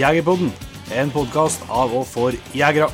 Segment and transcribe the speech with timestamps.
[0.00, 0.48] Jegerpodden,
[0.96, 2.88] en podkast av og for jegere.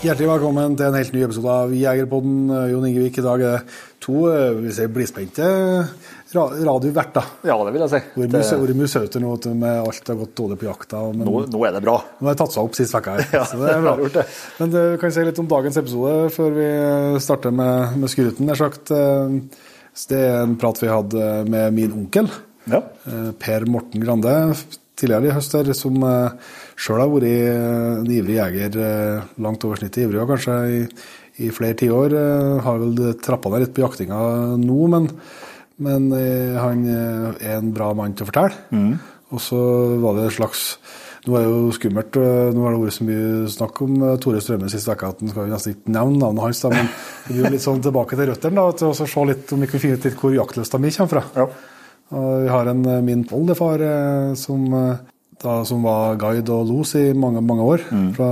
[0.00, 2.36] Hjertelig velkommen til en helt ny episode av Jegerpodden.
[2.70, 5.48] Jon Ingevik, i dag er det to eh, vi sier, blidspente
[6.30, 7.26] ra radioverter.
[7.44, 8.00] Ja, det vil jeg si.
[8.14, 11.02] Hvor Det, vært musete nå med alt har gått dårlig på jakta.
[11.10, 11.96] Men nå, nå er det bra.
[12.20, 13.26] nå har det tatt seg opp sist uke her.
[13.34, 13.96] Ja, så det er bra.
[14.14, 14.24] det.
[14.62, 16.70] Men du kan si litt om dagens episode før vi
[17.26, 18.46] starter med, med skruten.
[18.46, 18.94] Det er sagt.
[20.00, 22.28] Eh, så Det er en prat vi hadde med min onkel.
[22.70, 22.82] Ja.
[23.06, 24.54] Eh, Per Morten Grande,
[24.96, 25.96] tidligere i høst her, som
[26.76, 30.88] sjøl har vært en ivrig jeger, eh, langt over snittet ivrig, og kanskje i,
[31.46, 32.12] i flere tiår.
[32.12, 35.08] eh, Har vel trappa ned litt på jaktinga nå, men,
[35.78, 38.98] men eh, han eh, er en bra mann til å fortelle.
[39.32, 39.56] Og så
[40.02, 40.78] var det en slags
[41.26, 44.14] Nå er det jo skummelt, eh, nå har det vært så mye snakk om eh,
[44.24, 47.42] Tore Strømme sist uke at han skal nesten ikke nevne navnet hans, men det blir
[47.44, 50.16] jo litt sånn tilbake til røttene, og se litt om vi kan finne ut litt
[50.22, 51.24] hvor jaktlysta mi kommer fra.
[51.42, 51.48] Ja.
[52.10, 54.96] Vi har en eh, min oldefar eh, som, eh,
[55.40, 57.84] da, som var guide og los i mange, mange år.
[58.16, 58.30] Fra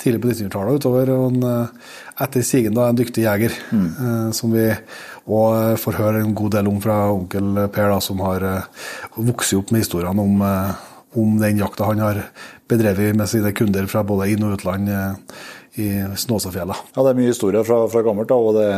[0.00, 1.12] tidlig på 1900-tallet utover.
[1.14, 1.92] Og en, eh,
[2.24, 3.58] etter sigende da, en dyktig jeger.
[3.70, 4.32] mm.
[4.34, 4.70] Som vi
[5.24, 8.66] òg får høre en god del om fra onkel Per, da, som har eh,
[9.16, 12.20] vokst opp med historiene om, eh, om den jakta han har
[12.70, 15.40] bedrevet med sine kunder fra både inn- og utland eh,
[15.80, 16.76] i Snåsafjella.
[16.94, 18.68] ja, det er mye historie fra, fra gammelt, da, og det,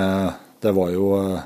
[0.65, 1.45] det var jo eh,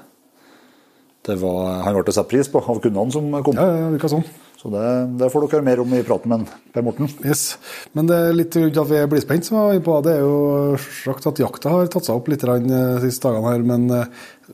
[1.28, 3.58] det var, Han ble satt pris på av kundene som kom.
[3.58, 4.24] Ja, ja, virka sånn.
[4.60, 4.84] Så det,
[5.20, 7.08] det får dere mer om i praten med Per Morten.
[7.24, 7.58] Yes.
[7.96, 9.98] Men det er litt grunn til at vi blir spent, som jeg var på.
[10.04, 13.52] Det er jo sagt at jakta har tatt seg opp litt eh, de siste dagene
[13.52, 13.66] her.
[13.68, 13.86] Men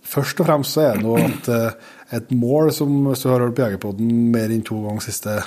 [0.03, 1.51] først og fremst så er det nå at
[2.15, 5.39] et mål som hvis du har hørt på Jegerpodden mer enn to ganger de siste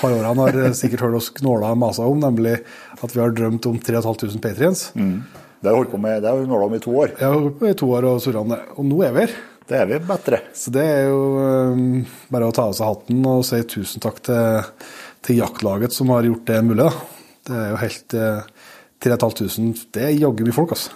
[0.00, 2.54] par årene, har eh, sikkert hørt oss knåla og masa om, nemlig
[2.96, 4.86] at vi har drømt om 3500 patriens.
[4.96, 7.12] Det har vi holdt på med, det har vi nåla om i to år.
[7.20, 9.36] Har holdt på i to år og surra om det, og nå er vi her.
[9.66, 10.38] Det er vi bedre.
[10.54, 14.20] Så det er jo um, bare å ta av seg hatten og si tusen takk
[14.28, 14.68] til,
[15.26, 16.86] til jaktlaget som har gjort det mulig.
[16.86, 17.32] Da.
[17.48, 18.68] Det er jo helt uh,
[19.02, 20.94] 3500, det er jaggu mye folk, altså.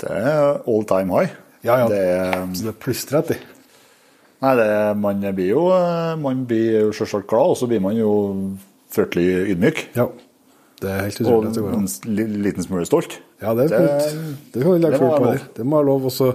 [0.00, 1.32] Det er all time high.
[1.64, 1.88] Ja, ja.
[1.88, 3.40] Det er, Så det er plystrer etter.
[4.42, 4.68] Nei, det,
[5.00, 8.12] man blir jo eh, man blir selvsagt glad, og så blir man jo
[8.90, 9.82] fryktelig ydmyk.
[9.98, 10.08] Ja.
[10.80, 13.18] Det er helt Og utrolig at det går en liten smule stolt.
[13.42, 15.34] Ja, det det- Det kan du legge følge på.
[15.58, 16.06] Det må være lov.
[16.08, 16.30] Også,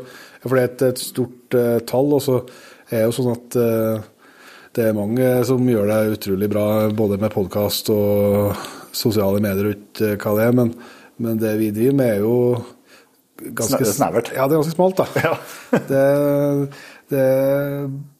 [0.45, 2.35] for det er et, et stort uh, tall, og så
[2.93, 4.01] er jo sånn at uh,
[4.77, 8.53] det er mange som gjør det utrolig bra, både med podkast og
[8.95, 10.73] sosiale medier og ikke hva det er, men,
[11.17, 12.35] men det vi driver med, er jo
[13.55, 14.29] ganske Sne- snevert.
[14.35, 15.05] Ja, det er ganske smalt, da.
[15.25, 15.33] Ja.
[15.89, 16.69] det,
[17.11, 17.25] det,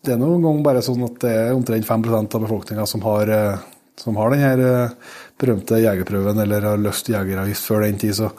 [0.06, 3.31] det er noen ganger bare sånn at det er omtrent 5% av befolkninga som har,
[3.34, 3.66] eh,
[4.00, 8.18] som har den her eh, berømte jegerprøven, eller har løst jegeravgift før den tid.
[8.19, 8.31] så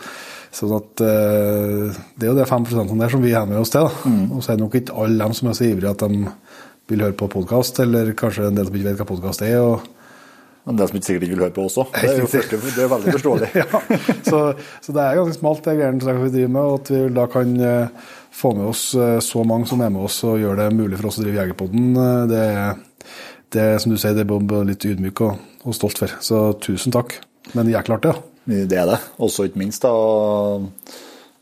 [0.56, 3.84] Sånn at eh, Det er jo det 5% der som vi henvender oss til.
[3.84, 4.14] da.
[4.32, 6.30] Og så er det nok ikke alle dem som er så ivrige at de
[6.86, 9.58] vil høre på podkast, eller kanskje en del som ikke vet hva podkast er.
[9.60, 9.84] og
[10.66, 11.86] Men det som ikke sikkert ikke vil høre på også.
[12.00, 13.50] Det er jo første, det er veldig forståelig.
[13.60, 13.82] ja,
[14.30, 14.40] så,
[14.82, 17.52] så det er ganske smalt, det greiene vi driver med, og at vi da kan
[17.60, 20.98] eh, få med oss eh, så mange som er med oss og gjør det mulig
[21.00, 21.90] for oss å drive Jegerpodden.
[21.96, 22.78] eh, Det, er-
[23.56, 26.12] det som du sier, det er både litt ydmyk og, og stolt for.
[26.20, 27.14] Så tusen takk.
[27.54, 28.22] Men jækla artig, ja.
[28.66, 28.98] Det er det.
[29.22, 29.90] Også ikke minst, da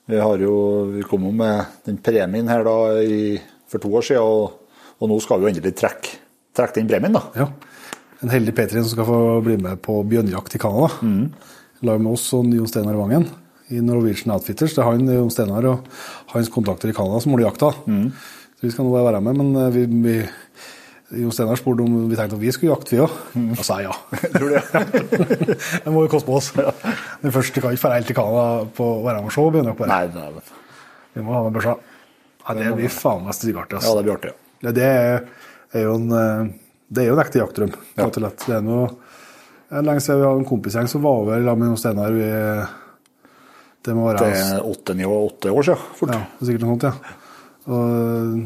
[0.08, 0.54] Vi har jo
[0.94, 3.38] Vi kom jo med den premien her da i,
[3.68, 4.52] for to år siden, og,
[5.00, 6.14] og nå skal vi jo endelig trekke,
[6.56, 7.24] trekke den premien, da.
[7.36, 7.48] ja.
[8.24, 10.92] En heldig Petrin som skal få bli med på bjørnjakt i Canada.
[11.84, 13.26] Lag med oss og Jon Steinar Vangen
[13.72, 14.74] i Norwegian Outfitters.
[14.76, 15.86] Det er han, Jon Steinar og
[16.34, 17.70] hans kontakter i Canada som holder jakta.
[17.84, 20.16] Så vi skal nå være med, men eh, vi, vi
[21.22, 23.14] Jon Steinar spurte om vi tenkte at vi skulle jakte, vi òg.
[23.54, 23.96] Da sa jeg ja.
[24.34, 24.62] Tror du det?
[25.84, 26.50] det må jo koste på oss.
[26.56, 28.44] Men først kan ikke dra helt til Canada
[28.76, 29.80] på å være med og se bjørnejakt.
[29.80, 29.90] bare.
[29.92, 30.44] Nei, nei,
[31.14, 31.76] Vi må ha med børsa.
[32.44, 33.78] Ja, det blir faen meg strykeartig.
[33.78, 33.96] ja, Altså.
[34.00, 34.32] det blir artig.
[34.34, 34.40] ja.
[34.64, 34.84] Ja, det
[35.76, 36.46] er, jo en eh,
[36.94, 37.72] det er jo en ekte jaktdrøm.
[37.98, 38.44] rett og slett.
[38.48, 41.80] Det er noe lenge siden vi hadde en kompisgjeng som var over sammen med Jon
[41.82, 42.18] Steinar.
[43.84, 44.28] Det må være
[45.28, 45.88] åtte år siden.
[45.98, 46.12] Fort.
[46.14, 47.16] ja, det er sikkert noe sånt, ja.
[47.64, 48.44] Og,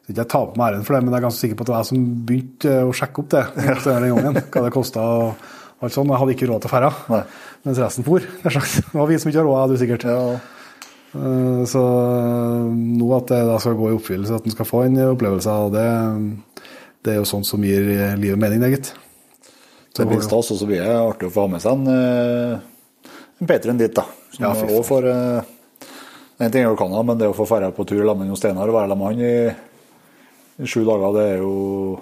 [0.00, 1.64] så ikke jeg tar på meg æren for det, men jeg er ganske sikker på
[1.64, 3.42] at det var jeg som begynte å sjekke opp det
[3.84, 5.04] den gangen, hva det kosta.
[5.04, 5.50] og
[5.80, 6.10] alt sånt.
[6.12, 7.20] Jeg hadde ikke råd til ferda, Nei.
[7.64, 8.24] mens resten for.
[8.42, 10.04] Det var vi som ikke har råd, du sikkert.
[10.08, 10.40] Ja.
[11.16, 11.82] Eh, Så
[12.76, 15.72] nå at det da skal gå i oppfyllelse, at en skal få en opplevelse av
[15.74, 15.86] det,
[17.04, 17.86] det er jo sånt som gir
[18.20, 18.92] livet mening, det, gitt.
[19.96, 23.08] Det blir stas, og så blir det artig å få ha med seg en, eh,
[23.40, 24.04] en Peter dit, da.
[24.38, 25.48] Ja, også får eh,
[26.40, 28.70] En ting er jo Canada, men det å få dra på tur sammen med Steinar
[28.70, 31.54] og være sammen med han i, i sju dager, det er jo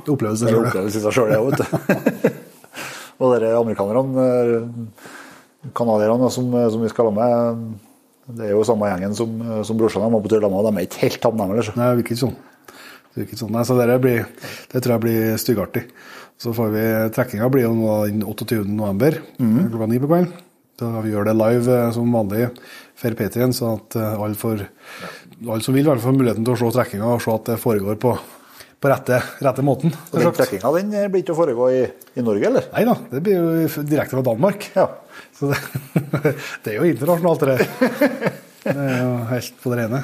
[0.04, 0.52] det opplevelse
[0.84, 2.36] i seg sjøl, det òg, vet du.
[3.18, 7.64] og dere amerikanerne, eh, canadierne som, som vi skal ha med,
[8.38, 9.34] det er jo samme gjengen som,
[9.66, 11.72] som brorsan var på tur sammen med, de er ikke helt heller.
[11.74, 12.36] Nei, det virker sånn.
[12.68, 13.54] Det, virker sånn.
[13.56, 14.26] Nei, så det, blir,
[14.70, 15.88] det tror jeg blir styggartig.
[16.38, 16.84] Så får vi
[17.16, 18.60] Trekkinga blir jo nå den 28.
[18.68, 19.16] november
[19.72, 20.44] klokka ni på kvelden.
[20.78, 22.48] Da vi gjør det live eh, som vanlig
[22.98, 24.60] for Patrion, så at eh, alle, får,
[25.42, 27.48] alle som vil, i hvert fall får muligheten til å se trekkinga og se at
[27.50, 28.12] det foregår på,
[28.78, 29.90] på rette, rette måten.
[30.12, 31.80] Og Den trekkinga den blir ikke å foregå i,
[32.14, 32.68] i Norge, eller?
[32.76, 34.68] Nei da, det blir jo direkte fra Danmark.
[34.78, 34.86] Ja.
[35.34, 35.58] Så det,
[36.62, 38.34] det er jo internasjonalt, det der.
[38.68, 39.98] Det er jo helt på det rene.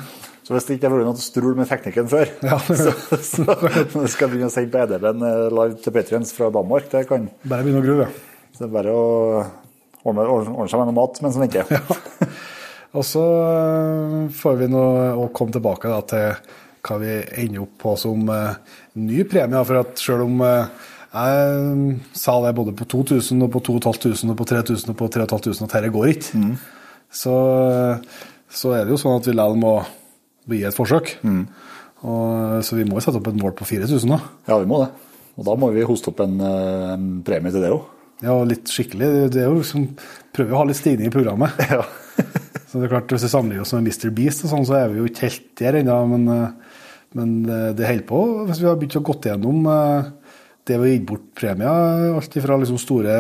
[0.47, 3.45] Så hvis det ikke har vært noe strul med teknikken før, Ja, så, så,
[3.93, 5.25] så skal vi begynne å sende på EDB-en
[5.59, 6.87] live til Patrions fra Danmark.
[6.93, 8.07] Det kan Bare begynne å grue.
[8.55, 9.05] så det er bare å
[10.05, 11.65] ordne, ordne seg med noe mat mens han venter.
[12.95, 14.85] Og så øh, får vi nå
[15.35, 16.53] komme tilbake da, til
[16.85, 19.63] hva vi ender opp på som uh, ny premie.
[19.65, 20.69] For at selv om uh,
[21.15, 25.65] jeg sa det både på 2000 og på 2500 og på 3000 og på 3500
[25.65, 26.43] at dette går ikke,
[27.15, 27.37] så,
[28.51, 29.75] så er det jo sånn at vi likevel må
[30.51, 31.15] gi et forsøk.
[32.05, 34.19] Og, så vi må jo sette opp et mål på 4000 nå.
[34.51, 34.91] Ja, vi må det.
[35.39, 37.87] Og da må vi hoste opp en, eh, en premie til det òg.
[38.23, 39.11] Ja, litt skikkelig.
[39.35, 39.89] Det er jo liksom,
[40.35, 41.55] prøver å ha litt stigning i programmet.
[41.75, 41.85] Ja.
[42.75, 44.11] Så det er klart, Hvis vi sammenligner oss med Mr.
[44.15, 45.99] Beast, og sånn, så er vi jo ikke helt der ennå.
[46.11, 46.79] Men, eh,
[47.15, 48.21] men eh, det holder på.
[48.49, 50.09] Hvis vi har begynt å gå gjennom eh,
[50.67, 53.15] det vi har gitt bort premier, alt fra liksom store,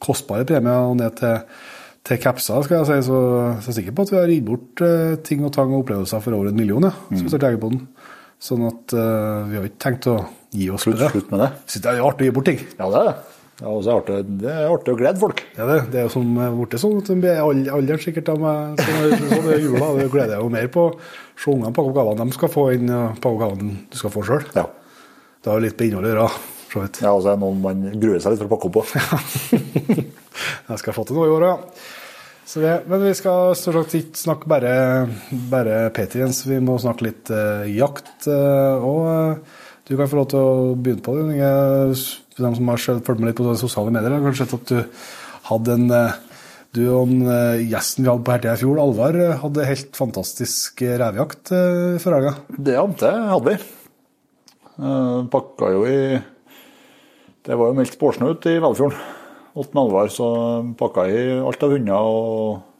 [0.00, 1.60] kostbare premier og ned til,
[2.08, 3.20] til capser, skal jeg si, så,
[3.58, 4.84] så er jeg sikker på at vi har gitt bort
[5.28, 6.88] ting og tang og opplevelser for over en million.
[6.88, 7.28] Ja, mm.
[7.28, 7.84] vi på den.
[8.44, 10.18] Sånn at eh, vi har ikke tenkt å
[10.54, 11.50] gi oss Slutt, slutt med det.
[11.64, 12.60] Synes det er artig å gi bort ting.
[12.76, 13.14] Ja, det er det.
[13.60, 15.42] Ja, og så er det er artig å glede folk.
[15.54, 18.80] Ja, det, det er jo som eh, borte sånn at er alderen sikkert av meg
[18.82, 19.90] som sånn i jula.
[20.00, 20.86] Det gleder jeg jo mer på.
[21.38, 24.42] Se ungene pakke oppgavene de skal få inn, og pakke gavene du skal få sjøl.
[24.58, 24.66] Ja.
[25.38, 26.28] Det har jo litt med innholdet å gjøre.
[27.04, 30.04] ja, og så er det noen man gruer seg litt for å pakke opp på.
[30.72, 31.58] Jeg skal få til noe i år, ja.
[32.44, 34.72] Så det, men vi skal stort sett ikke snakke bare,
[35.48, 38.26] bare Patriens, vi må snakke litt eh, jakt.
[38.28, 41.24] eh, og eh, du kan få lov til å begynne på det.
[42.34, 45.02] De som har fulgt med litt på sosiale medier, har kanskje sett at du
[45.50, 46.20] hadde en eh,
[46.74, 49.94] Du og en, eh, gjesten vi hadde på Hertia i fjor, Alvar, eh, hadde helt
[49.94, 51.52] fantastisk revejakt
[52.02, 52.32] før helga.
[52.50, 53.58] Det ante hadde vi.
[55.30, 55.98] Pakka jo i
[57.44, 58.98] Det var jo meldt spårsnø ute i Velfjorden.
[59.54, 60.28] Åtten Alvar så
[60.74, 62.73] pakka i alt av hunder og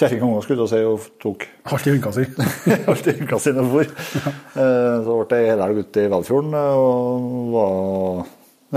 [0.00, 2.24] kjerring og unger, skulle jeg til å si, og tok Alt i hunka si.
[2.90, 3.90] alt i hunka sine for.
[4.24, 8.30] Eh, Så ble det hele helga ute i Velfjorden, eh, og var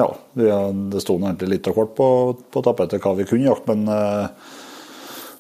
[0.04, 2.08] Ja, det sto egentlig litt av hvert på,
[2.52, 4.52] på tapetet hva vi kunne jakte, men eh,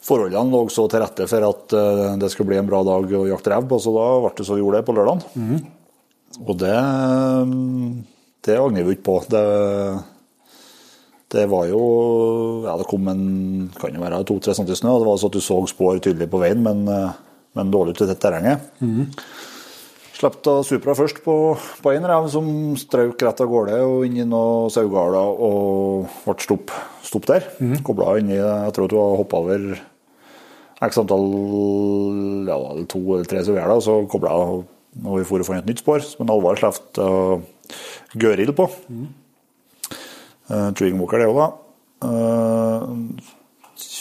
[0.03, 1.74] forholdene lå så til rette for at
[2.19, 4.57] det skulle bli en bra dag å jakte rev på, så da ble det så
[4.57, 5.62] vi gjorde det på lørdagen.
[6.44, 6.75] Og det,
[8.45, 9.15] det angrer vi ikke på.
[9.31, 9.44] Det,
[11.33, 11.83] det var jo
[12.65, 15.38] Ja, det kom en kan jo være to-tre cm snø, og det var altså at
[15.38, 17.18] du så spor tydelig på veien, men, eh,
[17.57, 18.69] men dårlig til terrenget.
[20.13, 22.45] Slapp da Supra først på, på en rev som
[22.80, 26.71] strøk rett av gårde og inn i noen sauegarder og ble stopp,
[27.03, 27.50] stopp der.
[27.83, 29.65] Kobla inn i Jeg tror at du har hoppa over
[30.83, 31.27] x antall
[32.47, 32.57] ja,
[32.91, 34.63] to eller tre sauegjerder, og så kobla jeg
[35.03, 37.41] når vi for å få et nytt spor som en Alvar slapp uh,
[38.19, 38.68] Gøril på.
[38.86, 39.07] Uh,
[40.77, 41.47] Treeing Walker, det òg, da.
[42.03, 42.83] Uh,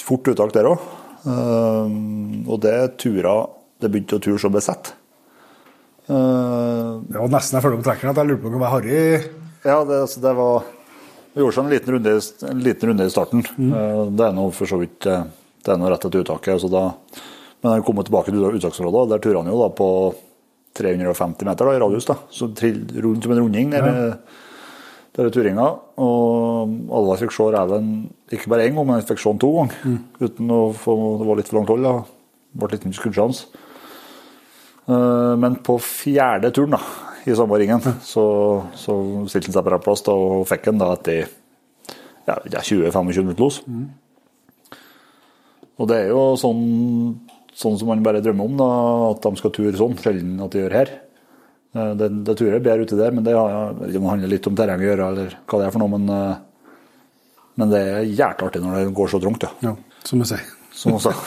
[0.06, 0.88] fort uttak der òg.
[1.22, 3.34] og det tura
[3.78, 4.90] Det begynte å ture så besett.
[6.10, 8.74] Uh, Det var nesten jeg følte på trekkeren at jeg lurte på om det var
[8.74, 9.02] Harry
[9.62, 10.64] ja, det, altså, det var
[11.32, 12.14] Vi gjorde sånn en liten runde,
[12.50, 13.44] en liten runde i starten.
[13.56, 14.16] Mm.
[14.18, 15.22] Det er nå for så vidt eh,
[15.62, 16.60] Det er noe rett etter uttaket.
[16.60, 16.82] Så da,
[17.62, 19.88] men han kom tilbake til uttaksområdet, der turer han jo da på
[20.76, 22.08] 350 meter da, i radius.
[22.10, 24.18] da, så Rundt som en runding der,
[25.16, 25.66] der er turinga.
[26.00, 27.88] Og alle fikk se reven
[28.32, 29.98] ikke bare én gang, men jeg fikk se den to ganger.
[30.22, 31.82] Uten å få Det var litt for langt hold.
[31.84, 31.94] da,
[32.56, 33.46] Det ble mye skuddsjanse.
[34.88, 36.80] Eh, Men på fjerde turen da,
[37.26, 38.24] i samme ringen, så,
[38.74, 38.96] så
[39.30, 41.28] stilte han seg på rett plass da, og fikk den da etter
[42.26, 43.60] ja, det er 20-25 minutter los.
[45.78, 46.60] Og det er jo sånn,
[47.54, 48.68] sånn som man bare drømmer om, da,
[49.10, 49.96] at de skal ture sånn.
[49.98, 50.92] Sjelden at de gjør her.
[51.72, 54.90] Eh, Det, tror jeg er bedre uti der, men det, handler litt om terrenget å
[54.90, 55.92] gjøre, eller hva det er for noe.
[55.94, 56.74] Men, eh,
[57.60, 59.52] men det er jævlig artig når det går så trangt, ja.
[59.70, 60.50] Ja, som jeg sier.
[60.72, 61.12] Som hun sa.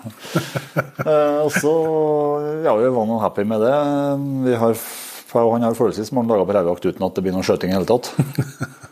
[0.00, 1.70] Eh, og så
[2.64, 3.72] ja, vi var nå happy med det.
[4.46, 4.78] Vi har,
[5.34, 7.88] han har forholdsvis mange dager på revejakt uten at det blir noe skjøting i hele
[7.88, 8.08] tatt.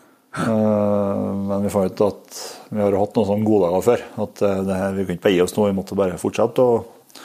[1.48, 4.04] Men vi fant ut at vi har hatt noen sånne goddager før.
[4.26, 6.60] At det her, vi kunne ikke gi oss noe, vi måtte bare fortsette.
[6.60, 7.24] Og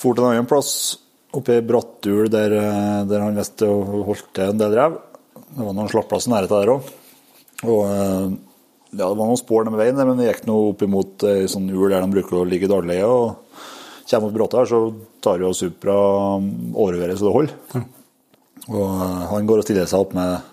[0.00, 0.72] for til en annen plass,
[1.36, 4.98] oppe i Brattul, der, eh, der han og holdt til en del rev.
[5.50, 6.90] Det var noen slappplasser i nærheten der òg.
[7.70, 8.30] Og eh,
[8.90, 11.70] ja, det var noen spor ned veien, men vi gikk nå opp imot ei sånn
[11.70, 12.98] ul der de bruker å ligge daglig.
[13.06, 13.36] Og
[14.10, 14.80] kommer mot bratta her, så
[15.22, 15.96] tar jo Supra
[16.74, 17.84] overværet så det holder.
[18.70, 20.50] Og eh, han går og stiller seg opp med,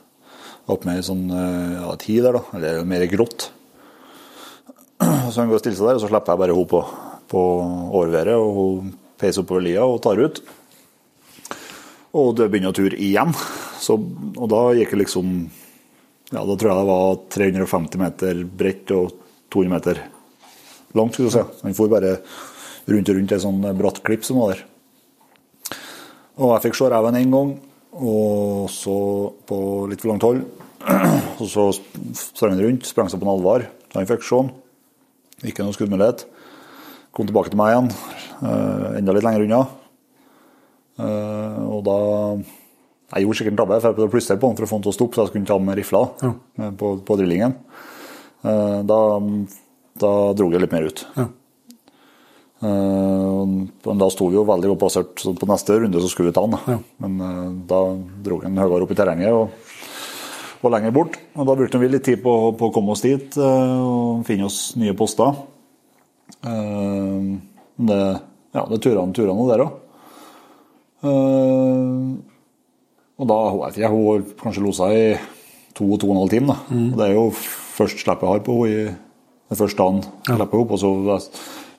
[0.69, 2.43] opp med sånn eh, ja, ti der, da.
[2.59, 3.49] Eller mer grått.
[5.31, 6.79] Så han går og stiller seg der, og så slipper jeg bare henne på,
[7.29, 7.41] på
[7.99, 8.39] overværet.
[8.39, 10.39] og hun peiser oppover lia og tar ut.
[12.17, 13.33] Og det begynner å ture igjen.
[13.81, 15.33] Så, og da gikk det liksom
[16.33, 19.13] Ja, da tror jeg det var 350 meter bredt og
[19.53, 20.01] 200 meter
[20.97, 21.61] langt, skulle du si.
[21.63, 22.17] Han for bare
[22.87, 24.65] rundt og rundt en sånn bratt klipp som var der.
[26.37, 27.53] Og jeg fikk se reven én gang,
[27.97, 28.97] og så
[29.47, 29.59] på
[29.89, 30.43] litt for langt hold.
[31.41, 31.63] Og så
[32.15, 33.65] sprang han rundt, sprang seg på en alvar.
[33.89, 34.51] Så han fikk se han.
[35.49, 36.23] Ikke noe skuddmulighet.
[37.13, 37.89] Kom tilbake til meg igjen,
[38.45, 39.59] eh, enda litt lenger unna.
[40.97, 41.97] Eh, og da
[43.13, 44.77] Jeg gjorde sikkert en tabbe, for jeg prøvde å plystre på den for å få
[44.79, 46.31] den til å stoppe, så jeg skulle ta med rifla ja.
[46.75, 47.53] på, på drillingen.
[48.43, 48.97] Eh, Da,
[50.03, 51.03] da dro jeg litt mer ut.
[51.15, 51.27] Ja.
[52.67, 53.45] Eh,
[53.87, 56.35] Men da sto vi jo veldig godt plassert, så på neste runde så skulle vi
[56.37, 56.59] ta den.
[56.67, 56.79] Ja.
[57.05, 57.81] Men eh, da
[58.25, 59.55] dro han høyere opp i terrenget og,
[60.65, 61.19] og lenger bort.
[61.37, 64.49] Og da brukte vi litt tid på, på å komme oss dit eh, og finne
[64.49, 65.37] oss nye poster.
[66.43, 67.37] Eh,
[67.77, 67.97] Det,
[68.57, 69.75] ja, det turene turene der òg.
[73.17, 75.17] Og da jeg ikke, hun kanskje losa i
[75.77, 76.47] to og to og en halv time.
[76.53, 76.57] Da.
[76.77, 77.25] Og det er jo
[77.77, 78.95] først slippet jeg har på henne
[79.47, 80.01] den første dagen.
[80.27, 80.89] jeg slipper opp, og så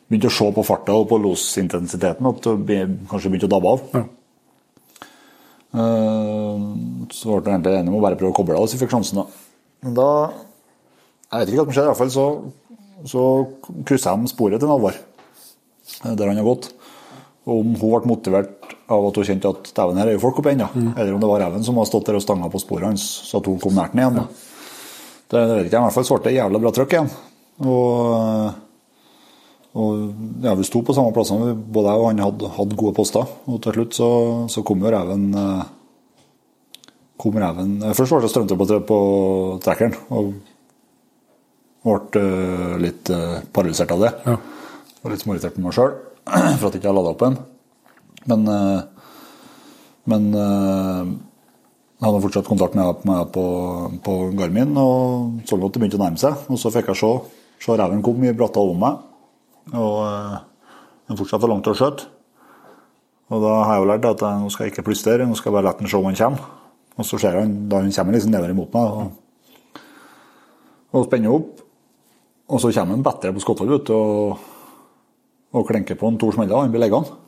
[0.08, 2.78] begynte jeg å se på farta og på losintensiteten at det
[3.10, 3.80] kanskje begynte å dabbe av.
[3.92, 4.04] Ja.
[5.68, 6.56] Eh,
[7.12, 8.94] Så ble jeg egentlig enig om å bare prøve å koble av hvis jeg fikk
[8.96, 9.16] sjansen.
[9.20, 9.26] da.
[9.82, 10.08] Men da
[11.30, 12.26] Jeg vet ikke hva som skjedde, i hvert fall så,
[13.04, 13.22] så
[13.84, 14.94] kryssa de sporet til Alvar,
[16.04, 16.70] eh, der han har gått.
[17.44, 18.57] Og om hun ble motivert
[18.88, 21.28] av at hun kjente at dæven, her er jo folk oppe ennå, eller om det
[21.28, 23.76] var reven som hadde stått der og stanga på sporet hans, så at hun kom
[23.76, 24.22] nært den igjen.
[24.22, 24.28] Ja.
[25.28, 27.10] Det, det vet ikke jeg, i hvert fall det jævla bra trøkk igjen.
[27.68, 28.52] Og,
[29.76, 33.34] og ja, vi sto på samme plassene, både jeg og han hadde, hadde gode poster.
[33.50, 34.10] Og til slutt så,
[34.48, 35.66] så kom jo reven eh,
[37.18, 39.00] kom reven eh, Først ble det strømte på, på
[39.66, 40.32] trekkeren, og
[41.84, 43.12] ble eh, litt
[43.52, 44.14] paralysert av det.
[44.24, 44.38] Ja.
[45.02, 45.92] Og litt småirritert på meg sjøl
[46.58, 47.40] for at jeg ikke har lada opp en.
[48.26, 48.80] Men, eh,
[50.10, 51.10] men eh,
[51.98, 53.44] jeg hadde fortsatt kontakt med meg på,
[54.04, 56.46] på Garmin og så at det begynte å nærme seg.
[56.50, 57.12] Og så fikk jeg se,
[57.64, 59.00] se reven kom i bratta over meg,
[59.74, 60.36] og eh,
[61.10, 62.10] den fortsatt for langt til å skjøte.
[63.28, 65.50] Og da har jeg jo lært at jeg, nå skal jeg ikke plystre, nå skal
[65.50, 66.54] jeg bare la den se om han kommer.
[66.98, 69.82] Og så ser han, da han kommer liksom nedover imot meg og,
[70.96, 71.64] og spenner opp.
[72.48, 74.46] Og så kommer han bedre på skotthold og,
[75.52, 77.27] og klenker på en to smeller, og han blir liggende.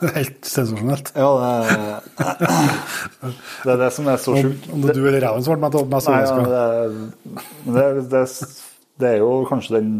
[0.16, 1.12] Helt sensasjonelt.
[1.14, 2.48] Ja, det,
[3.64, 4.68] det er det som er så sjukt.
[4.72, 6.66] Om er du eller reven som ble mest mest Nei, det,
[7.76, 8.22] det, det,
[9.02, 9.90] det er jo kanskje den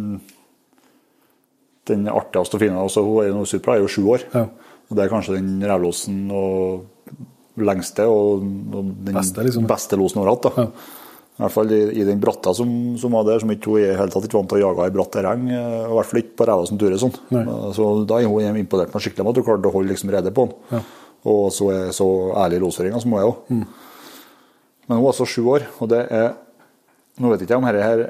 [1.91, 2.79] den artigste og fine.
[2.79, 4.25] Altså, hun er jo Supra er jo sju år.
[4.35, 4.47] Ja.
[4.91, 9.67] Og det er kanskje den revlosen og lengste og, og den Beste, liksom.
[9.69, 10.49] beste losen hun har hatt.
[10.49, 10.65] da.
[10.65, 10.99] Ja.
[11.41, 12.69] I hvert fall i, i den bratta som,
[13.01, 14.93] som var der, som ikke hun i helt tatt ikke vant til å jage i
[14.93, 15.47] bratt terreng.
[15.49, 17.15] eh, I hvert fall ikke på ræva som turer sånn.
[17.73, 20.33] Så da er hun imponert meg skikkelig med at hun klarte å holde liksom rede
[20.37, 20.59] på den.
[20.77, 20.83] Ja.
[21.33, 22.09] Og så er så
[22.45, 23.41] ærlig i losføringa som hun er òg.
[23.49, 23.65] Mm.
[24.85, 26.31] Men hun er altså sju år, og det er
[27.21, 28.01] Nå vet ikke jeg om dette her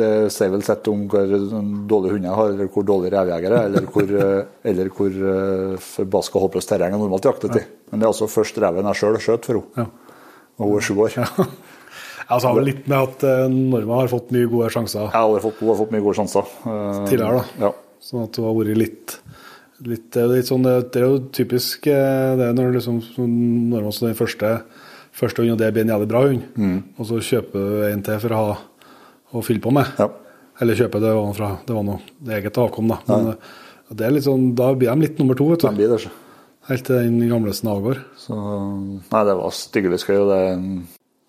[0.00, 3.66] Det sier vel sett om hvor dårlige hunder jeg har, eller hvor dårlige revjegere er,
[3.68, 7.66] eller hvor, eh, eller hvor eh, forbaska håpløst terreng jeg normalt jakter til.
[7.90, 9.84] Men det er altså først reven jeg sjøl skjøt for henne.
[9.84, 9.86] Ja.
[10.58, 11.18] Og hun er sju år.
[12.28, 15.36] Jeg har vel litt med at uh, Norma har fått mye gode sjanser Ja, hun
[15.36, 16.48] har fått, har fått mye gode sjanser.
[16.64, 17.66] Uh, tidligere, da.
[17.68, 17.72] Ja.
[18.04, 19.18] Sånn at hun har vært litt
[19.84, 23.00] litt, litt sånn, det er jo typisk eh, det når du liksom
[23.72, 24.52] man så den første,
[25.14, 26.78] første hunden, og det blir en jævlig bra hund, Mm.
[26.98, 28.58] og så kjøper du en til for å ha
[29.34, 29.90] å fylle på med.
[29.98, 30.08] Ja.
[30.62, 33.00] Eller kjøper det var fra Det var noe det eget avkom, da.
[33.08, 34.06] Men ja.
[34.06, 35.68] er sånn, da blir de litt nummer to, vet du.
[35.74, 36.12] blir det.
[36.68, 37.52] Helt til den gamle.
[37.52, 38.36] Så,
[39.10, 40.20] nei, det var styggelig skøy.
[40.30, 40.38] Det,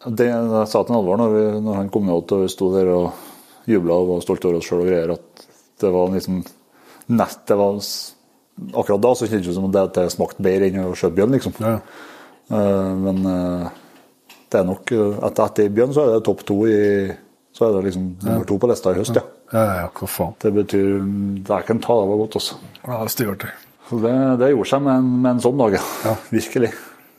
[0.06, 2.92] det, jeg sa til Alvor når, vi, når han kom ut og vi sto der
[2.94, 5.48] og jubla og var stolte over oss sjøl og greier, at
[5.82, 6.44] det var liksom
[7.16, 7.80] nest, det var,
[8.56, 11.18] Akkurat da så kjentes det som om det, at det smakte bedre enn å skjøte
[11.18, 11.58] bjørn, liksom.
[11.60, 11.74] Ja.
[12.56, 13.66] Eh, men eh,
[14.48, 14.94] det er nok
[15.28, 16.78] at Etter bjørn så er det topp to i
[17.56, 19.26] Så er det liksom nummer to på lista i høst, ja.
[19.52, 20.38] Ja, ja, hva faen.
[20.40, 20.88] Det betyr
[21.52, 22.58] Dæken ta, det var godt, altså.
[22.88, 23.52] Ja, det.
[23.92, 26.16] Det, det gjorde seg med en, med en sånn dag, ja.
[26.38, 26.72] Virkelig.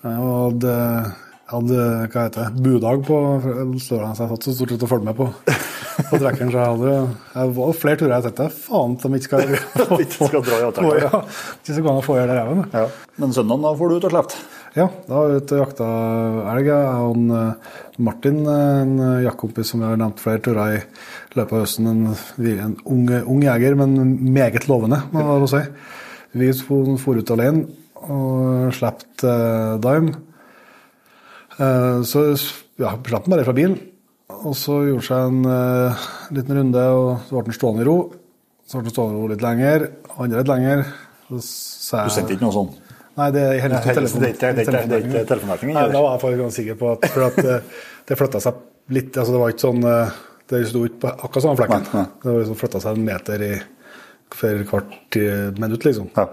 [0.06, 3.16] Ja, og jeg hadde hva heter det, budag på
[3.82, 5.28] så jeg satt så stort sett og fulgte med på,
[6.10, 6.50] på trekkeren.
[6.50, 6.94] Så jeg hadde
[7.36, 9.56] jeg var flere turer jeg tenkte faen at de ikke skal,
[10.06, 11.22] Ikke skal dra i avtrekkeren, ja,
[11.60, 12.64] Ikke så gå an å få i hjel reven.
[12.74, 12.84] Ja.
[13.22, 14.44] Men søndagen da får du ut og slippe.
[14.76, 15.86] Ja, da er vi ute og jakta
[16.52, 16.66] elg.
[16.68, 20.74] Jeg og han, eh, Martin, eh, en eh, jaktkompis som jeg har nevnt flere turer
[20.74, 20.82] i
[21.38, 21.88] løpet av høsten.
[21.88, 22.02] En,
[22.50, 23.96] en ung, ung jeger, men
[24.34, 25.62] meget lovende, må jeg si.
[26.36, 27.64] Vi for for ut alene
[28.06, 30.12] og slapp uh, Dime.
[31.56, 32.24] Eh, så
[32.76, 33.76] ja, slapp han bare fra bilen.
[34.36, 37.96] Og så gjorde seg en uh, liten runde, og så ble han stående i ro.
[38.66, 40.82] Så ble han stående i ro litt lenger, og andre litt lenger.
[41.28, 42.72] Så sa Du jeg- sendte ikke noe sånn?
[43.16, 45.58] Nei, det er ikke er telefon.
[45.72, 48.58] da var jeg faktisk ganske sikker på at, for at eh, det flytta seg
[48.92, 49.80] litt altså Det var ikke sånn
[50.46, 51.86] Det sto ikke på akkurat samme flekken.
[51.86, 52.20] Nei, nei.
[52.22, 53.54] Det var liksom flytta seg en meter i
[54.36, 55.16] for hvert
[55.56, 56.10] minutt, liksom.
[56.18, 56.26] Ja.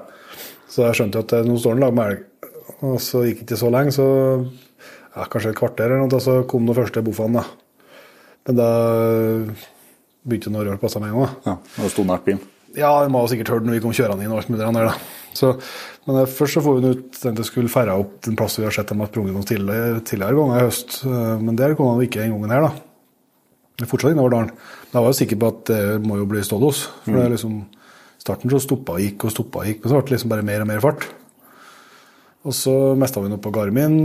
[0.68, 2.22] Så jeg skjønte jo at nå står han lag med elg.
[2.84, 4.06] Og så gikk det ikke så lenge, så
[5.16, 7.44] ja, kanskje et kvarter eller noe, så kom den første bofaen, da.
[8.48, 8.70] Men da
[10.24, 11.36] begynte den å røre på seg med en gang.
[11.48, 11.58] ja.
[11.84, 12.42] Og sto nært bilen.
[12.74, 14.88] Ja, må har sikkert hørt når vi kom kjørende inn og alt mulig der.
[14.90, 14.94] da.
[15.38, 15.52] Så,
[16.08, 18.64] men eh, først så får vi den ut den til skulle ferde opp den plassen
[18.64, 20.96] vi har sett dem har sprunget noen tidligere, tidligere ganger i høst.
[21.06, 22.72] Eh, Men der kom han ikke den gangen her, da.
[23.84, 24.50] Er fortsatt innover dalen.
[24.90, 26.82] Men jeg var jo sikker på at det må jo bli stålos.
[27.06, 27.60] For det er liksom,
[28.26, 30.48] starten så stoppa og gikk og stoppa og gikk, men så ble det liksom bare
[30.50, 31.08] mer og mer fart.
[32.44, 34.00] Og så mista vi den opp på Garmin.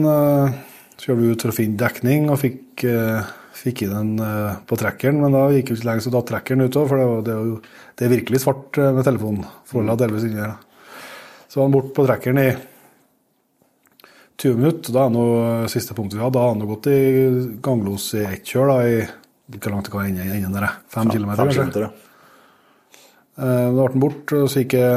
[0.98, 4.56] Så kjørte vi ut for å finne dekning og fikk, eh, fikk inn den eh,
[4.66, 5.20] på trekkeren.
[5.22, 7.20] Men da gikk det ikke så lenge, så datt trekkeren ut òg, for det, var,
[7.28, 7.60] det, er jo,
[7.94, 9.46] det er virkelig svart eh, med telefonen.
[9.78, 10.56] Er delvis inni her.
[11.46, 12.48] Så var han borte på trekkeren i
[14.38, 14.94] 20 minutter.
[14.94, 16.98] Da er nå eh, siste punktet vi hadde, da har han gått i
[17.64, 18.74] ganglos i ett kjør.
[18.74, 20.68] da, i Hvor langt det kan ende enden der?
[20.92, 21.94] Fem kilometer, Fem kilometer, ja.
[23.38, 24.92] Eh, Da ble han borte, og så gikk det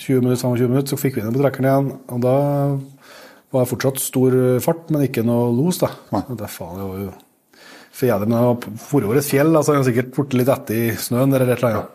[0.00, 1.92] 20 minutter, samme 20 minutter, så fikk vi den på trekkeren igjen.
[2.12, 2.36] Og da
[3.56, 5.90] var det fortsatt stor fart, men ikke noe los, da.
[6.14, 6.22] Nei.
[6.36, 7.12] Det, faen, det var jo
[7.96, 10.96] fjeder, men det var forover et fjell, altså han har sikkert borte litt etter i
[11.00, 11.92] snøen eller et eller annet.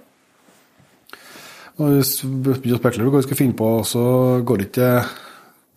[1.82, 4.06] Og vi begynte å spekulere på hva vi skulle finne på, og så
[4.46, 4.90] går det ikke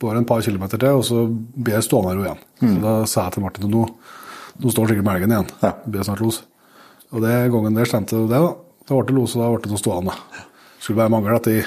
[0.04, 2.42] bare en par kilometer til, og så blir jeg stående her igjen.
[2.64, 3.84] Så da sa jeg til Martin nå,
[4.60, 5.54] nå står sikkert med elgen igjen.
[5.62, 5.70] Ja.
[5.84, 6.42] Det blir snart los.
[7.14, 8.52] Og det gangen der stemte det, da.
[8.84, 10.16] Da ble det los, og da ble det noe stående.
[10.80, 11.62] Skulle bare mangle at de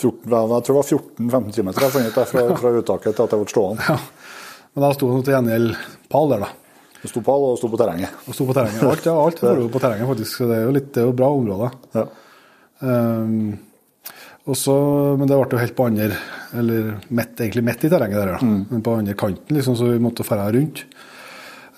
[0.00, 3.34] 14, jeg tror det var 14-15 km jeg fant ut fra, fra uttaket til at
[3.34, 3.86] jeg ble stående.
[3.90, 3.98] Ja.
[4.70, 5.78] Men da sto det til gjengjeld
[6.12, 6.50] pall der, da.
[7.00, 8.12] Det sto pall og sto på terrenget.
[8.28, 8.84] Og sto på terrenget.
[8.86, 10.44] Alt, ja, alt foregår på terrenget, faktisk.
[10.50, 11.70] Det er jo litt, det er jo bra område.
[11.96, 12.04] Ja.
[12.80, 13.34] Um,
[14.48, 14.76] og så,
[15.20, 16.14] men det ble jo helt på andre
[16.56, 18.52] Eller midt, egentlig midt i terrenget der, da.
[18.72, 20.84] Men på andre kanten, liksom, så vi måtte dra rundt.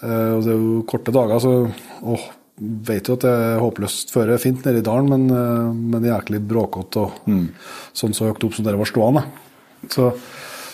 [0.03, 1.55] Uh, og det er jo korte dager, så
[2.03, 2.29] åh,
[2.61, 4.39] vet jo at det er håpløst føre.
[4.43, 7.23] Fint nede i dalen, men, uh, men jæklig bråkete og
[7.97, 9.25] sånn så høyt opp som dere var stående.
[9.91, 10.13] Så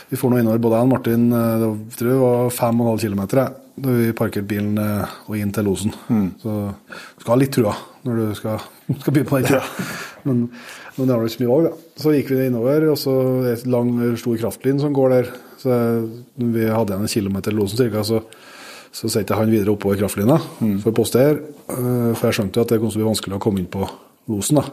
[0.08, 2.80] vi får nå innover både jeg og Martin uh, det var- tror det var fem
[2.80, 5.92] og en halv kilometer da vi parkerte bilen uh, og inn til losen.
[6.42, 7.76] Så du skal ha litt trua
[8.08, 8.58] når du skal,
[9.02, 9.94] skal begynne på den turen.
[10.28, 10.40] Men,
[10.98, 12.00] men det har du ikke så mye valg, da.
[12.02, 15.28] Så gikk vi innover, og så er det et lang, stor kraftlinje som går der.
[15.62, 15.76] Så
[16.36, 18.18] vi hadde igjen en kilometer til losen cirka, så,
[18.92, 20.38] så sendte jeg han videre oppover kraftlinja
[20.82, 21.38] for å postere.
[21.68, 23.66] eh, For jeg skjønte jo at det kom til å bli vanskelig å komme inn
[23.72, 23.88] på
[24.28, 24.56] losen.
[24.60, 24.64] da.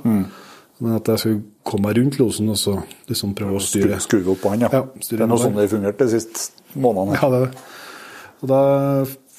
[0.79, 2.73] Men at jeg skulle komme meg rundt losen og så
[3.07, 3.99] liksom prøve å styre.
[4.03, 4.69] Skru opp på han, ja.
[4.73, 7.15] Ja, det er noe sånn det har fungert de siste månedene.
[7.21, 7.63] Ja, det er det.
[8.43, 8.59] Og da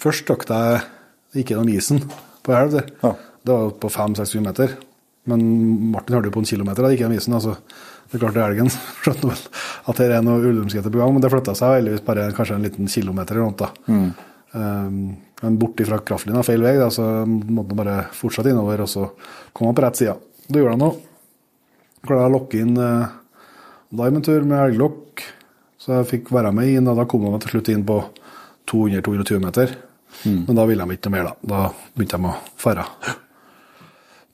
[0.01, 0.57] først støkte
[1.35, 2.01] jeg ikke gjennom isen
[2.43, 2.87] på elv der.
[3.03, 3.11] Ja.
[3.47, 4.77] Det var på 500-600 meter.
[5.27, 5.43] Men
[5.93, 7.35] Martin hørte jo på en kilometer, da gikk gjennom isen.
[7.37, 7.57] Altså.
[8.07, 8.71] Det er klart det er elgen
[9.03, 9.41] skjønte vel
[9.91, 12.62] at det er noe ulvumskheter på gang, men det flytta seg heldigvis bare kanskje en
[12.65, 13.59] liten kilometer eller noe.
[13.59, 13.69] da.
[13.91, 14.15] Um,
[14.55, 19.09] men bort fra kraftlinja feil vei, så måtte han bare fortsette innover, og så
[19.53, 20.15] kom han på rett side.
[20.47, 20.91] Det gjorde han nå.
[22.07, 25.27] Klarte å lokke inn Diamond-tur med elglokk,
[25.83, 27.99] så jeg fikk være med inn, og da kom han til slutt inn på
[28.71, 29.77] 200-220 meter.
[30.25, 31.53] Men da ville de ikke noe mer, da.
[31.53, 32.87] Da begynte de å fare.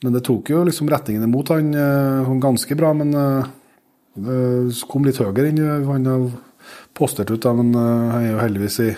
[0.03, 3.51] Men det tok jo liksom retningen imot han eh, sånn ganske bra, men eh,
[4.19, 6.25] det kom litt høyere eh, han har
[6.97, 8.91] postert ut, men eh, han er jo heldigvis i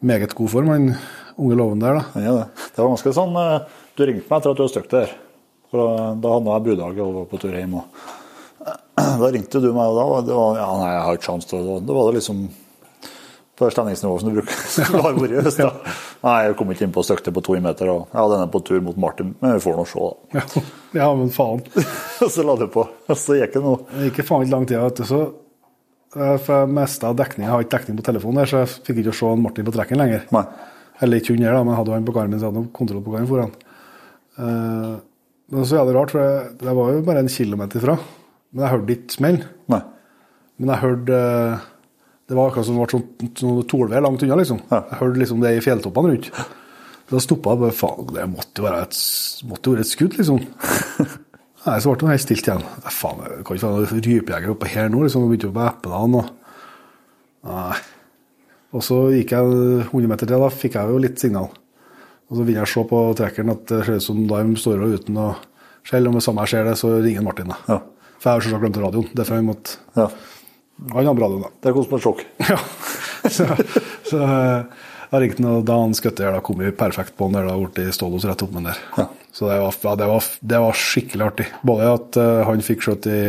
[0.00, 0.94] meget god form, han
[1.36, 2.06] unge loven der, da.
[2.14, 2.46] Han er det.
[2.70, 5.12] Det var ganske sånn eh, Du ringte meg etter at du hadde støkt der.
[5.70, 5.84] For
[6.18, 7.76] da, hadde jeg buddag og var på tur hjem.
[7.80, 8.08] Og,
[9.22, 11.48] da ringte du meg, og da var det var, Ja, nei, jeg har ikke sjans
[11.50, 11.78] til det.
[11.88, 12.42] Da var det liksom
[13.60, 15.58] på det stemningsnivået som du bruker som du har vært i høst.
[15.60, 15.94] da.
[16.24, 18.62] Nei, jeg kom ikke inn på støkte på to meter, og jeg hadde denne på
[18.64, 20.40] tur mot Martin, men vi får nå se, da.
[20.40, 20.62] Ja,
[21.02, 21.60] ja men faen.
[21.76, 23.82] Og så la du på, og så gikk det noe.
[23.92, 25.20] Det gikk faen ikke lang tid, vet du, så
[26.10, 27.46] For jeg mista dekning.
[27.46, 30.00] Jeg har ikke dekning på telefonen, der, så jeg fikk ikke se Martin på trekken
[30.00, 30.24] lenger.
[30.34, 30.42] Nei.
[31.00, 33.30] Eller ikke under, da, men hadde han på garmen, så hadde han kontroll på garmen
[33.30, 33.52] foran.
[34.40, 34.96] Uh,
[35.50, 37.96] men så er det rart, for jeg, det var jo bare en kilometer fra.
[38.50, 39.38] Men jeg hørte ikke smell.
[39.70, 39.80] Nei.
[40.60, 41.68] Men jeg hørte uh,
[42.28, 44.60] Det var akkurat som det ble sånn, sånn torvvei langt unna, liksom.
[44.66, 44.82] Ja.
[44.90, 46.30] Jeg hørte liksom det i fjelltoppene rundt.
[47.10, 49.00] Da stoppa jeg bare Faen, det måtte jo være et,
[49.50, 50.42] måtte jo være et skudd, liksom.
[51.66, 52.62] Nei, så ble det helt stilt igjen.
[52.88, 55.26] Faen, jeg kan ikke være noen rypejeger oppe her nå, liksom.
[55.28, 56.30] Begynte jo på han og
[57.50, 57.76] Nei.
[58.76, 59.54] Og så gikk jeg
[59.90, 61.48] 100 meter til, da fikk jeg jo litt signal.
[62.30, 64.84] Og så begynner jeg å se på trekkeren at det ser ut som de står
[64.86, 65.30] og uten å
[65.82, 66.10] skjelle.
[66.10, 67.50] Og med samme jeg ser det, så ringer Martin.
[67.50, 67.58] da.
[67.66, 67.80] Ja.
[68.20, 69.08] For jeg har selvsagt glemt radioen.
[69.16, 70.06] Derfor har jeg måtte Ja.
[70.94, 71.50] Han hadde radioen, da.
[71.60, 72.22] Det kom som et sjokk.
[72.52, 72.60] Ja.
[73.28, 73.44] Så,
[74.08, 77.26] så eh, jeg ringte han, og da han skøtte her, da kom vi perfekt på
[77.28, 78.78] han der, da ble Stålos rett opp med der.
[78.96, 79.04] Ja.
[79.32, 81.46] Så det var, ja, det, var, det var skikkelig artig.
[81.66, 83.20] Både at uh, han fikk skjøt i,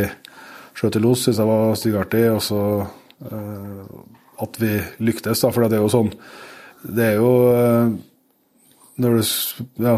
[0.78, 4.00] skjøt i los, syns jeg var styggartig, og så uh,
[4.42, 4.72] at vi
[5.06, 5.52] lyktes, da.
[5.54, 6.10] For det er jo sånn
[6.82, 7.92] Det er jo uh,
[9.02, 9.94] når du ja,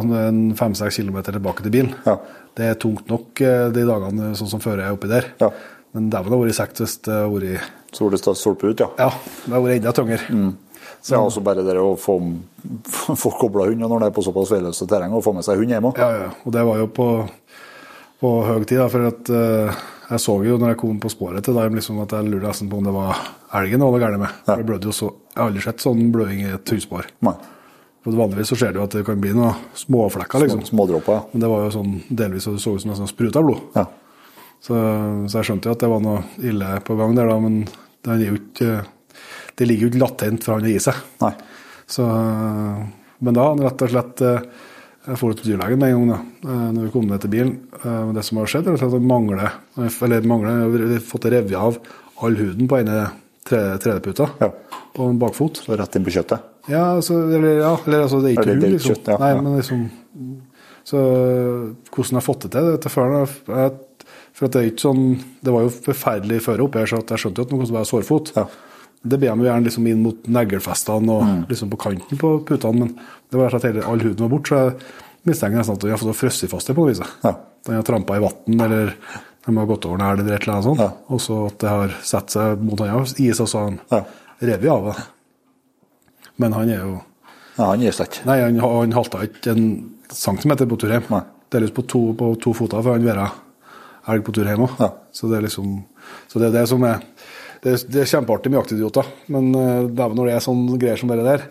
[0.61, 1.95] fem-seks kilometer tilbake til bilen.
[2.07, 2.19] Ja.
[2.55, 3.40] Det er tungt nok
[3.75, 5.27] de dagene sånn som fører jeg er oppi der.
[5.40, 5.49] Ja.
[5.95, 8.87] Men dæven, det hadde vært kjekt hvis det hadde vært Så det stolpe ut, ja.
[9.01, 10.21] Ja, det hadde vært enda tyngre.
[11.05, 12.18] Så er også bare det å få,
[13.23, 15.75] få kobla hund når det er på såpass veiløse terreng, og få med seg hund
[15.75, 16.01] hjem òg.
[16.01, 16.29] Ja, ja.
[16.44, 17.09] Og det var jo på,
[18.23, 21.44] på høy tid, da, for at uh, jeg så jo når jeg kom på sporet
[21.47, 23.25] til dem, liksom, at jeg lurte nesten på om det var
[23.61, 24.38] elgen det var galt med.
[24.44, 24.47] Ja.
[24.53, 27.11] For Det blødde jo så, jeg har aldri sett sånn bløding i et hundespor.
[28.05, 30.64] For Vanligvis så ser du jo at det kan bli noen småflekker, liksom.
[30.68, 31.23] Smådråper, ja.
[31.33, 33.68] Men det var jo sånn delvis så det så ut som nesten spruta blod.
[33.79, 33.87] ja.
[34.64, 34.73] Så,
[35.29, 38.14] så jeg skjønte jo at det var noe ille på gang der, da, men det,
[38.14, 38.77] er jo ikke,
[39.57, 40.95] det ligger jo ikke latent for han å gi seg.
[41.23, 41.33] Nei.
[41.87, 42.05] Så,
[43.21, 44.47] men da han rett og slett eh,
[45.05, 47.51] Jeg dro til dyrlegen med en gang, da, eh, når vi kom ned til bilen.
[47.83, 51.29] Eh, Men det som har skjedd, er at han mangler Eller mangler, vi har fått
[51.29, 51.77] revet av
[52.25, 53.03] all huden på ene
[53.45, 54.49] tre- tredjeputa Ja.
[54.97, 55.61] på en bakfot.
[55.61, 56.40] Så rett inn på kjøttet.
[56.73, 58.95] Ja, altså, eller, ja, eller altså, det er ikke det hud, liksom.
[58.95, 59.40] kjøtt, ja, Nei, ja.
[59.43, 59.83] men liksom
[60.85, 61.01] Så
[61.93, 63.29] hvordan jeg har fått det til, det til før jeg,
[64.35, 65.05] For at det er ikke sånn
[65.45, 67.85] Det var jo forferdelig før opp, her, så at jeg skjønte jo at som var
[67.88, 68.33] sårfot.
[68.37, 68.47] Ja.
[69.07, 71.47] Det ber de gjerne liksom inn mot neglefestene og Mm.
[71.49, 72.99] liksom på kanten på putene, men
[73.31, 74.81] det var at hele- all huden var borte, så jeg
[75.27, 77.01] mistenker nesten at de har fått frosset fast det på noe vis.
[77.23, 77.35] Ja.
[77.67, 78.95] De har trampa i vann, eller
[79.47, 80.79] de har gått over en elv eller et eller annet sånt.
[80.81, 80.90] Ja.
[81.11, 84.05] Og så at det har satt seg mot han is, og så har han Ja.
[84.40, 85.05] revet av det.
[86.38, 87.03] Men han er jo
[87.57, 88.25] Ja, han gir seg ikke.
[88.27, 91.25] Nei, han, han halta ikke en centimeter på tur hjem.
[91.53, 93.31] Delvis på to, på to føtter for han være
[94.09, 94.75] elg på tur hjem òg.
[94.81, 94.88] Ja.
[95.12, 95.85] Så det er liksom
[96.29, 96.99] Så det er det som er
[97.64, 101.09] Det, det er kjempeartig med jaktidioter, men uh, dæven når det er sånne greier som
[101.12, 101.44] det der,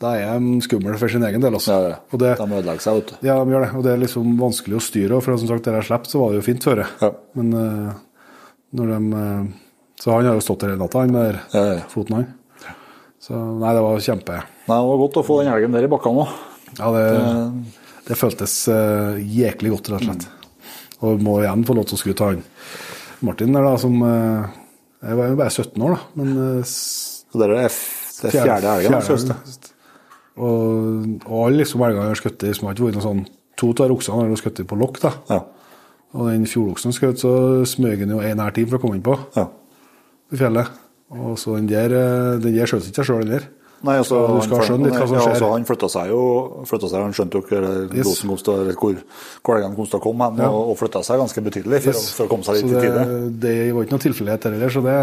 [0.00, 1.52] da er de skumle for sin egen del.
[1.58, 1.74] Altså.
[1.76, 1.82] Mm.
[1.84, 1.98] Ja, ja.
[2.08, 3.16] Og det, De ødelegger seg, vet du.
[3.28, 3.72] ja, de gjør det.
[3.76, 6.32] Og det er liksom vanskelig å styre for som sagt, der jeg slapp, så var
[6.32, 6.86] det jo fint føre.
[7.02, 7.10] Ja.
[7.36, 7.90] Men eh,
[8.80, 9.50] når de eh,
[10.00, 11.82] Så han har jo stått der hele natta, han med der Ja, ja.
[11.92, 12.30] foten, han.
[13.20, 15.90] Så nei, det var kjempe Nei, det var godt å få den elgen der i
[15.92, 16.32] bakkene òg.
[16.78, 17.04] Ja, det,
[18.08, 20.24] det føltes uh, jæklig godt, rett og slett.
[21.04, 22.40] Og må igjen få lov til å skryte av han
[23.26, 24.59] Martin der, da, som eh,
[25.00, 28.28] Jeg var jo bare 17 år, da, men eh, der Så det er f- det
[28.28, 28.92] er fjerde elgen.
[29.00, 29.70] fjerde synes.
[30.40, 33.22] Og, og alle liksom elgene jeg har skutt i, som har ikke vært noe sånn
[33.60, 35.10] To av oksene har jeg skutt på lokk, da.
[35.28, 35.40] Ja.
[36.16, 37.32] Og den fjordoksen skjøt, så
[37.68, 39.44] smøg han jo en her tid for å komme inn på ja.
[40.32, 40.70] i fjellet.
[41.12, 43.44] Og så den der, eh, den der skjøt ikke seg sjøl, den der.
[43.82, 46.10] Nei, altså, Så du skal han, skjønne litt hva som ja, altså, han flytta seg
[46.12, 46.22] jo
[46.68, 47.44] flytta seg, Han skjønte jo
[47.96, 48.24] Yes.
[48.24, 50.50] eller hvor, elgen kom til å komme hen, Ja.
[50.50, 52.74] og, og flytta seg ganske betydelig for, å, for å komme seg litt så i
[52.74, 53.30] det, tide.
[53.40, 54.96] det var ikke noe tilfeldighet der heller, så det,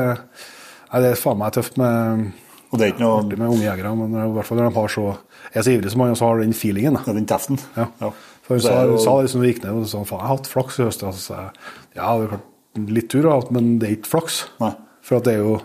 [0.91, 2.27] nei, det er faen meg tøft med
[2.67, 4.75] Og det er ikke noe artig med unge jegere, men i hvert fall når de
[4.77, 5.05] har så,
[5.53, 6.97] er så ivrige som han, og så har den feelingen.
[6.99, 7.03] Da.
[7.07, 7.59] ja, den teften.
[7.77, 7.85] Ja.
[8.03, 8.09] Ja.
[8.43, 10.35] For hun sa, det jo- sa liksom vi gikk ned, og sa faen, jeg har
[10.35, 11.05] hatt flaks i høst.
[11.07, 11.53] Og så sa jeg,
[11.95, 12.49] ja, det er klart,
[12.97, 14.41] litt tur har jeg hatt, men det er ikke flaks.
[14.59, 14.73] Nei.
[15.07, 15.55] For at det er jo,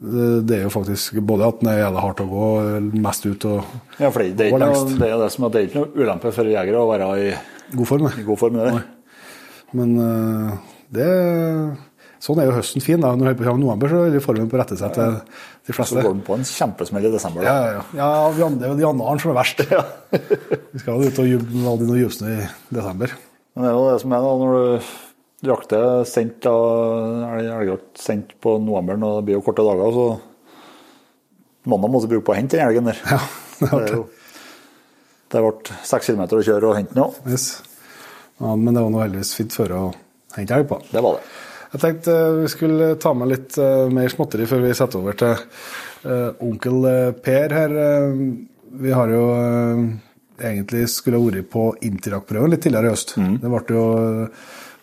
[0.00, 2.46] det er jo faktisk både at den er jævlig hardt å gå
[3.04, 3.58] mest ut og
[4.00, 5.92] Ja, for det, det, er noe, det er det som er, det er ikke noe
[6.00, 7.28] ulempe for jegere å være i,
[7.74, 8.08] God form.
[8.08, 8.56] i god form.
[8.56, 8.82] Det.
[9.76, 10.54] Men øh,
[10.96, 11.10] det
[12.20, 13.00] Sånn er jo høsten fin.
[13.00, 13.14] da.
[13.16, 15.96] Når du kommer november, så er formen på rette seg til de fleste.
[15.96, 17.46] Så går den på en kjempesmell i desember.
[17.46, 17.70] Ja, Da.
[17.70, 18.08] ja, ja.
[18.36, 19.62] ja det er jo de januaren som er verst.
[20.74, 22.42] vi skal jo ut og jubbe med alle de jubsene i
[22.76, 23.14] desember.
[23.56, 24.90] Men det er jo det som er da, når du
[25.46, 26.54] jakter sendt da,
[27.40, 32.26] elgjakt sendt på november, og det blir jo korte dager, så mandag må du bruke
[32.28, 33.04] på å hente den elgen der.
[33.08, 33.20] Ja,
[33.60, 34.08] det Det jo
[35.30, 37.18] det ble seks kilometer å kjøre og hente den òg.
[37.30, 37.60] Yes.
[38.40, 39.90] Ja, men det var nå heldigvis fint føre å
[40.34, 40.80] hente elg på.
[40.90, 41.26] Det var det.
[41.70, 45.18] Jeg tenkte eh, vi skulle ta med litt eh, mer småtteri før vi setter over
[45.20, 46.88] til eh, onkel
[47.22, 47.76] Per her.
[48.80, 49.22] Vi har jo
[50.40, 53.14] egentlig skulle vært på Interac-prøven litt tidligere i høst.
[53.14, 53.86] Det ble jo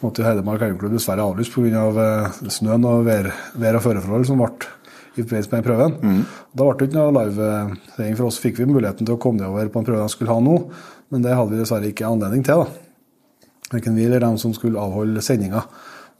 [0.02, 1.84] måtte jo Hedmark Elgklubb dessverre avlyst pga.
[1.88, 4.52] Av snøen og vær, vær- og føreforhold som ble
[5.18, 5.96] i forbindelse med prøven.
[6.54, 8.40] Da ble det ikke noe livesending for oss.
[8.44, 10.58] Fikk vi muligheten til å komme nedover på en prøve de skulle ha nå,
[11.10, 12.64] men det hadde vi dessverre ikke anledning til.
[12.64, 12.68] da.
[13.74, 15.64] Verken vi eller dem som skulle avholde sendinga.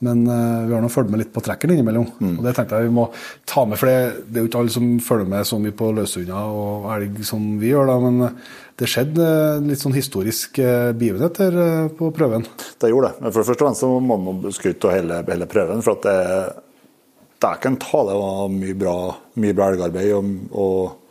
[0.06, 2.06] Men uh, vi har nå fulgt med litt på trekkeren innimellom.
[2.38, 3.08] Og det tenkte jeg vi må
[3.50, 5.90] ta med, for det, det er jo ikke alle som følger med så mye på
[5.98, 7.96] løshunder og elg som vi gjør, da.
[8.04, 9.28] Men eh, det skjedde
[9.66, 12.44] litt sånn historisk eh, begivenhet her eh, på prøven.
[12.78, 13.24] Det gjorde det.
[13.24, 15.82] Men for det fremst så må man skryte av hele, hele prøven.
[15.86, 18.96] For at det er ikke en ta, det var mye bra,
[19.42, 20.14] mye bra elgarbeid.
[20.18, 21.04] Og, og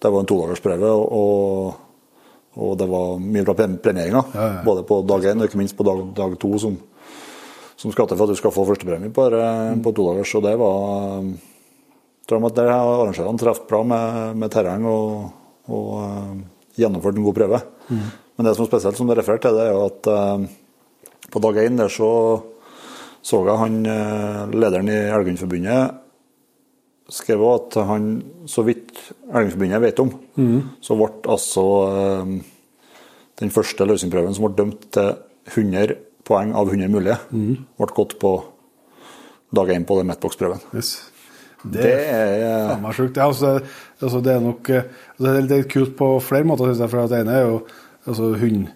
[0.00, 1.74] Det var en todagersprøve, og,
[2.56, 4.30] og det var mye bra pre- premieringer.
[4.32, 4.62] Ja, ja.
[4.64, 6.78] Både på dag én og ikke minst på dag, dag to, som,
[7.76, 9.26] som skal til for at du skal få førstepremie på,
[9.84, 10.32] på todagers.
[10.38, 11.26] Og det var
[12.30, 15.28] tror jeg at Der har arrangørene truffet bra med, med terreng og,
[15.68, 16.40] og eh,
[16.78, 17.60] gjennomført en god prøve.
[17.90, 20.46] Men det som er spesielt, som det refererte til, det er jo at eh,
[21.30, 22.10] på dag én der så
[23.22, 25.98] så jeg han eh, lederen i Elgundforbundet
[27.10, 28.94] skrev at han, så vidt
[29.28, 30.12] Elgundforbundet vet om,
[30.80, 32.32] så ble altså eh,
[33.42, 35.12] den første løsningsprøven som ble dømt til
[35.50, 37.18] 100 poeng av 100 mulige,
[37.76, 38.32] ble gått på
[39.52, 40.62] dag én på den Metbox-prøven.
[40.76, 41.09] Yes.
[41.62, 43.18] Det er faen meg sjukt.
[43.18, 43.56] Ja, altså,
[44.00, 44.86] altså, det er nok eh,
[45.18, 46.92] altså, det er kult på flere måter, syns jeg.
[46.92, 47.56] For det ene er jo
[48.08, 48.70] altså, hund,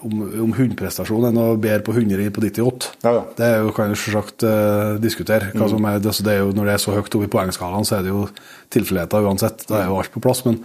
[0.00, 2.92] om, om hundprestasjon er noe bedre på 100 enn på 98.
[3.04, 3.24] Ja, ja.
[3.38, 5.52] Det er jo, kan jo selvsagt uh, diskutere.
[5.70, 7.98] Som er, det, det er jo, når det er så høyt oppe i poengskalaen, så
[7.98, 8.24] er det jo
[8.72, 9.66] tilfeldigheter uansett.
[9.68, 10.44] Da er jo alt på plass.
[10.48, 10.60] Men,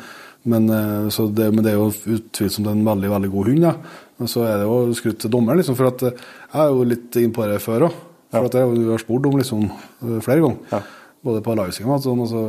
[0.48, 3.66] men, uh, så det, men det er jo utvilsomt en veldig veldig god hund.
[3.68, 4.06] Ja.
[4.18, 7.20] Men så er det jo skrutt til dommeren, liksom, for at jeg er jo litt
[7.20, 8.04] innpå det før òg.
[8.32, 9.68] For at jeg har spurt om liksom
[10.24, 10.64] flere ganger.
[10.72, 10.82] Ja.
[11.26, 12.20] Både på livestream og sånn.
[12.24, 12.42] Altså,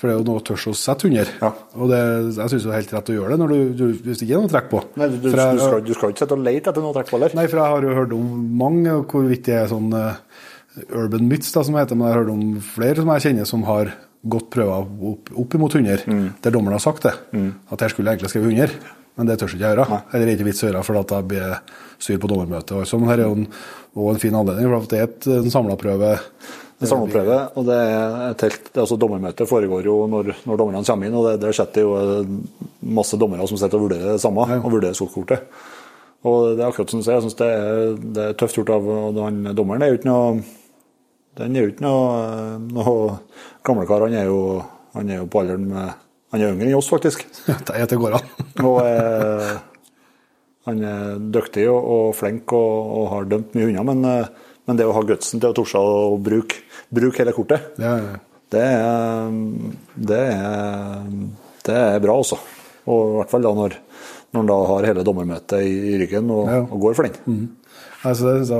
[0.00, 1.28] for det er jo noe tørs å sette under.
[1.40, 1.50] Ja.
[1.76, 2.00] Og det,
[2.36, 4.44] jeg syns det er helt rett å gjøre det du, du, hvis det ikke er
[4.44, 4.82] noe trekk på.
[5.00, 7.18] Nei, du, jeg- du, skal, du skal ikke sitte og lete etter noe trekk på
[7.18, 7.34] eller?
[7.36, 8.30] Nei, for jeg har jo hørt om
[8.60, 10.14] mange, hvorvidt det er sånn uh,
[10.94, 13.64] urban myths, da, som heter, men jeg har hørt om flere som jeg kjenner som
[13.68, 13.92] har
[14.30, 16.24] gått prøver opp, opp imot 100, Mm.
[16.44, 17.14] der dommeren har sagt det.
[17.72, 18.74] At her skulle jeg egentlig skrevet 100,
[19.16, 20.00] men det tør ikke jeg gjøre.
[20.12, 21.54] Eller det er ikke vits å gjøre, for at jeg blir
[22.00, 22.72] styr på dommermøtet.
[22.76, 23.08] Og sånn.
[23.08, 23.46] Her er jo en,
[24.14, 26.12] en fin anledning, for det er et, en samla prøve.
[26.80, 30.60] En samleprøve, og det er et helt, det er også Dommermøtet foregår jo når, når
[30.60, 32.30] dommerne kommer inn, og det, der sitter jo eh,
[32.96, 35.44] masse dommere som sitter og vurderer det samme, og vurderer skolekortet.
[36.24, 38.72] Og det er akkurat som du sier, jeg synes det er, det er tøft gjort
[38.74, 39.84] av og han dommeren.
[39.84, 40.42] er jo ikke noe
[41.38, 42.96] Den er jo ikke noe, noe
[43.64, 44.04] gamlekar.
[44.04, 44.40] Han er jo
[44.96, 47.24] han er jo på alderen med Han er yngre enn oss, faktisk.
[47.66, 48.28] Det er går an.
[48.68, 49.56] Og eh,
[50.68, 54.78] han er dyktig og, og flink og, og har dømt mye unna, men, eh, men
[54.78, 56.60] det å ha gutsen til å torde å bruke,
[56.94, 58.08] bruke hele kortet, Det er,
[58.50, 59.36] det er,
[60.10, 61.06] det er,
[61.66, 62.38] det er bra, altså.
[62.90, 63.76] Og i hvert fall da når,
[64.34, 66.60] når en da har hele dommermøtet i, i ryggen og, Ja.
[66.64, 67.40] og går for den.
[68.02, 68.58] Altså, det, så,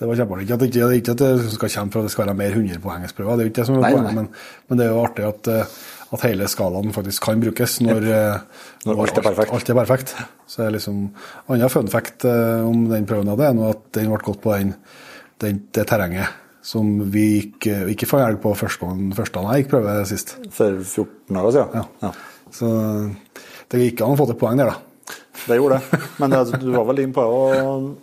[0.00, 0.44] det var kjempeartig.
[0.48, 2.80] Ikke at, ikke, ikke at det skal komme for at det skal være mer 100
[2.80, 4.28] poengsprøver, det er jo ikke det som er poenget, men,
[4.68, 5.74] men det er jo artig at, eh,
[6.16, 9.52] at hele skalaen faktisk kan brukes når, eh, Når alt er perfekt.
[9.54, 10.14] Alt, er perfekt.
[10.50, 11.02] Så er liksom,
[11.46, 14.72] Annen fun fact eh, om den prøven hadde, er at den ble gått på den,
[15.44, 19.64] den, det terrenget som vi ikke, ikke får elg på første gang første gang jeg
[19.64, 20.36] gikk prøve sist.
[20.52, 21.80] For 14 år siden.
[21.80, 21.84] Ja.
[22.04, 22.12] Ja.
[22.52, 22.70] Så
[23.70, 24.78] det gikk an å få til poeng der, da.
[25.46, 25.98] Det gjorde det.
[26.20, 27.24] Men det, du var vel inne på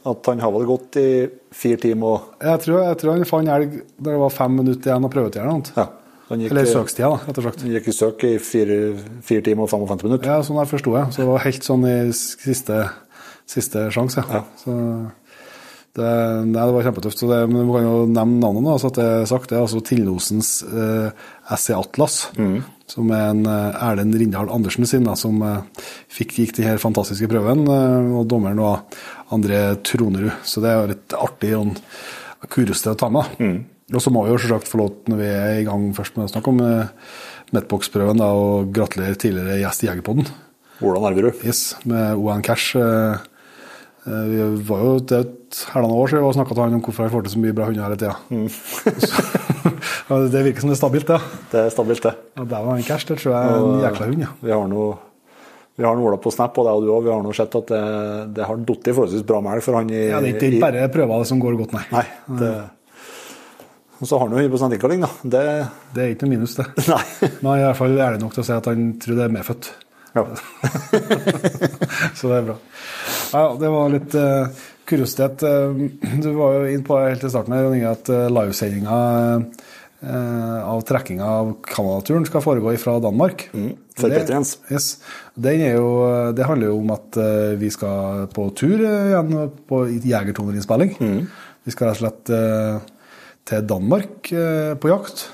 [0.09, 1.07] at han har vel gått i
[1.53, 4.91] fire timer og Jeg tror, jeg tror han fant elg da det var fem minutter
[4.91, 5.57] igjen av prøvetida.
[5.77, 5.85] ja,
[6.33, 7.61] gikk, Eller søkstida, da, rett og slett.
[7.61, 8.79] han gikk i søk i fire,
[9.27, 10.31] fire timer og 55 minutter.
[10.33, 11.13] Ja, sånn jeg forsto jeg.
[11.13, 12.81] Så det var helt sånn i siste,
[13.47, 14.25] siste sjanse.
[14.33, 14.43] Ja.
[14.63, 14.75] Så
[15.97, 16.13] det,
[16.47, 17.19] nei, det var kjempetøft.
[17.21, 19.49] Så det, men vi kan jo nevne navnet, da, så at det er sagt.
[19.51, 21.23] Det er altså Tillosens eh,
[21.57, 22.17] SC Atlas,
[22.87, 26.81] som er en eh, Erlend Rindal Andersen sin, da, som eh, fikk, gikk de her
[26.81, 27.65] fantastiske prøven.
[27.67, 28.85] Eh, og dommeren var
[29.35, 30.31] André Tronerud.
[30.47, 31.73] Så det er litt artig og
[32.53, 33.39] kureste å ta med.
[33.41, 33.57] Mm.
[33.95, 36.27] Og så må vi jo selvsagt få lov, når vi er i gang først med
[36.27, 36.91] å snakke om eh,
[37.55, 40.27] Metbox-prøven, da, og gratulere tidligere gjest i Jegerpodden.
[40.81, 41.39] Hvordan Arverud?
[41.47, 42.75] Yes, med ON Cash.
[42.75, 42.83] eh,
[43.15, 43.36] eh,
[44.07, 47.05] Vi var jo det er et halvannet år siden og snakka til han om hvorfor
[47.05, 48.15] han får til så mye bra hunder hele tida.
[48.31, 48.47] Mm.
[50.33, 51.41] det virker som det er stabilt, ja.
[51.51, 52.15] Det er stabilt, det.
[52.39, 54.31] ja det var en cash, det tror jeg er en jækla hund, ja.
[54.43, 54.95] Vi har noe
[55.77, 57.03] vi har Ola på Snap, og det er du òg.
[57.05, 57.81] Vi har nå sett at det,
[58.33, 61.27] det har falt forholdsvis bra melk for han i ja det er ikke bare prøver
[61.29, 61.83] som går godt, nei.
[61.93, 62.01] Nei.
[62.39, 62.49] Det,
[63.97, 65.09] og så har han jo 100 innkalling, da.
[65.21, 65.43] Det
[65.93, 66.65] Det er ikke noe minus, det.
[66.93, 67.03] Nei.
[67.21, 69.25] Men han er i hvert fall ærlig nok til å si at han tror det
[69.25, 69.69] er medfødt.
[70.17, 70.25] Ja.
[72.17, 72.57] Så det er bra.
[73.33, 75.43] Ja, det var litt uh, kuriositet.
[75.45, 75.81] Eh,
[76.23, 78.99] Du var jo inne på helt i starten her, at uh, livesendinga
[79.37, 83.47] uh, av trekkinga av Canada-turen skal foregå fra Danmark.
[83.97, 84.29] for Det-.
[84.71, 84.89] Yes.
[85.35, 85.89] Den er jo,
[86.37, 89.33] det handler jo om at uh, vi skal på tur eh, igjen
[89.69, 90.95] på jegertonerinnspilling.
[91.67, 92.77] Vi skal rett og slett eh,
[93.47, 95.25] til Danmark eh, på jakt.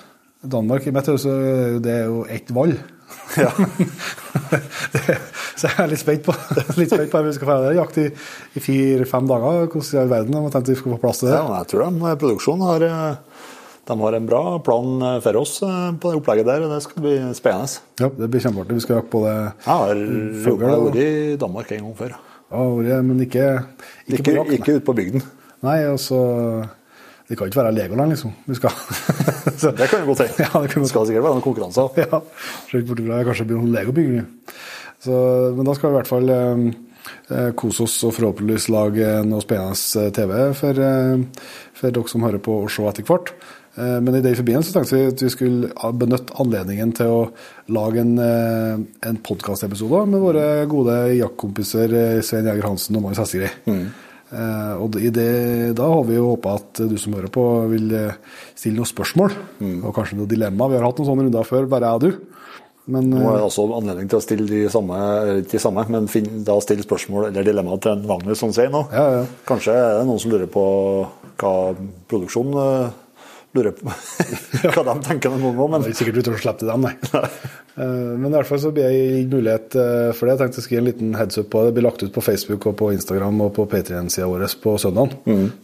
[0.43, 2.74] Danmark i mitt hode det er jo ett vall.
[3.43, 3.49] Ja.
[4.93, 5.19] Det-
[5.58, 6.34] så jeg er litt spent på
[6.78, 7.73] litt spent på om vi skal få det.
[7.78, 8.06] Jakt i,
[8.58, 9.67] i fire-fem dager.
[9.71, 11.38] Hvordan i all verden har vi tenkt vi skal få plass til det?
[11.38, 13.47] Ja, jeg tror de produksjonen har, eh,
[13.89, 16.82] de har en bra plan eh, for oss eh, på det opplegget der, og det
[16.86, 17.82] skal bli spennende.
[18.02, 18.78] Ja, det blir kjempeartig.
[18.80, 20.04] Vi skal jakte på det Jeg har
[20.86, 21.10] vært i
[21.45, 22.15] Danmark en gang før.
[22.54, 23.47] ja, men ikke,
[24.06, 24.54] ikke, Ikke, på jakt.
[24.60, 25.26] ikke ute på bygden.
[25.63, 26.19] Nei, og så
[27.28, 28.34] Det kan ikke være Legoland, liksom.
[28.46, 28.74] Du skal
[29.58, 30.30] så, Det kan jo godt si.
[30.44, 31.90] Ja, det det skal sikkert være noen konkurranser.
[32.04, 32.20] ja,
[32.70, 34.28] ser borti bort fra kanskje blir noen legobygging.
[35.04, 35.16] Så,
[35.56, 36.68] men da skal vi i hvert fall eh,
[37.32, 42.24] eh, kose oss og forhåpentligvis lage noe spennende eh, TV for, eh, for dere som
[42.28, 43.34] hører på og se etter hvert.
[43.76, 47.22] Eh, men i den forbindelse tenkte vi at vi skulle benytte anledningen til å
[47.74, 53.24] lage en, eh, en podkastepisode med våre gode jaktkompiser eh, Svein Jæger Hansen og Marius
[53.24, 53.50] Hestegri.
[53.72, 54.03] Eh,
[54.34, 55.30] og i det,
[55.78, 58.19] da har vi jo håpa at du som hører på, vil eh,
[58.56, 59.36] stille noen spørsmål.
[59.84, 60.69] Og kanskje noen dilemma.
[60.72, 62.34] Vi har hatt noen sånne runder før, bare jeg og du.
[62.93, 64.98] Men Nå er eh, det også anledning til å stille de samme,
[65.43, 68.74] ikke de samme, men finn, da stille spørsmål eller dilemmaer til en Magnus som sier
[68.74, 68.84] nå.
[68.91, 69.24] Ja, ja.
[69.48, 70.65] Kanskje er det noen som lurer på
[71.39, 71.54] hva
[72.12, 73.00] produksjonen eh,
[73.54, 73.92] lurer på
[74.74, 76.72] hva de tenker om noen nå, det er ikke sikkert vi tør å slippe til
[76.72, 76.94] dem, nei.
[77.74, 80.36] Eh, Men i hvert fall så blir jeg gitt mulighet eh, for det.
[80.36, 81.72] Jeg tenkte å skrive en liten heads up på det.
[81.72, 85.16] Det blir lagt ut på Facebook og på Instagram og på Patrion-sida vår på søndag.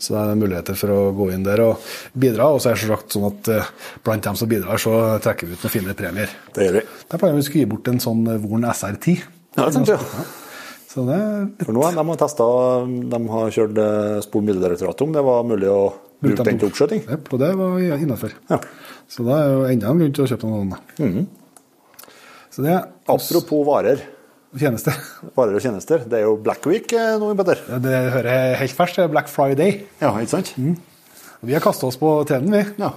[0.02, 1.86] Så det er muligheter for å gå inn der og
[2.18, 2.50] bidra.
[2.56, 3.72] Og så er det selvsagt sånn at eh,
[4.06, 6.34] blant dem som bidrar, så trekker vi ut noen fine premier.
[6.58, 6.86] det gjør vi.
[7.14, 9.26] Der pleier vi å gi bort en sånn Voren SR10.
[9.58, 10.30] Ja, det tenkte jeg.
[10.90, 12.46] Så det litt For har de har testa
[13.14, 15.82] De har kjørt eh, Spor Miljødirektoratet om det var mulig å
[16.20, 17.04] bruke den til oppskjøting.
[17.08, 18.34] Jepp, og det var innafor.
[18.50, 18.58] Ja.
[19.08, 21.28] Så da er jo enda en grunn til å kjøpe noen sånne.
[22.52, 24.02] Så det Apropos varer.
[24.58, 24.96] Tjenester.
[25.38, 26.02] Varer og tjenester.
[26.10, 27.62] Det er jo Black Week eh, nå, Petter.
[27.86, 28.98] Det hører helt ferskt.
[28.98, 29.84] Det er Black Friday.
[30.02, 30.56] Ja, ikke sant?
[31.46, 32.66] Vi har kasta oss på trenden, vi.
[32.82, 32.96] Ja.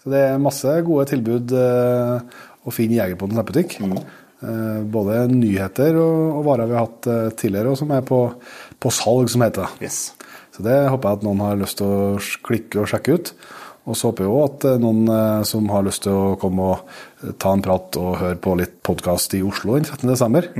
[0.00, 3.76] Så det er masse gode tilbud eh, å finne i Jegerpoden nettbutikk.
[3.84, 4.00] Eh,
[4.40, 8.20] både nyheter og, og varer vi har hatt eh, tidligere, og som er på,
[8.80, 9.88] på salg, som heter det.
[9.88, 10.02] Yes.
[10.56, 13.34] Så det håper jeg at noen har lyst til å klikke og sjekke ut.
[13.88, 16.70] Og så håper jeg òg at eh, noen eh, som har lyst til å komme
[16.72, 20.08] og eh, ta en prat og høre på litt podkast i Oslo den 13.
[20.08, 20.50] desember.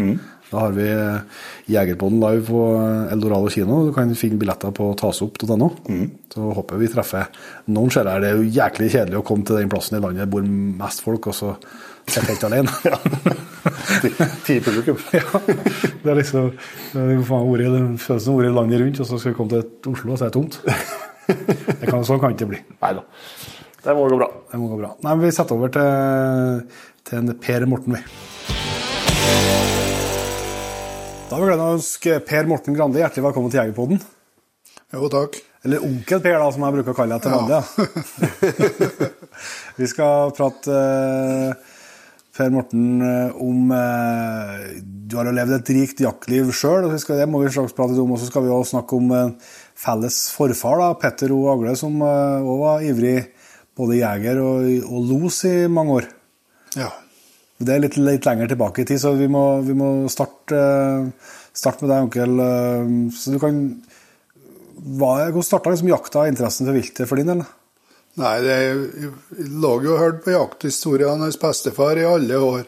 [0.50, 3.84] Da har vi eh, Jegerpodden live på eh, Eldorado kino.
[3.86, 5.70] Du kan finne billetter på tasopp.no.
[6.32, 7.28] Så håper vi treffer
[7.70, 8.18] noen seere.
[8.22, 10.50] Det er jo jæklig kjedelig å komme til den plassen i landet hvor bor
[10.82, 11.54] mest folk, og så
[12.14, 12.72] sitte helt alene.
[14.46, 14.98] Ti publikum.
[15.18, 15.24] ja,
[16.02, 16.50] det er liksom
[16.96, 20.14] er ordet, det føles som ordet landet rundt, og så skal vi komme til Oslo,
[20.14, 20.60] og så er det tomt.
[21.30, 22.62] Det kan, sånn kan det ikke bli.
[22.82, 23.04] Nei da.
[23.80, 24.28] Det må gå bra.
[24.50, 24.94] Det må gå bra.
[25.04, 28.02] Nei, men Vi setter over til, til en Per Morten, vi.
[31.30, 34.02] Da vil jeg glede å ønske Per Morten Grande hjertelig velkommen til Jegerpodden.
[34.90, 35.38] Jo, takk.
[35.62, 37.54] Eller Onkel Per, da, som jeg bruker å kalle deg til vanlig.
[37.54, 39.10] Ja.
[39.78, 41.69] vi skal prate eh,
[42.36, 47.42] Per Morten eh, om eh, Du har jo levd et rikt jaktliv sjøl, det må
[47.42, 48.14] vi straks prate om.
[48.14, 51.42] Og så skal vi også snakke om eh, felles forfar, da, Petter O.
[51.52, 53.18] Agle, som òg var ivrig
[53.80, 56.10] både jeger og, og los i mange år.
[56.78, 56.90] Ja.
[57.60, 61.32] Det er litt, litt lenger tilbake i tid, så vi må, vi må starte, eh,
[61.56, 62.42] starte med deg, onkel.
[62.46, 63.62] eh, Så du kan
[64.80, 67.42] hva, Hvordan starta liksom jakta og interessen for viltet for din del?
[68.18, 68.56] Nei, det
[69.38, 72.64] lå jo og hørte på jakthistoriene hans bestefar i alle år.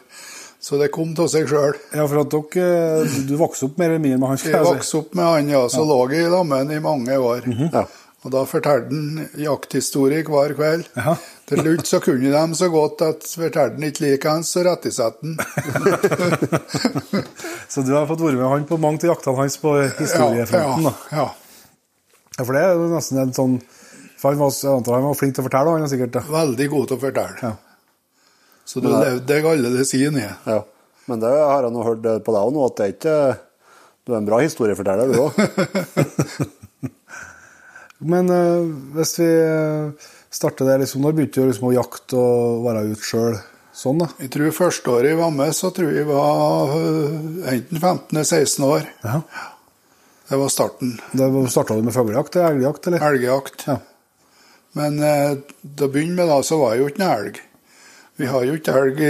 [0.63, 1.75] Så det kom av seg sjøl.
[1.91, 4.39] Ja, for at dere, du, vokste opp mer eller mindre med han?
[4.39, 7.49] Jeg jeg vokste opp med han, ja, så lå jeg i lammen i mange år.
[7.73, 7.83] Ja.
[8.23, 10.87] Og da fortalte han jakthistorie hver kveld.
[10.95, 11.17] Ja.
[11.51, 15.35] Til slutt så kunne de så godt at fortalte han ikke likeens, så rettisatte han.
[17.73, 20.87] Så du har fått være med han på mange av jaktene hans på historiefronten?
[20.87, 21.29] Ja, ja.
[22.37, 23.55] Ja, for det er jo nesten en sånn
[24.23, 26.23] for han var, Jeg antar han var flink til å fortelle, han er sikkert det.
[26.31, 27.35] Veldig god til å fortelle.
[27.43, 27.53] Ja.
[28.63, 30.23] Så du levde deg alle det sier i.
[30.23, 30.61] ja.
[31.11, 33.15] Men det har jeg nå hørt på deg òg nå, at det er ikke
[34.07, 35.33] Du er en bra historieforteller, du òg.
[38.13, 38.65] Men eh,
[38.97, 43.07] hvis vi eh, starter der, liksom, når begynte du liksom å jakte og være ute
[43.07, 43.37] sjøl?
[43.73, 44.09] Sånn, da.
[44.21, 47.15] Jeg tror første året jeg var med, så tror jeg var øh,
[47.49, 48.89] enten 15 eller 16 år.
[49.05, 49.21] Ja.
[50.29, 50.93] Det var starten.
[51.15, 53.07] Da starta du med fuglejakt eller elgjakt, eller?
[53.07, 53.65] Elgjakt.
[53.71, 53.79] Ja.
[54.79, 55.33] Men eh,
[55.63, 57.41] til å begynne med da, så var det jo ikke noe elg.
[58.21, 59.01] Vi har jo ikke elg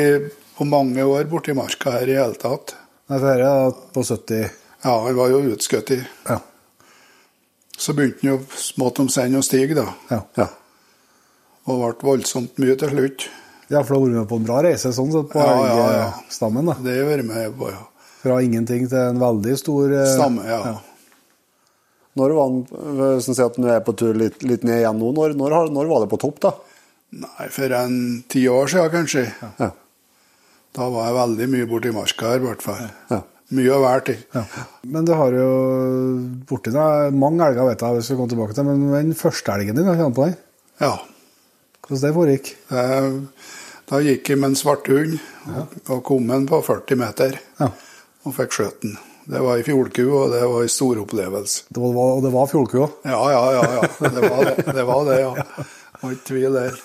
[0.57, 2.75] på mange år borti marka her i hele tatt.
[3.11, 4.41] Nei, for dette er på 70
[4.83, 5.99] Ja, han var jo utskutt i.
[6.27, 6.39] Ja.
[7.77, 9.87] Så begynte han jo smått om senn å stige, da.
[10.11, 10.19] ja.
[10.39, 10.49] Ja.
[11.71, 13.25] Og ble voldsomt mye til slutt.
[13.71, 15.85] Ja, for du har vært med på en bra reise sånn sett på Ja, ja,
[15.95, 16.07] ja.
[16.19, 16.67] elgstammen.
[16.67, 16.75] da.
[16.83, 17.83] Det har jeg vært med på, ja.
[18.23, 20.75] Fra ingenting til en veldig stor eh, Stamme, ja.
[22.19, 25.33] Når var han, sånn at han er på tur litt, litt ned igjen nå, når,
[25.39, 26.51] når, når var det på topp, da?
[27.23, 27.95] Nei, for en
[28.29, 29.23] ti år siden, kanskje.
[29.61, 29.69] Ja.
[30.73, 32.83] Da var jeg veldig mye borti marka her, i hvert fall.
[33.11, 33.19] Ja.
[33.53, 34.21] Mye å være til.
[34.33, 34.43] Ja.
[34.89, 35.49] Men du har jo
[36.49, 39.77] borti deg mange elger, vet jeg, hvis vi kommer tilbake til, men den første elgen
[39.77, 40.37] din, kjent på den?
[40.81, 40.93] Ja.
[41.83, 42.53] Hvordan det foregikk?
[42.73, 43.11] Eh,
[43.91, 45.17] Da gikk jeg med en svarthund
[45.51, 47.67] og- og kom den på 40 meter Ja.
[48.25, 48.97] og fikk skjøtt den.
[49.23, 51.67] Det var ei fjolku, og det var ei stor opplevelse.
[51.71, 52.97] Det var, og det var fjolku òg.
[53.07, 53.61] Ja, ja, ja.
[53.77, 54.09] ja.
[54.17, 55.31] Det var det, det, var det ja.
[55.37, 56.81] Det var ikke tvil der.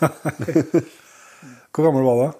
[1.74, 2.38] Hvor gammel var du?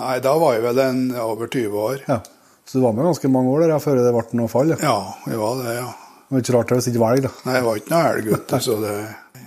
[0.00, 2.00] Nei, da var jeg vel en over 20 år.
[2.08, 2.18] Ja.
[2.66, 4.72] Så du var med ganske mange år der før det ble noe fall?
[4.74, 4.80] Ja.
[4.82, 4.98] Ja,
[5.30, 5.86] jeg var det, ja.
[6.26, 7.32] Det var ikke rart det hvis det ikke var elg, da.
[7.46, 8.94] Nei, jeg var ikke noe elg, vet du, så det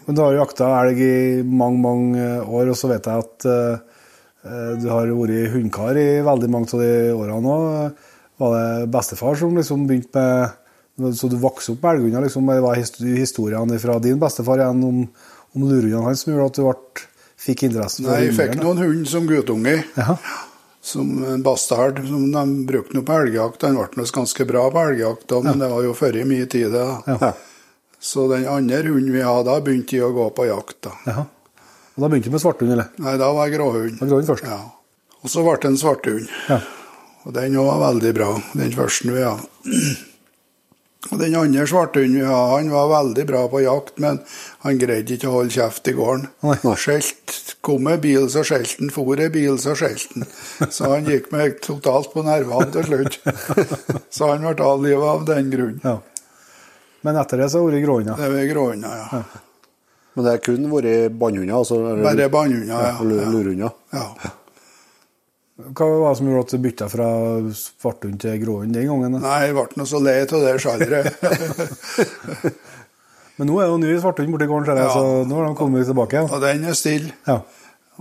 [0.05, 3.97] Men du har jakta elg i mange, mange år, og så vet jeg at eh,
[4.79, 8.05] du har vært hundekar i veldig mange av de årene òg.
[8.39, 10.23] Var det bestefar som liksom begynte
[10.99, 12.25] med Så du vokste opp med elghunder?
[12.27, 15.01] Liksom, det var hist- historiene fra din bestefar igjen om,
[15.55, 17.03] om lurehundene hans som gjorde at du ble,
[17.39, 19.77] fikk interessen for Nei, jeg fikk noen hund som guttunge.
[19.95, 20.17] Ja.
[20.81, 21.99] Som en bastard.
[22.07, 23.63] Som de brukte noe på elgjakt.
[23.67, 26.47] Han ble nok ganske bra på elgjakt, da, men det var jo før i min
[26.51, 26.71] tid.
[26.75, 27.01] da.
[27.07, 27.33] Ja.
[27.99, 30.77] Så den andre hunden vi hadde, da begynte jeg å gå på jakt.
[30.87, 30.91] da.
[31.07, 31.25] Ja.
[31.95, 32.87] Og da begynte du med svarthund, eller?
[33.03, 33.99] Nei, da var jeg gråhund.
[33.99, 34.47] Gråhund først.
[34.47, 34.59] Ja.
[35.23, 36.27] Og så ble det en svarthund.
[36.47, 36.59] Ja.
[37.27, 39.97] Og den var veldig bra, den første vi hadde.
[41.09, 44.19] Og den andre svarthunden vi hadde, han var veldig bra på jakt, men
[44.65, 46.25] han greide ikke å holde kjeft i gården.
[46.79, 48.91] Skjelt, kom med bil, så skjelte han.
[48.93, 50.71] For i bil, så skjelte han.
[50.75, 53.19] Så han gikk meg totalt på nervene til slutt.
[54.11, 55.79] Så han ble avlivet av den grunn.
[55.83, 55.97] ja.
[57.07, 58.17] Men etter det så har det vært gråhunder.
[58.19, 59.21] Det var gråhunder, ja.
[60.17, 61.53] Men det har kun vært bannhunder?
[61.55, 62.79] Altså, eller- Bare bannhunder, ja.
[62.89, 62.97] ja.
[62.99, 63.55] og lu-
[63.93, 64.09] ja.
[65.59, 67.07] Hva var det som gjorde at du bytta fra
[67.59, 69.17] svarthund til gråhund den gangen?
[69.17, 69.19] da?
[69.25, 71.17] Nei, jeg ble nå så lei av det sjangeret.
[73.39, 74.93] Men nå er det jo ny svarthund borti gården, ser jeg, Ja.
[74.95, 76.29] så nå har de kommet tilbake igjen.
[76.31, 77.11] Og den er stille.
[77.27, 77.37] Ja.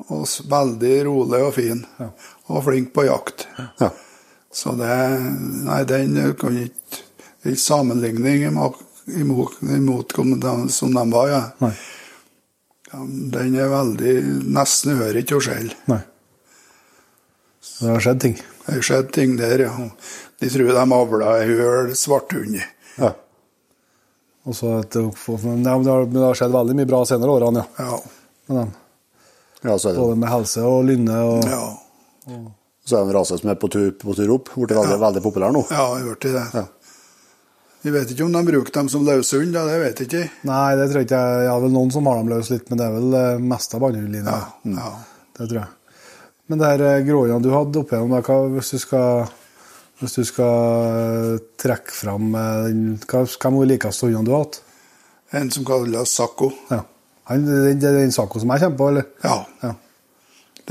[0.09, 1.81] Og veldig rolig og fin.
[1.99, 2.09] Ja.
[2.49, 3.47] Og flink på jakt.
[3.83, 3.91] Ja.
[4.55, 4.89] Så det
[5.67, 7.03] Nei, den kan ikke
[7.45, 8.79] Ikke sammenligning imot,
[9.63, 10.13] imot,
[10.75, 11.43] som de var, ja.
[11.63, 11.75] Nei.
[13.35, 14.15] Den er veldig
[14.55, 15.75] Nesten hører ikke henne skjelle.
[17.79, 18.35] Det har skjedd ting.
[18.67, 19.73] Det har skjedd ting der, ja.
[20.41, 22.59] De tror de avla ei høl svarthund.
[22.99, 23.13] Ja.
[24.49, 24.95] Og så et,
[25.45, 27.85] men det har, det har- det har skjedd veldig mye bra senere årene, ja.
[27.85, 27.99] Ja.
[28.49, 28.73] Med dem.
[29.65, 31.65] ja, så er det Både med helse og lynne og Ja.
[32.89, 34.49] Så er det en rase som er på tur, på tur opp.
[34.55, 35.67] Blitt veldig, veldig populær nå.
[35.71, 36.45] ja, jeg blitt det.
[36.55, 36.65] Ja.
[37.85, 40.31] Jeg vet ikke om de bruker dem som løshund, da, det vet jeg ikke.
[40.49, 41.49] Nei, det tror jeg ikke jeg.
[41.53, 43.81] Har vel noen som har dem løs litt, men det er vel eh, mest av
[43.85, 44.25] bandhundlinja.
[44.33, 44.89] Ja, ja.
[45.39, 45.69] Det tror jeg.
[46.49, 49.29] Men det her eh, du hadde opp igjennom, hva, hvis du skal
[49.99, 52.69] hvis du skal eh, trekke fram eh,
[53.11, 54.61] Hvem var likeste hundene du har hatt?
[55.35, 56.53] En som kalles Sakko.
[56.71, 56.85] Ja.
[57.29, 59.09] Det er den Sakko som jeg kommer på, eller?
[59.25, 59.43] Ja.
[59.61, 59.75] Ja.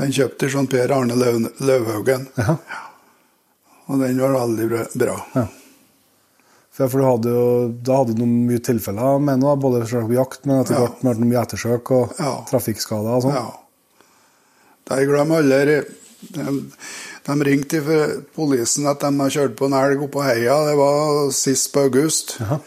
[0.00, 2.26] Den kjøpte sånn Per Arne Løv, Løvhaugen.
[2.40, 2.56] Ja.
[3.88, 4.66] Og den var veldig
[4.98, 5.20] bra-.
[5.36, 5.44] Ja.
[6.74, 7.46] For, for du hadde jo,
[7.84, 11.14] da hadde du noen mye tilfeller med noe, både på jakt, men etter hvert ja.
[11.22, 12.18] mye ettersøk og
[12.50, 13.38] trafikkskader og sånn.
[13.38, 13.46] Ja.
[14.88, 15.80] De glemmer aldri
[16.34, 16.54] de,
[17.26, 18.00] de ringte fra
[18.34, 20.56] politiet at de har kjørt på en elg oppå heia.
[20.66, 22.38] Det var sist på august.
[22.40, 22.60] Jaha.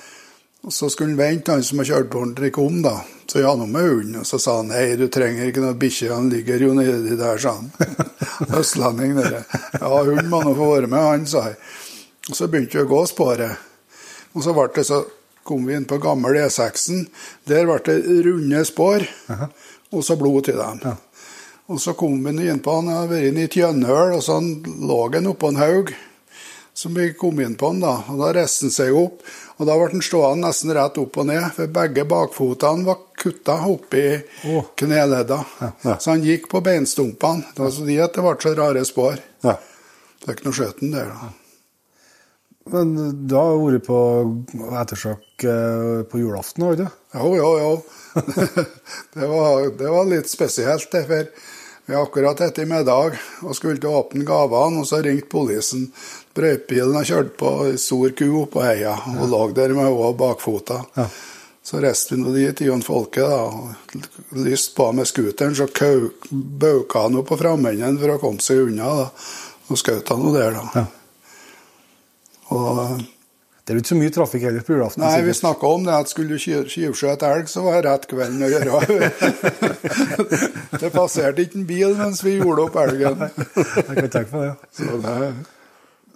[0.62, 2.82] Og Så skulle han vente, han som har kjørt på den, til de kom.
[2.86, 3.00] da.
[3.26, 6.12] Så jeg hadde med hunden, og så sa han nei, du trenger ikke noe bikkje,
[6.14, 7.72] han ligger jo nedi der, sa han.
[8.60, 9.42] Østlending, dere.
[9.80, 11.58] Ja, hunden må nå få være med, han, sa jeg.
[12.30, 13.58] Og så begynte vi å gå sporet.
[14.36, 15.02] Og så ble det så
[15.48, 17.08] kom vi inn på gammel E6-en.
[17.50, 17.98] Der ble det
[18.28, 19.08] runde spor,
[19.92, 20.84] og så blod til dem.
[20.86, 20.94] Ja.
[21.72, 24.24] Og så kom vi inn på han, han hadde vært inne i et gjønhøl, og
[24.26, 24.50] så han
[24.88, 25.94] lå han oppå en haug.
[26.74, 29.24] Så vi kom inn på han, da, og da reiste han seg opp.
[29.60, 33.58] Og da ble han stående nesten rett opp og ned, for begge bakfotene var kutta
[33.70, 34.06] oppi
[34.50, 34.72] oh.
[34.80, 35.38] kneledda.
[35.60, 35.98] ja.
[36.00, 37.52] Så han gikk på beinstumpene.
[37.54, 39.20] Det var så de at det ble så rare spor.
[39.46, 39.60] Ja.
[40.26, 41.32] Er ikke noe skjøten der, da.
[42.72, 42.92] Men
[43.28, 44.00] du har vært på
[44.80, 46.92] ettersøk eh, på julaften, har du ikke?
[47.18, 47.72] Jo, jo, jo.
[49.16, 51.02] det, var, det var litt spesielt, det.
[51.10, 51.32] For
[51.86, 55.90] vi har akkurat etter middag og skulle til å åpne gavene, og så ringte politiet.
[56.38, 60.84] Brøytebilen har kjørt på ei stor ku oppå heia og lå der med henne bakfota.
[60.96, 61.10] Ja.
[61.64, 64.00] Så reiste vi nå dit, Jon Folke, da,
[64.42, 65.68] lyst på med scooteren, så
[66.32, 68.90] bauka han opp på framenden for å komme seg unna.
[69.04, 69.10] da,
[69.70, 70.64] Og skjøt han nå der, da.
[70.76, 70.86] Ja.
[72.52, 73.04] Og
[73.62, 75.04] Det er jo ikke så mye trafikk heller på julaften.
[75.06, 78.08] Nei, vi snakka om det at skulle du ky- tjuvskjøte elg, så var det rett
[78.10, 79.10] kvelden å gjøre.
[80.82, 83.22] det passerte ikke en bil mens vi gjorde opp elgen.
[83.28, 84.50] Jeg kan tenke meg det.
[84.50, 84.56] ja.
[84.80, 85.16] Så det,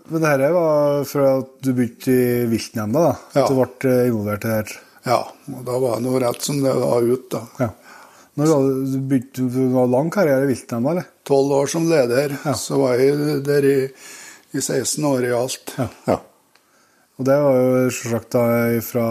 [0.09, 3.13] Men det her var fra at du begynte i viltnemnda, da?
[3.37, 3.45] Ja.
[3.45, 4.75] At du ble eh, involvert i det her?
[5.05, 5.17] ja,
[5.53, 7.43] og da var det noe rett som det var ut, da.
[7.61, 7.69] Ja.
[8.35, 8.51] Når
[8.89, 11.05] du begynte, du var lang karriere i viltnemnda, eller?
[11.29, 12.53] Tolv år som leder, Ja.
[12.57, 13.75] så var jeg der i,
[14.57, 15.75] i 16 år i alt.
[15.77, 15.85] Ja.
[16.09, 16.17] ja.
[17.15, 18.35] Og det var jo selvsagt
[18.89, 19.07] fra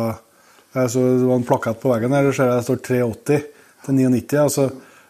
[0.75, 3.45] jeg så Det var en plakat på veggen her, det ser jeg det står 380
[3.87, 4.41] til 99.
[4.43, 4.65] Altså,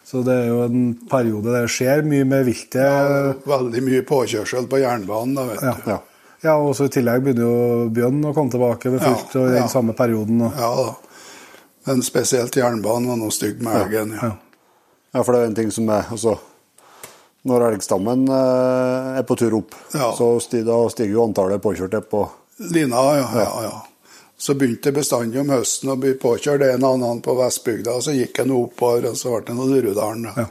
[0.05, 3.47] så det er jo en periode der det skjer mye med viltet.
[3.49, 5.73] Veldig mye påkjørsel på jernbanen, da, vet Ja.
[5.73, 5.91] du.
[5.95, 5.99] Ja.
[6.45, 9.47] Ja, og så I tillegg begynner jo Bjørn å komme tilbake ved Ja, fullt og
[9.49, 9.69] i den ja.
[9.73, 10.43] samme perioden.
[10.45, 10.95] Og, Ja da.
[11.87, 14.13] Men spesielt jernbanen var noe stygg med elgen.
[14.21, 14.29] Ja.
[14.29, 14.37] ja.
[15.15, 16.37] Ja, for det er en ting som er altså,
[17.49, 20.13] Når elgstammen eh, er på tur opp, Ja.
[20.13, 22.27] så stiger, stiger jo antallet påkjørte på
[22.59, 23.87] Lina, ja, ja, ja.
[24.37, 27.95] Så begynte det bestandig om høsten å bli påkjørt en og annen på Vestbygda.
[27.97, 30.29] og Så gikk jeg noe oppover, og så ble det noe Lurudalen.
[30.37, 30.47] Ja.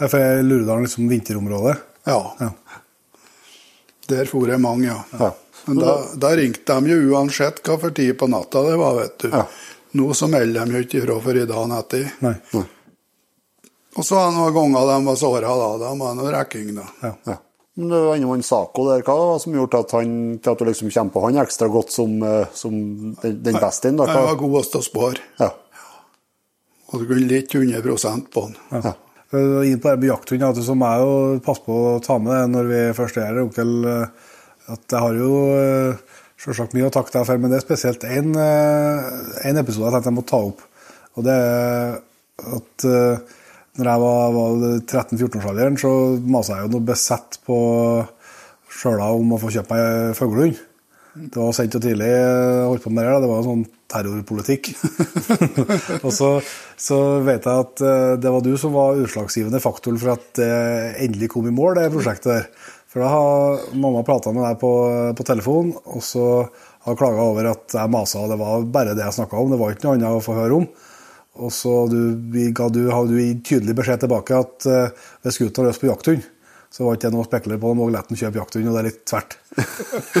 [0.00, 1.76] Ja, For er Lurudalen liksom vinterområdet.
[2.08, 2.18] Ja.
[2.40, 2.50] Ja.
[4.08, 5.02] Der for jeg mange, ja.
[5.20, 5.30] Ja.
[5.66, 9.18] Men da, da ringte de jo uansett hva for tid på natta det var, vet
[9.22, 9.28] du.
[9.28, 9.44] Ja.
[10.00, 12.08] Nå så melder de jo ikke ifra for i dagen etter.
[12.24, 12.34] Nei.
[13.98, 15.70] Og så var det noen ganger de var såra da.
[15.82, 16.86] Da var det noe rekking, da.
[17.02, 17.12] Ja.
[17.28, 17.36] Ja.
[17.80, 20.90] Det var Sako der, hva var det som gjorde at, han, til at du liksom
[20.92, 22.74] kommer på han ekstra godt som, eh, som
[23.22, 23.92] den, den beste?
[23.92, 25.24] Han var god godest til å spare.
[25.40, 25.50] Ja.
[26.90, 28.58] Og du kunne litt 100% på han.
[28.74, 28.82] Ja.
[28.90, 28.94] ja.
[29.62, 31.12] Inn på det med jakthund, som jeg jo
[31.46, 33.76] passe på å ta med det når vi først er her, onkel.
[33.86, 34.30] eh,
[34.74, 38.06] At jeg har jo eh, selvsagt mye å takke deg for, men det er spesielt
[38.06, 40.64] én episode jeg tenkte jeg må ta opp.
[41.18, 42.00] Og det er
[42.56, 42.86] at
[43.80, 47.60] når jeg var, var 13-14-årsalderen, så masa jeg jo noe besett på
[48.70, 50.66] sjøla om å få kjøpe meg fuglehund.
[51.10, 52.08] Det var sent og tidlig
[52.68, 53.14] holdt på med det.
[53.24, 54.68] Det var sånn terrorpolitikk.
[56.06, 56.28] og så,
[56.78, 60.52] så vet jeg at eh, det var du som var utslagsgivende faktor for at det
[61.02, 62.46] endelig kom i mål, det prosjektet der.
[62.90, 64.70] For da har mamma prata med deg på,
[65.18, 66.28] på telefon, og så
[66.86, 68.24] har klaga over at jeg masa.
[68.30, 70.62] Det var bare det jeg snakka om, det var ikke noe annet å få høre
[70.62, 70.70] om.
[71.40, 72.00] Og så du,
[72.56, 76.28] ga du, hadde du tydelig beskjed tilbake at uh, hvis gutten har lyst på jakthund,
[76.70, 77.70] så var ikke det noe å spekulere på.
[77.72, 79.32] Da må Gletten kjøpe jakthund, og det er litt tvert.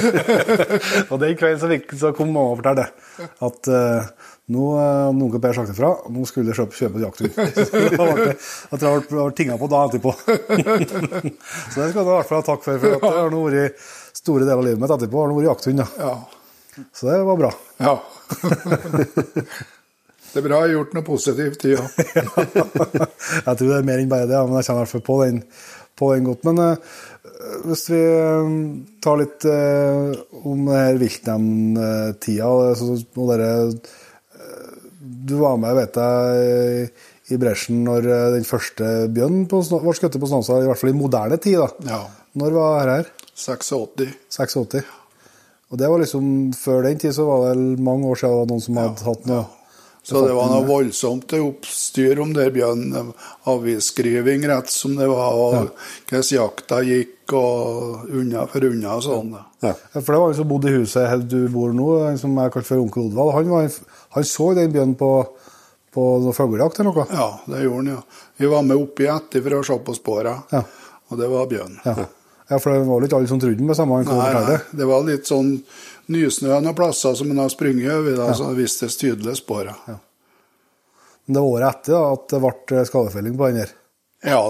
[1.12, 3.28] og den kvelden så, fikk, så kom mamma og fortalte det.
[3.46, 7.32] At uh, nå uh, onkel Per sagt ifra, nå skulle jeg kjøpe, kjøpe jakthund.
[8.00, 8.36] Da ble det,
[8.82, 10.16] det ble, tinga på da etterpå.
[11.70, 13.46] så det skal du i hvert fall ha takk for, for at det har nå
[13.46, 13.90] vært
[14.20, 15.84] store deler av livet mitt etterpå har nå vært jakthund.
[15.84, 15.90] Ja.
[16.02, 16.86] Ja.
[16.96, 17.54] Så det var bra.
[17.78, 18.00] ja.
[20.30, 21.84] Det er bra jeg har gjort noe positivt, ja.
[23.46, 25.16] jeg tror det er mer enn bare det, men jeg kjenner i hvert fall på
[25.24, 25.40] den,
[25.98, 26.46] på den godt.
[26.48, 27.00] Men uh,
[27.66, 28.52] hvis vi eh,
[29.02, 30.12] tar litt uh,
[30.46, 33.50] om det her viltnemndtida og dere
[35.00, 36.90] Du var med, vet jeg,
[37.30, 38.06] i bresjen når
[38.36, 41.58] den første bjørnen ble skutt på Snåsa, i hvert fall i moderne tid.
[41.60, 41.96] da.
[41.96, 42.00] ja.
[42.38, 43.12] Når var dette her?
[43.34, 44.10] 86.
[44.30, 44.90] 86?
[45.70, 48.40] Og det var liksom, Før den tid så var det vel mange år siden det
[48.40, 49.46] var noen som hadde hatt noe
[50.02, 53.12] Så det var noe voldsomt oppstyr om det, Bjørn.
[53.50, 55.74] Avisskriving rett som det var, og
[56.08, 59.28] hvordan jakta gikk, og unna for unna og sånn.
[59.62, 59.74] Ja.
[59.92, 62.50] Ja, For det var en som bodde i huset her du bor nå, som er
[62.50, 63.34] kalte for onkel Oddvald.
[63.36, 63.68] Han, var,
[64.16, 65.10] han så den bjørnen på,
[65.94, 67.04] på noe fuglejakt eller noe?
[67.12, 68.24] Ja, det gjorde han, ja.
[68.40, 70.64] Vi var med oppi etter for å se på spora, Ja.
[71.12, 71.76] og det var bjørn.
[71.86, 71.94] Ja.
[72.50, 75.30] ja, for det var ikke alle som trodde den med samme nei, det var litt
[75.30, 75.52] sånn
[76.10, 79.74] nysnø noen plasser som han har sprunget over, da, så det vistes tydelig spora.
[79.86, 79.96] Ja.
[81.24, 83.74] Men det var året etter da, at det ble skadefelling på den her.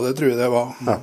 [0.02, 0.76] det tror jeg det var.
[0.86, 1.00] Ja.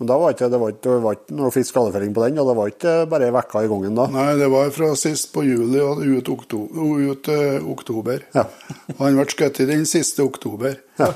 [0.00, 2.38] Men da var ikke, det var ikke, det var ikke noe fisk skadefelling på den,
[2.40, 4.06] og det var ikke bare vekka i gangen da.
[4.14, 6.94] Nei, det var fra sist på juli og ut, oktober.
[7.10, 8.22] Ut, uh, oktober.
[8.32, 8.46] Ja.
[8.94, 10.78] Og han ble skutt i den siste oktober.
[11.02, 11.10] Ja.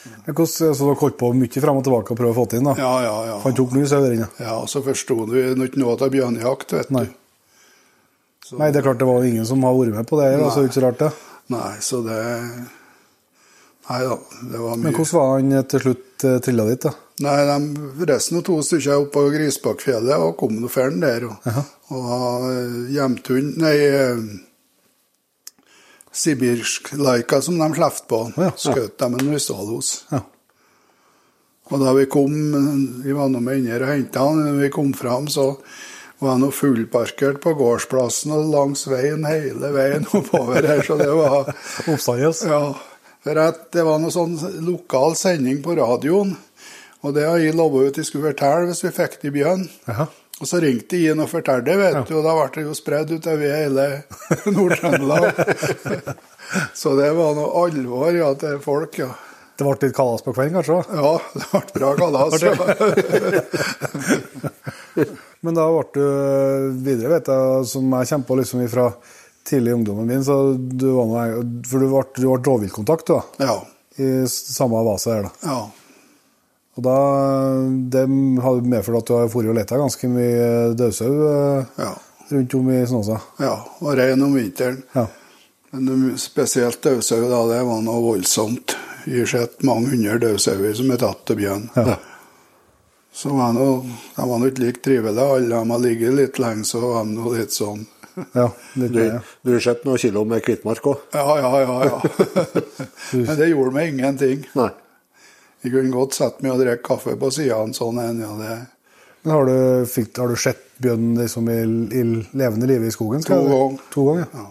[0.00, 0.18] Ja.
[0.26, 2.60] Men hvordan, så dere holdt på mye frem og tilbake og prøvde å få det
[2.60, 2.68] inn?
[2.70, 2.74] da?
[2.80, 3.38] Ja, ja, ja.
[3.44, 4.28] Han tok mye sau der inne?
[4.40, 7.06] Ja, og så forsto vi ikke noe av bjørnejakt, vet Nei.
[7.08, 7.16] du.
[8.50, 10.32] Så, Nei, det er klart det var ingen som har vært med på det.
[10.34, 10.44] Nei.
[10.48, 11.10] altså, ikke så rart det.
[11.54, 12.20] nei, så det
[13.90, 14.16] Nei da,
[14.52, 14.84] det var mye.
[14.86, 16.84] Men hvordan var han til slutt uh, trilla dit?
[16.84, 16.92] da?
[17.26, 21.26] Nei, de, resten av to stykker oppe på Grisbakkfjellet og kom nå ferden der.
[21.26, 21.48] Og,
[21.90, 23.74] og uh, hjemthund Nei,
[26.10, 28.56] uh, sibirsk laika som de slapp på, Ja, ja.
[28.58, 30.04] skjøt dem en Rustalos.
[30.10, 30.24] Ja.
[31.70, 32.34] Og da vi kom,
[33.04, 35.52] vi var nå med inn her og henta han, når vi kom fram, så
[36.20, 41.52] var han fullparkert på gårdsplassen og langs veien hele veien oppover her, så det var
[41.92, 42.42] Oppstandes?
[42.44, 42.74] Ja,
[43.22, 44.34] for at det var noe sånn
[44.66, 46.34] lokal sending på radioen,
[47.00, 49.62] og det har jeg lovet ut jeg skulle fortelle hvis vi fikk det i bjørn.
[50.40, 53.10] Og så ringte jeg inn og fortalte, vet du, og da ble det jo spredd
[53.12, 54.02] utover hele
[54.54, 55.24] Nord-Trøndelag.
[56.80, 59.10] så det var noe alvor ja, til folk, ja.
[59.60, 60.76] Det ble litt kalas på kvelden, kanskje?
[60.80, 60.84] da?
[60.96, 62.32] Ja, det ble bra kalas.
[65.44, 66.04] Men da ble du
[66.86, 68.86] videre, vet jeg, som jeg kjempa liksom fra
[69.50, 71.24] tidlig i ungdommen min, så du var noe,
[71.68, 73.56] for du ble, du ble rovviltkontakt du, da, ja.
[74.00, 75.28] i samme vase her.
[75.28, 75.32] da.
[75.44, 75.60] ja.
[76.80, 76.96] Og da,
[77.92, 78.06] Det
[78.42, 80.46] har medført at du har vært og leta ganske mye
[80.78, 81.90] dødsau eh, Ja.
[82.30, 83.20] rundt om i Snåsa.
[83.42, 83.56] ja.
[83.82, 84.82] Og rein om vinteren.
[84.94, 85.06] Ja.
[85.72, 88.76] Men spesielt daudsau, da, det var noe voldsomt.
[89.04, 91.68] Vi har sett mange hundre daudsauer som er tatt til bjørn.
[91.76, 91.96] Ja.
[93.12, 93.68] Så var nå,
[94.16, 97.16] de var nå ikke like trivelige, alle de har ligget litt lenge, så var de
[97.16, 97.86] nå litt sånn
[98.34, 99.18] Ja, litt Du, ja.
[99.44, 100.98] du har sett noen kilo med Kvitmark òg?
[101.14, 101.76] Ja, ja, ja.
[101.90, 101.98] ja.
[103.12, 104.44] Men det gjorde meg ingenting.
[104.58, 104.70] Nei.
[105.60, 108.54] Jeg kunne godt sett meg og drukket kaffe på sidene sånn en, ja, det
[109.22, 109.56] Men har du,
[109.90, 111.60] fikk, har du sett bjørn liksom i,
[112.00, 112.04] i
[112.40, 113.24] levende live i skogen?
[113.28, 113.82] To ganger.
[113.92, 114.46] To ganger, ja.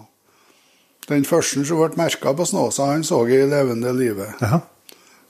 [1.09, 4.29] Den første som ble merka på Snåsa, han så jeg i levende live.
[4.43, 4.61] Jaha.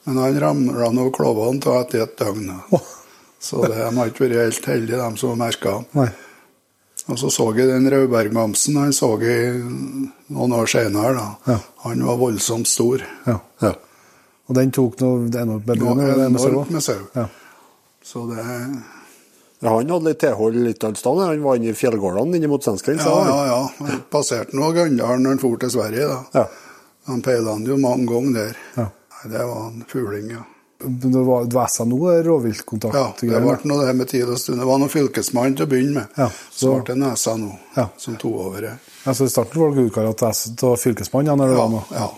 [0.04, 2.50] Men han ramla nå klovene av etter et døgn.
[2.76, 2.96] Oh.
[3.40, 5.86] Så det, de har ikke vært helt heldige, de som merka han.
[5.96, 6.10] Nei.
[7.10, 8.76] Og så så jeg den Rauberg-mamsen.
[8.78, 9.62] Han så jeg
[10.30, 11.30] noen år senere.
[11.48, 11.56] Ja.
[11.86, 13.06] Han var voldsomt stor.
[13.26, 13.40] Ja.
[13.64, 13.72] Ja.
[14.50, 16.50] Og den tok noe enormt med med sau?
[16.50, 17.00] enormt med sau.
[17.16, 17.28] Ja.
[18.04, 18.44] Så det
[19.62, 21.18] Ja, han hadde litt tilhold litt annet sted.
[21.20, 23.10] Han var inne i fjellgårdene inne mot svenskegrensa.
[23.12, 23.72] Ja, ja, ja.
[23.86, 26.08] Han passerte nå Gandalen når han for til Sverige.
[26.08, 26.22] da.
[26.34, 26.46] Ja.
[27.12, 28.58] Han peila han jo mange ganger der.
[28.78, 28.86] Ja.
[29.26, 30.46] Det var en fugling, ja.
[30.80, 32.96] Men Det var dvæsa noe rovviltkontakt?
[32.96, 34.60] Ja, det ble noe det med tid og stund.
[34.62, 36.08] Det var noe fylkesmann til å begynne med.
[36.16, 37.90] Ja, så så- ble det Nesa nå, Ja.
[37.98, 38.62] som tok over
[39.06, 40.18] Ja, så I starten var det gudkarat
[40.58, 41.84] til fylkesmannen ja, når det Ja, var noe.
[41.92, 42.10] ja.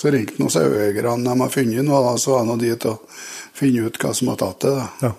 [0.00, 3.02] Så ringte noen saueeierne de har funnet noe, da, så var de dit og
[3.58, 4.70] finne ut hva som har tatt det.
[4.78, 4.86] da.
[5.04, 5.10] Ja.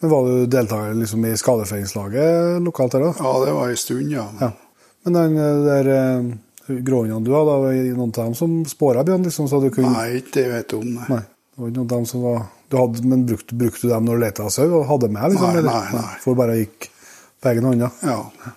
[0.00, 3.12] Men var du deltaker liksom, i skadefellingslaget lokalt her, da?
[3.20, 4.24] Ja, det var ei stund, ja.
[4.40, 4.48] Ja.
[5.04, 6.32] Men den eh, der eh,
[6.86, 9.28] gråhundene du hadde, var det noen av dem som spåra bjørn?
[9.28, 9.92] Liksom, så du kunne...
[9.92, 11.06] Nei, ikke det vet jeg om, nei.
[11.12, 11.20] Nei.
[11.52, 14.06] Det var ikke noen av dem som var du hadde, Men brukte, brukte du dem
[14.08, 14.66] når du leta sau?
[14.80, 15.34] og Hadde med?
[15.34, 16.18] Liksom, Nei, nei, nei.
[16.24, 16.88] For bare gikk
[17.42, 17.84] på egen hånd?
[17.84, 17.90] Ja.
[18.08, 18.54] Ja.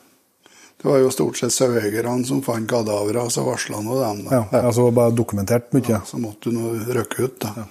[0.85, 4.19] Det var jo stort sett saueeierne som fant kadavere, så varsla nå dem.
[4.27, 4.35] da.
[4.51, 5.97] Ja, altså bare dokumentert mye?
[6.05, 7.63] Så måtte du nå rykke ut, da.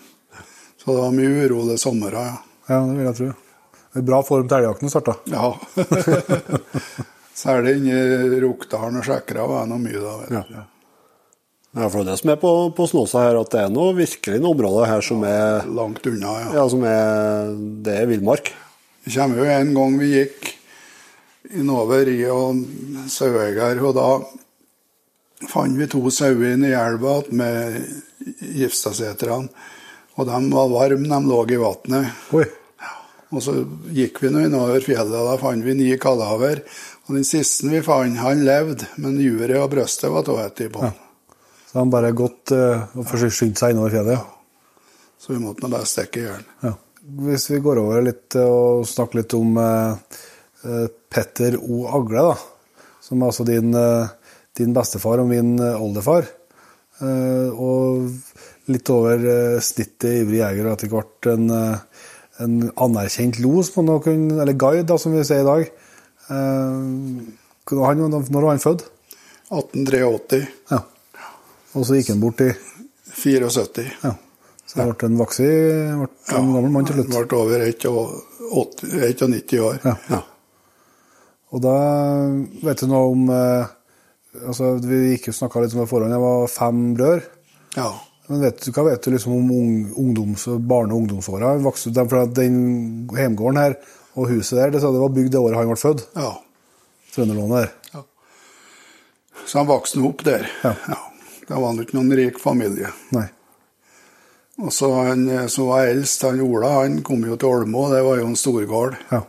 [0.82, 2.40] Så det var mye uro det sommeren, ja.
[2.72, 3.28] Ja, det vil jeg tro.
[3.94, 5.14] Er Bra form til elgjakten starta.
[5.30, 5.52] Ja.
[7.44, 10.16] Særlig inni Rokdalen og Skjekkra var det noe mye da.
[10.24, 10.58] vet du.
[10.58, 10.64] Ja.
[11.74, 13.94] Ja, for det er det som er på, på Snåsa her, at det er noe
[13.94, 16.50] virkelig noe område her som er, Langt unna, ja.
[16.58, 17.54] ja, som er
[17.86, 18.50] Det er villmark.
[19.06, 20.52] Det kommer jo en gang vi gikk
[21.52, 22.64] innover i og
[23.12, 24.08] saueeier, og da
[25.50, 27.80] fant vi to sauer inne i elva med
[28.40, 29.48] Gifstadseterne.
[30.14, 32.60] Og de var varme, de lå i vannet.
[33.34, 33.54] Og så
[33.90, 36.62] gikk vi nå innover fjellet, og da fant vi ni kadaver.
[37.08, 40.92] Og den siste vi fant, han levde, men juret og brystet var tatt på Ja.
[41.66, 44.14] Så han bare gått uh, og skyndt seg innover fjellet?
[44.14, 44.20] Ja.
[45.18, 46.44] Så vi måtte nå bare stikke i hjel.
[46.62, 46.70] Ja.
[47.26, 49.98] Hvis vi går over litt eh, og snakker litt om uh,
[51.14, 51.84] Petter O.
[51.94, 52.82] Agle, da.
[53.04, 54.08] Som er altså din, eh,
[54.58, 56.26] din bestefar og min eh, oldefar.
[57.04, 58.10] Eh, og
[58.72, 61.50] litt over snittet ivrig jeger og etter hvert en,
[62.40, 65.68] en anerkjent los, på noen, kunne, eller guide, da, som vi sier i dag.
[66.30, 68.86] Han, når var han født?
[69.52, 70.40] 1883.
[70.72, 70.80] Ja.
[71.76, 72.54] Og så gikk han bort i
[73.12, 73.84] 74.
[74.00, 74.14] ja.
[74.64, 74.86] Så ja.
[74.88, 77.28] ble en voksen, ble en gammel mann til Han slutt.
[77.28, 79.76] ble over 91 år.
[79.84, 80.22] Ja.
[81.54, 81.60] Ja.
[81.60, 81.74] Og da
[82.66, 83.74] vet du noe om eh,
[84.42, 86.10] altså Vi gikk jo snakka litt om det forhånd.
[86.10, 87.28] Jeg var fem brødre.
[87.76, 87.90] Ja.
[88.26, 89.50] Men vet du, hva vet du liksom om
[90.00, 91.52] ungdoms, barne- og ungdomsåra?
[92.34, 92.56] Den
[93.12, 93.76] hjemgården her
[94.14, 96.08] og huset der, det, det var bygd det året han ble født?
[96.18, 96.32] ja.
[97.14, 98.02] Trønderlånet der.
[99.46, 100.48] Så han vokste opp der.
[100.64, 100.96] Ja.
[101.46, 102.88] Da var han ikke noen rik familie.
[103.14, 103.28] Nei.
[104.64, 108.00] Og så han eh, som var eldst, han Ola, han kom jo til Olmo, det
[108.06, 108.96] var jo en storgård.
[109.12, 109.20] Ja.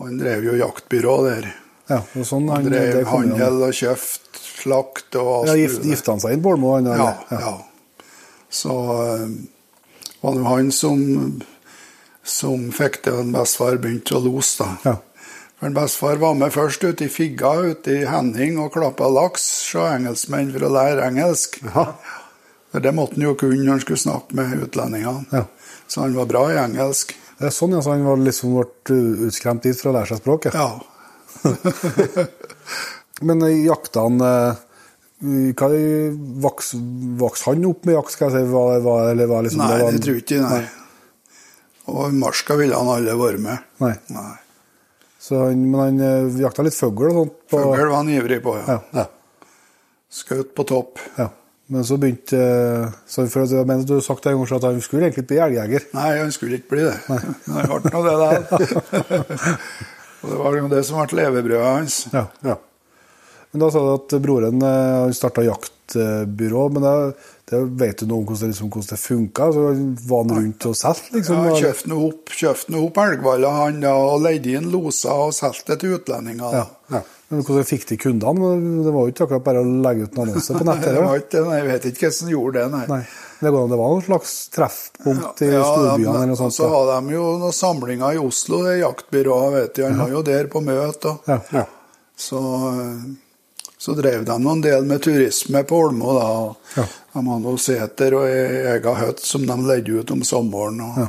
[0.00, 1.48] Han drev jo jaktbyrå der.
[1.90, 5.84] ja og sånn, Han han, drev handel og kjøpt, slakt og alt Ja, gift.
[5.84, 6.94] Gifta han seg inn Bålmo, han, Ja,
[7.30, 7.44] eller?
[7.44, 7.56] ja.
[8.50, 9.28] Så eh,
[10.22, 11.02] var det han som,
[12.26, 14.70] som fikk det at bestefar begynte å lose, da.
[14.90, 14.96] Ja.
[15.60, 19.44] For bestefar var med først ute i Figga ute i Henning og klappa laks
[19.74, 21.58] hos engelskmenn for å lære engelsk.
[22.70, 25.26] For det måtte han jo kunne når han skulle snakke med utlendingene.
[25.34, 25.44] Ja.
[25.90, 27.12] Så han var bra i engelsk.
[27.40, 28.96] Det er sånn, ja, så han var liksom ble
[29.30, 30.56] utskremt dit for å lære seg språket?
[30.56, 30.76] Ja.
[33.26, 34.66] Men eh, jakta han eh,
[35.56, 35.70] hva
[36.44, 36.78] vokste
[37.20, 38.52] vokste han opp med jakt, skal jeg si?
[38.52, 40.42] Var, var, eller var liksom, Nei, var, det tror jeg ikke.
[40.44, 40.60] Nei.
[41.90, 43.66] Og i Marska ville han alle være med.
[43.84, 43.94] Nei.
[44.14, 44.30] Nei.
[45.20, 47.36] Så han, men han eh, jakta litt fugl og sånt?
[47.48, 48.78] På, Fugl var han ivrig på, ja.
[48.96, 49.08] Ja.
[50.12, 51.00] Skjøt på topp.
[51.16, 51.30] ja.
[51.70, 54.64] Men så begynte eh, så for at, Jeg mener du har sagt en gang at
[54.66, 55.84] han skulle egentlig bli elgjeger.
[55.94, 56.96] Nei, han skulle ikke bli det.
[57.06, 58.40] Han ble nå det der.
[60.20, 62.00] Og det var jo det som ble levebrødet hans.
[62.12, 62.56] Ja.
[63.50, 66.66] Men da sa du at broren eh, starta jaktbyrå.
[66.74, 66.96] Men det,
[67.52, 69.48] det vet du noe om hvordan det, liksom, hvordan det funka?
[69.54, 71.38] Var han rundt og solgte, liksom?
[71.38, 75.34] Ja, han kjøpte nå opp, kjøpte nå opp elgvaller han og leide inn loser og
[75.38, 76.60] solgte til utlendinger.
[76.90, 77.06] ja.
[77.30, 78.48] Men hvordan fikk de kundene?
[78.84, 80.88] Det var jo ikke akkurat bare å legge ut en annonse på nettet?
[80.96, 82.84] Det var ikke, nei, jeg vet ikke hvordan de gjorde det, nei.
[82.90, 83.00] Nei.
[83.40, 86.56] Det, går, det var noen slags treffpunkt i Ja, storbyene eller noe sånt.
[86.58, 89.84] så hadde de jo noen samlinger i Oslo, det jaktbyrået, vet du.
[89.86, 91.14] Han var jo der på møte.
[91.14, 91.38] og Ja.
[91.60, 91.64] Ja.
[92.20, 92.42] Så,
[93.80, 96.26] så drev de noen del med turisme på Olmo, da.
[96.76, 96.84] Ja.
[97.14, 100.82] De hadde noen seter og ei egen hytte som de leide ut om sommeren.
[100.84, 101.06] Og.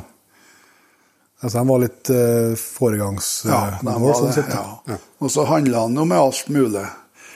[1.42, 4.52] Altså, han var litt uh, foregangsnivå, Ja, sånn det, sett.
[4.54, 4.98] ja.
[5.18, 6.84] Og så handla han jo med alt mulig.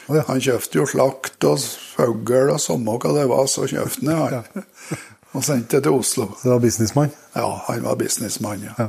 [0.07, 0.23] Oh, ja.
[0.29, 1.59] Han kjøpte jo slakt og
[1.97, 4.63] fugl og samme hva det var, så kjøpte han det.
[4.63, 4.99] Ja.
[5.37, 6.31] Og sendte det til Oslo.
[6.39, 7.11] Så det var businessmann.
[7.35, 8.73] Ja, han var businessmann, ja.
[8.79, 8.87] Ja.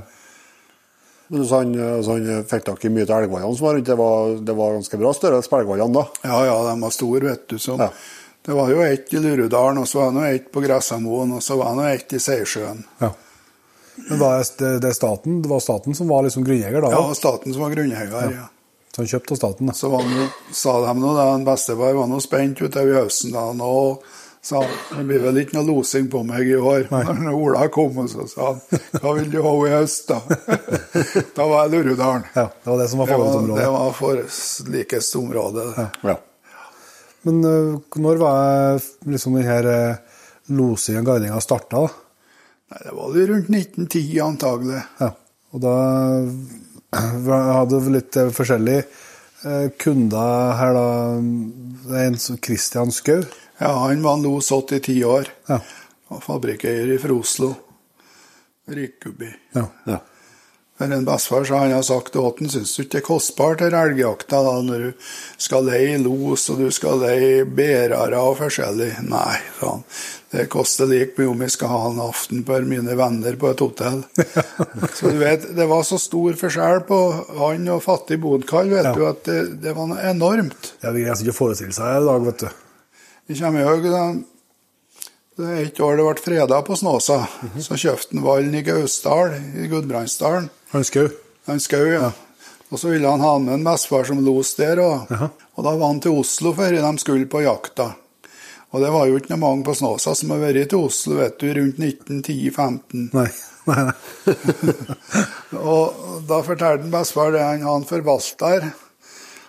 [1.28, 1.74] Men så han,
[2.06, 3.90] så han fikk tak i mye til elgvallene som var rundt.
[3.90, 6.06] Det var, det var ganske bra størrelse på elgvallene da.
[6.24, 7.58] Ja, ja, de var store, vet du.
[7.60, 7.76] Så.
[7.82, 7.90] Ja.
[8.48, 11.58] Det var jo ett i Lurudalen, og så var det ett på Gressamoen, og så
[11.60, 12.80] var det ett i Seisjøen.
[13.04, 13.12] Ja.
[14.10, 16.92] Men da er det, det, er staten, det var staten som var liksom grunneier da?
[16.94, 17.18] Ja, da?
[17.18, 18.14] staten som var grunneier.
[18.36, 18.46] Ja.
[18.94, 19.68] Så han kjøpte av staten?
[19.70, 19.74] da.
[19.78, 23.34] Så var han, sa de nå, da, en bestefar var nå spent utover høsten.
[23.36, 23.74] da, Nå
[24.48, 26.88] sa han, det blir vel ikke noe losing på meg i år.
[27.26, 30.22] Når Ola kom, og så sa han hva vil du ha i høst, da?
[31.38, 32.26] da var jeg Lurudalen.
[32.34, 33.62] Ja, det var det som var forholdsområdet?
[33.64, 35.68] det var for likest område.
[35.78, 35.88] Ja.
[36.14, 36.18] Ja.
[37.28, 41.86] Men øh, når var liksom den her uh, losingen og guidinga starta?
[41.86, 42.07] da?
[42.68, 44.82] Nei, det var det rundt 1910 antagelig.
[45.00, 45.12] Ja.
[45.56, 45.76] Og da
[47.58, 48.84] hadde vi litt øh, forskjellige
[49.48, 50.88] øh, kunder her, da.
[51.88, 53.22] Det er en som Christian Skau.
[53.58, 55.32] Ja, han var los 80 år.
[55.50, 55.62] Ja.
[56.12, 57.54] Og fabrikkeier fra Oslo.
[58.68, 59.32] Rikubi.
[59.56, 59.66] Ja.
[59.88, 60.02] Ja.
[60.78, 63.74] Men en bestefar han har sagt til han syns du ikke det er kostbart til
[63.74, 65.08] elgjakta da, når du
[65.42, 68.92] skal leie los og du skal leie bærere og forskjellig?
[69.10, 69.84] Nei, sa han.
[70.30, 73.62] Det koster like mye om jeg skal ha en aften for mine venner på et
[73.64, 74.02] hotell.
[75.00, 77.02] så du vet, det var så stor forskjell på
[77.40, 78.94] han og fattig bodkall, vet Ja.
[78.94, 80.74] du, at det, det var noe enormt.
[80.84, 82.50] Ja, Det greier ikke å forestille seg i dag, vet du.
[83.32, 83.94] Vi kommer jo
[85.38, 87.20] det er et år det ble freda på Snåsa.
[87.62, 90.50] Så kjøpte han Vallen i Gausdal, i Gudbrandsdalen.
[90.74, 91.12] Han Skau.
[91.48, 92.10] Han skau, ja.
[92.68, 94.82] Og så ville han ha med en bestefar som los der.
[94.84, 95.14] Og,
[95.56, 97.94] og da var han til Oslo før de skulle på jakta.
[98.76, 101.38] Og det var jo ikke noe mange på Snåsa som har vært til Oslo vet
[101.40, 103.06] du, rundt 1910-15.
[103.14, 103.30] Nei.
[103.68, 103.94] Nei.
[105.78, 108.68] Og da fortalte bestefar det han hadde en forvalter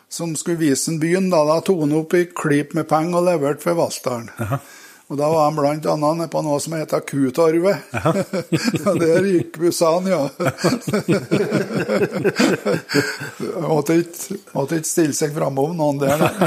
[0.08, 1.30] som skulle vise en byen.
[1.32, 4.30] Da, da tok han opp i klyp med penger og leverte forvalteren.
[5.08, 7.80] Og da var han blant nede på noe som heter Kutorvet.
[7.96, 8.12] Ja.
[9.00, 10.28] der gikk bussene, ja.
[13.68, 16.16] måtte ikke, måtte ikke stille seg framom noen der.
[16.20, 16.28] da.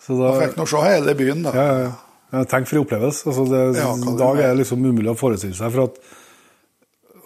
[0.00, 1.50] Så da, Fikk nå se hele byen, da.
[1.54, 1.92] ja, ja, ja.
[2.30, 3.22] Ja, Tenk for en opplevelse.
[3.26, 5.66] Altså, det, Ja, I dag er det liksom umulig å forestille seg.
[5.74, 5.94] for at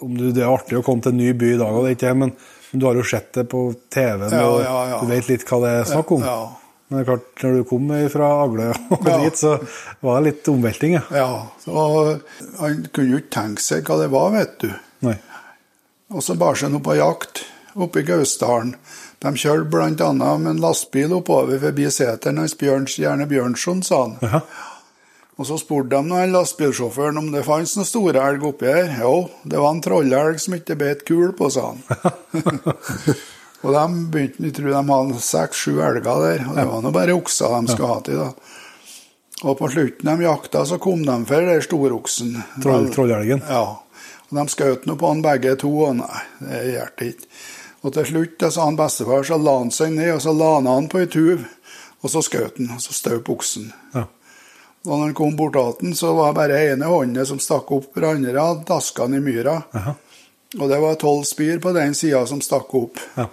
[0.01, 1.89] om du, Det er artig å komme til en ny by i dag, og det
[1.93, 2.31] er ikke men,
[2.73, 3.59] du har jo sett det på
[3.93, 4.97] TV-en, Ja, og ja, ja.
[4.99, 6.21] du vet litt hva det er snakk om.
[6.25, 6.41] Ja.
[6.87, 9.17] Men det er klart, når du kom fra Agle og Ja.
[9.23, 9.55] dit, så
[10.05, 10.93] var det litt omvelting.
[10.99, 11.03] Ja.
[11.11, 11.31] Ja,
[11.63, 12.19] så
[12.59, 14.69] Han kunne jo ikke tenke seg hva det var, vet du.
[15.07, 15.15] Nei.
[16.13, 17.41] Og så bar seg nå på jakt
[17.75, 18.75] oppe i Gausdalen.
[19.25, 20.11] De kjørte bl.a.
[20.37, 24.17] med en lastebil oppover forbi seteren hans Bjørns, Gjerne Bjørnson, sa han.
[24.21, 24.43] Aha.
[25.35, 28.93] Og så spurte de noen han lastebilsjåføren om det fantes noen store elg oppi her.
[29.01, 31.81] Jo, det var en trollelg som ikke beit kul på, sa han.
[33.65, 37.15] og de begynte, jeg tror de hadde seks-sju elger der, og det var nå bare
[37.17, 38.21] okser de skulle ha til.
[38.21, 38.29] da.
[39.45, 42.31] Og på slutten de jakta så kom de for den storoksen.
[42.63, 43.41] Troll- trollelgen.
[43.49, 43.63] Ja.
[44.29, 47.29] Og de skjøt nå på han begge to, og nei, det gjør det ikke.
[47.85, 50.53] Og til slutt da sa han bestefar, så la han seg ned, og så la
[50.55, 51.43] han han på ei tuv,
[52.01, 53.67] og så skjøt han, og så støp oksen.
[53.93, 54.07] Ja.
[54.85, 58.05] Når han kom bort til den, så var bare ene hånda som stakk opp, for
[58.09, 59.59] andre hadde daska han i myra.
[59.77, 59.93] Aha.
[60.59, 63.01] Og det var tolv spir på den sida som stakk opp.
[63.17, 63.25] Ja.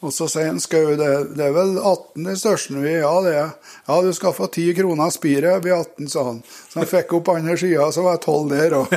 [0.00, 3.34] Og så sier han Skau, det, det er vel 18 i største vi Ja, det
[3.36, 3.50] er.
[3.84, 6.38] Ja, du skal få 10 kroner spiret, blir 18, sa han.
[6.72, 8.88] Så han fikk opp andre sida, så var jeg 12 der òg.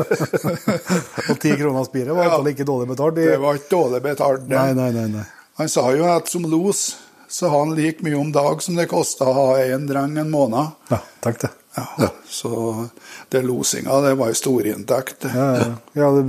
[1.30, 2.30] Og 10 kroner spiret var Ja.
[2.30, 3.18] iallfall ikke dårlig betalt.
[3.18, 4.48] i- det var ikke dårlig betalt.
[4.48, 4.56] det.
[4.56, 5.06] Nei, nei, nei.
[5.08, 5.24] nei.
[5.60, 6.96] Han sa jo at som los
[7.28, 10.30] så har han like mye om dag som det kosta å ha en dreng en
[10.30, 10.72] måned.
[10.90, 11.50] Ja, takk det.
[11.76, 12.88] Ja, Så
[13.30, 15.24] det losinga, det var jo storinntekt.
[15.34, 15.74] Ja, ja.
[15.94, 16.24] ja det,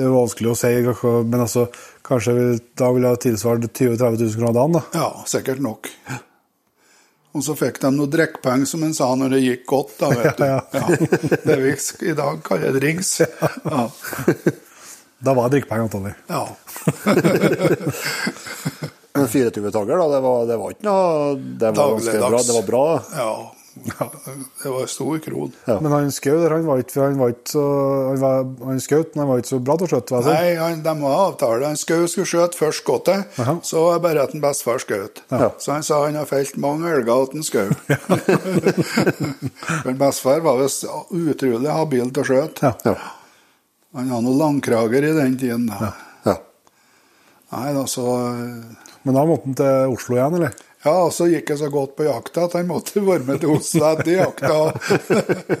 [0.00, 0.70] det er vanskelig å si,
[1.28, 1.66] men altså,
[2.06, 2.32] kanskje
[2.80, 4.82] da vil jeg tilsvare 20 000-30 000 kroner dagen, da.
[4.96, 5.82] Ja, sikkert nok.
[7.30, 9.92] Og så fikk de noe drikkepenger, som han sa, når det gikk godt.
[10.00, 10.44] da, vet du.
[10.50, 10.86] Ja, Ja,
[11.44, 11.70] det vi
[12.08, 13.10] i dag kaller drinks.
[13.20, 13.26] Ja.
[15.20, 16.16] Da var det drikkepenger, antagelig.
[16.32, 16.42] ja.
[19.12, 22.42] Men 24-tager, da, det var, det var ikke noe Det var ganske bra.
[22.46, 22.82] Det var bra.
[23.18, 23.32] Ja,
[24.62, 25.52] Det var stor kron.
[25.66, 27.64] Men han skjøt der, han var ikke, han var ikke så
[28.08, 30.22] Han, var, han skjøt, men han var ikke så bra til å skjøte.
[30.26, 31.70] Nei, han, de var avtale.
[31.70, 35.22] Han skjøt skulle skjøte først skuddet, så var det bare at en bestefar skjøt.
[35.30, 37.74] Så han sa han har felt mange elger at en skjøt.
[39.86, 42.74] Men bestefar var visst utrolig habil til å skjøte.
[42.84, 42.96] Ja.
[43.96, 45.66] Han hadde noen langkrager i den tiden.
[45.70, 45.92] da.
[46.26, 46.36] Ja.
[47.50, 50.58] Nei da, så eh, Men da måtte han til Oslo igjen, eller?
[50.84, 53.56] Ja, og så gikk jeg så godt på jakta at han måtte være med til
[53.56, 54.60] Oslo etter jakta.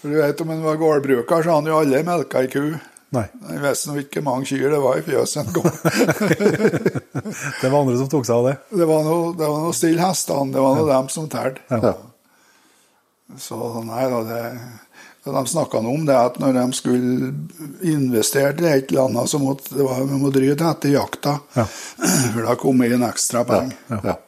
[0.00, 2.62] For du vet, om han var gårdbruker, så hadde han jo alle melka ei ku.
[3.10, 3.24] Nei.
[3.50, 5.72] Jeg visste nå ikke hvor mange kyr det var i fjøset en gang.
[7.60, 8.54] Det var andre som tok seg av det.
[8.80, 11.60] Det var noe, stille hestene, det var noe dem som telte.
[11.68, 11.92] Ja.
[13.38, 14.40] Så nei da, det,
[15.30, 17.30] det De snakka om det at når de skulle
[17.86, 21.38] investere i et eller annet, så måtte det var, vi må dryte etter jakta.
[21.56, 21.66] Ja.
[22.34, 23.78] For da kom det inn ekstra penger.
[23.94, 24.18] Ja.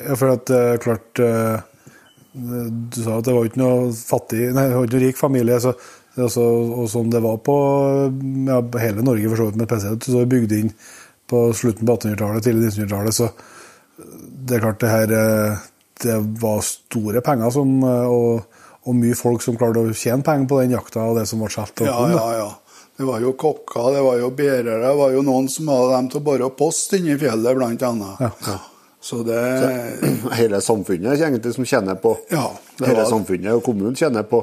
[0.00, 1.60] Ja, for at eh, klart eh,
[2.32, 5.58] Du sa at det var ikke noe fattig Nei, det var ikke noe rik familie.
[5.60, 5.74] Så,
[6.16, 6.46] altså,
[6.80, 7.56] og sånn det var på
[8.48, 9.90] ja, hele Norge, for så vidt, med PC.
[10.06, 10.72] Så bygd inn
[11.30, 13.18] på slutten på 1800-tallet, tidlig 1900-tallet.
[13.18, 13.28] Så
[14.46, 15.66] det er klart det her eh,
[16.00, 18.49] Det var store penger som, eh, og,
[18.86, 21.50] og mye folk som klarte å tjene penger på den jakta og det som ble
[21.52, 21.80] solgt.
[21.82, 22.50] og Ja, ja, ja.
[23.00, 26.08] Det var jo kokker, det var jo bærere, det var jo noen som hadde dem
[26.12, 28.20] til å bore post inne i fjellet, blant annet.
[28.46, 28.58] Ja.
[29.00, 29.40] Så det
[30.40, 34.42] Hele samfunnet egentlig som kjenner på Ja, det Hele var- samfunnet og kommunen kjenner på,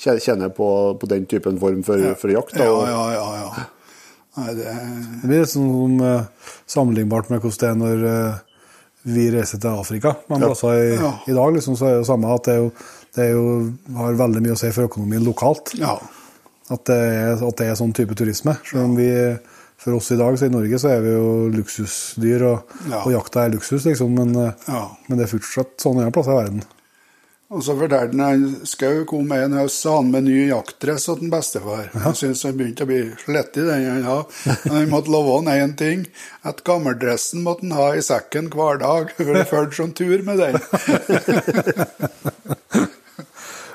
[0.00, 0.68] kjenner- på,
[1.00, 2.54] på den typen form for, for jakt.
[2.56, 3.26] da, Ja, og- ja, ja.
[3.58, 3.66] ja.
[4.38, 6.24] Nei, det Det blir litt sånn som, eh,
[6.66, 8.38] sammenlignbart med hvordan det er når uh,
[9.04, 10.12] vi reiser til Afrika.
[10.30, 11.12] Men også i, Ja.
[11.26, 12.72] i dag liksom, så er det jo samme at det, er jo,
[13.18, 13.44] det er jo,
[13.98, 15.74] har veldig mye å si for økonomien lokalt.
[15.80, 15.96] Ja.
[16.70, 18.54] At det er, at det er sånn type turisme.
[18.68, 19.10] Selv om vi,
[19.80, 23.02] for oss i dag så i Norge så er vi jo luksusdyr, og, Ja.
[23.04, 24.14] og jakta er luksus, liksom.
[24.14, 24.82] Men, eh, Ja.
[25.08, 26.62] men det er fortsatt sånn en plass i verden.
[27.50, 31.30] Og så fortalte han Skau kom en høst, så han med ny jaktdress til en
[31.32, 31.86] bestefar.
[32.04, 34.58] Han syntes han begynte å bli slett i den han hadde.
[34.66, 36.02] Men han måtte love han én ting,
[36.44, 39.14] at gammeldressen måtte han ha i sekken hver dag.
[39.16, 40.60] For det fulgte sånn tur med den.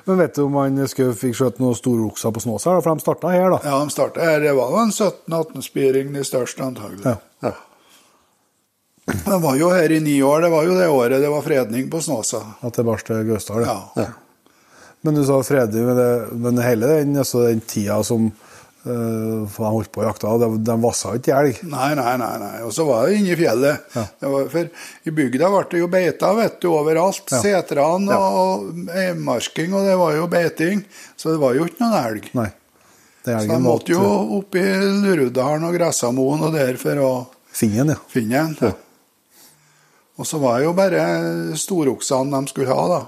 [0.06, 2.76] Men vet du om han Skau fikk skjøtt noen storokser på Snåsa?
[2.84, 3.60] For de starta her, da.
[3.64, 4.42] Ja, de starta her.
[4.44, 7.06] Det var en 17-18 spiring, de største antagelig.
[7.06, 7.16] Ja.
[7.46, 7.54] Ja.
[9.26, 10.42] De var jo her i ni år.
[10.46, 12.44] Det var jo det året det var fredning på Snåsa.
[12.64, 13.64] At det barst til Gausdal.
[13.68, 13.80] Ja.
[14.00, 14.10] Ja.
[15.04, 18.30] Men du sa fredning, men, det, men hele den, altså den tida som
[18.88, 21.62] uh, de holdt på å jakta, de, de vassa ikke elg.
[21.70, 22.32] Nei, nei, nei.
[22.42, 22.56] nei.
[22.68, 23.94] Og så var det inne i fjellet.
[23.94, 27.24] Det var, for I bygda ble det jo beita vet du, overalt.
[27.32, 27.42] Ja.
[27.44, 30.84] Setrene og eienmarsking, og det var jo beiting.
[31.16, 32.30] Så det var jo ikke noen elg.
[32.40, 32.50] Nei.
[33.24, 34.04] Det Så de måtte jo
[34.40, 34.66] opp i
[35.00, 37.12] Lurudalen og Gressamoen og der for å
[37.54, 38.02] Finne den, ja.
[38.10, 38.74] finne en.
[40.18, 41.04] Og så var det jo bare
[41.58, 43.02] storoksene de skulle ha, da.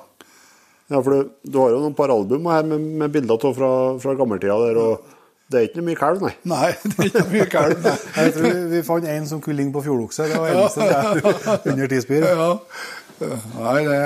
[0.94, 3.70] Ja, for du, du har jo noen par album her med, med bilder fra,
[4.02, 5.15] fra gammeltida der, og
[5.52, 6.32] det er ikke mye kalv, nei.
[6.50, 7.84] Nei, det er ikke mye kalv.
[7.86, 7.98] nei.
[8.18, 10.26] Jeg tror vi, vi fant en som kunne ligne på fjordokse.
[10.32, 11.22] Det var eneste der
[11.74, 12.02] under ti.
[12.24, 12.50] Ja.
[13.60, 14.00] Nei, det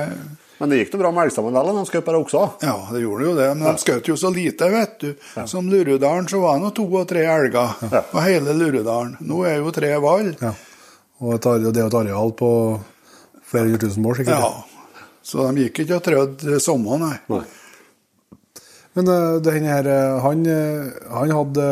[0.59, 2.49] Men det gikk noe bra med elgstammen likevel, de skjøt bare okser.
[2.67, 5.13] Ja, det gjorde jo det, men de skjøt jo så lite, vet du.
[5.47, 7.77] Som Lurudalen så var det nå to og tre elger
[8.11, 9.15] på hele Lurudalen.
[9.23, 10.33] Nå er jo tre hval.
[10.43, 10.51] Ja.
[11.23, 12.49] Og det er et areal på
[13.49, 14.43] flere hundre tusen mål, sikkert.
[14.43, 15.05] Ja.
[15.29, 17.17] Så de gikk ikke og trødde sommeren, nei.
[17.31, 17.41] Nei.
[18.99, 21.67] Men eh, det her, eh, han, eh, han hadde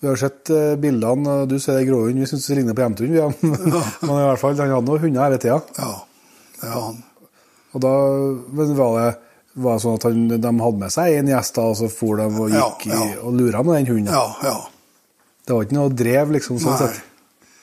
[0.00, 0.50] Vi har sett
[0.80, 2.18] bildene, du ser det gråhund.
[2.20, 3.14] Vi syns det ligner på hjemtun.
[3.20, 3.28] ja.
[3.40, 5.62] Men i hvert fall, han hadde noen hunder hele tida.
[5.78, 5.92] Ja,
[6.60, 6.98] det har han.
[7.74, 7.92] Og da
[8.52, 9.06] men var det
[9.64, 12.18] var det sånn at han, de hadde med seg en gjest, da, og så for
[12.18, 13.00] de og Ja, gikk ja.
[13.00, 14.12] i, og lura med den hunden.
[14.12, 14.54] Ja, ja.
[15.46, 16.58] Det var ikke noe drev, liksom.
[16.60, 16.88] sånn Nei.
[16.90, 17.54] sett.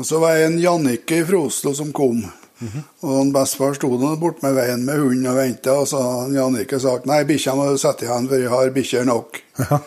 [0.00, 2.22] Og så var det en Jannicke fra Oslo som kom.
[2.60, 3.88] Og han bestefar sto
[4.20, 7.70] borte med veien med hunden og venta, og så hadde Jannicke sagt nei, bikkja må
[7.70, 9.40] du sette igjen, for jeg har bikkjer nok.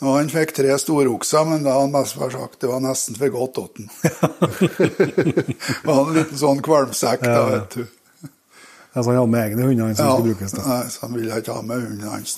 [0.00, 3.58] Og han fikk tre storokser, men da hadde bestefar sagt det var nesten for godt
[3.76, 3.90] til.
[4.00, 7.82] Det var en liten sånn kvalmsekk, da, vet du.
[8.96, 10.54] Altså, han hadde med egne hunder som Ja, skulle brukes.
[10.56, 10.62] da.
[10.64, 12.32] nei, så han ville ikke ha med hunden hans.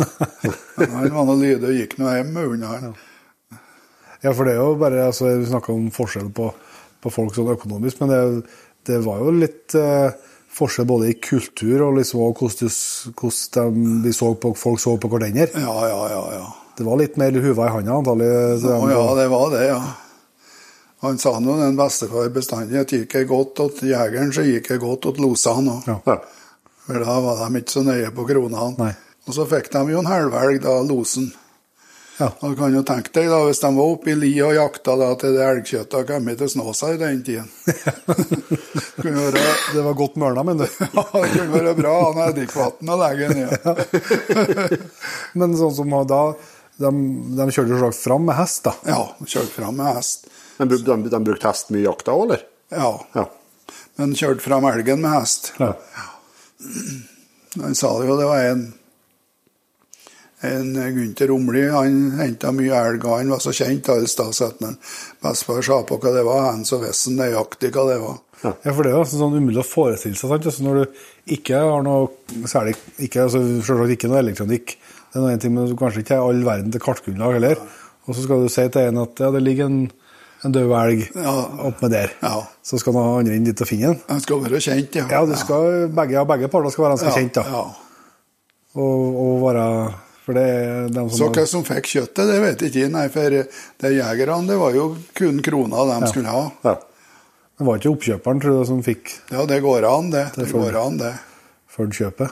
[0.77, 2.67] Men han var nå lydig og gikk nå hjem med hunden.
[2.67, 3.07] hans.
[4.27, 6.51] Ja, for det er jo bare altså, Vi snakka om forskjell på,
[7.01, 8.21] på folk sånn økonomisk, men det,
[8.89, 10.11] det var jo litt eh,
[10.57, 14.97] forskjell både i kultur og liksom også hvordan, du- hvordan de, så på, folk så
[15.01, 15.49] på hverandre.
[15.55, 16.23] Ja, ja, ja.
[16.39, 16.47] ja.
[16.81, 18.63] Det var litt mer huva i handa, antallet?
[18.65, 19.81] Ja, ja, det var det, ja.
[21.05, 24.81] Han sa nå den bestefar bestandig at gikk jeg godt til jegeren, så gikk jeg
[24.83, 25.87] godt til losene òg.
[25.89, 26.17] Ja.
[26.87, 28.91] For da var de ikke så nøye på kronene.
[29.29, 31.31] Og så fikk de jo en halvhelg, da, losen.
[32.21, 32.27] Ja.
[32.41, 35.07] da kan jo tenke deg, da, hvis de var oppe i li og jakta da,
[35.21, 37.47] til det elgkjøttet hadde kommet til Snåsa i den tiden.
[39.01, 40.85] Være, Det var godt mørna, mener du.
[40.99, 44.75] ja, det kunne være bra han Eddikvatn å legge ned.
[45.41, 46.21] Men sånn som da
[46.81, 46.91] De,
[47.37, 48.73] de kjørte slags fram med hest, da.
[48.89, 50.29] Ja, kjørte fram med hest.
[50.61, 52.45] Men bruk- de, de brukte hest mye i jakta òg, eller?
[52.73, 53.27] Ja, Ja.
[54.01, 55.51] men kjørte fram elgen med hest.
[55.61, 55.73] Ja.
[57.61, 58.63] Han sa jo, det var en
[60.47, 64.77] en Gunther Romli, han henta mye elg, og han var så kjent alle Når
[65.23, 68.19] bestefar sa på hva det var, han så visste nøyaktig hva det var.
[68.41, 70.31] Ja, for det er altså sånn umulig å forestille seg.
[70.31, 70.47] sant?
[70.49, 71.03] Altså når du
[71.37, 72.09] ikke har noe
[72.49, 74.79] særlig ikke, altså Selvsagt ikke noe elektronikk,
[75.13, 77.61] det er noe en ting, men du kanskje ikke er all verden til kartgrunnlag heller.
[78.09, 79.83] Og så skal du si til en at ja, det ligger en,
[80.47, 81.35] en død elg Ja.
[81.69, 82.15] opp med der.
[82.25, 82.39] Ja.
[82.65, 84.01] Så skal noen andre inn dit og finne den.
[84.09, 85.05] Han skal være kjent, ja.
[85.13, 87.45] Ja, du skal, begge, ja, begge parter skal være ganske kjent, da.
[87.45, 87.67] Ja.
[88.81, 89.67] Og, og være
[90.31, 92.91] For det er dem som Så hva som fikk kjøttet, det vet jeg ikke.
[92.95, 94.85] Nei, for det jegerne, det var jo
[95.19, 96.45] kun krona de skulle ha.
[96.69, 96.77] Ja.
[97.59, 100.29] Det var ikke oppkjøperen, tror du, som fikk Ja, det går an, det.
[100.37, 101.11] Det det går an, det.
[101.75, 102.31] Før kjøpet.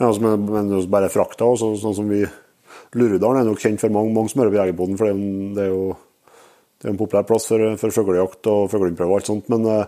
[0.00, 2.24] Ja, altså, men, men også bare frakta, også, sånn som vi
[2.96, 5.52] Lurudalen er nok kjent for mange, mange som hører på Jegerpoden, for det er, jo-
[5.54, 5.84] det er jo
[6.80, 9.84] det er en populær plass for, for fuglejakt og fugleinnprøve og alt sånt, men eh,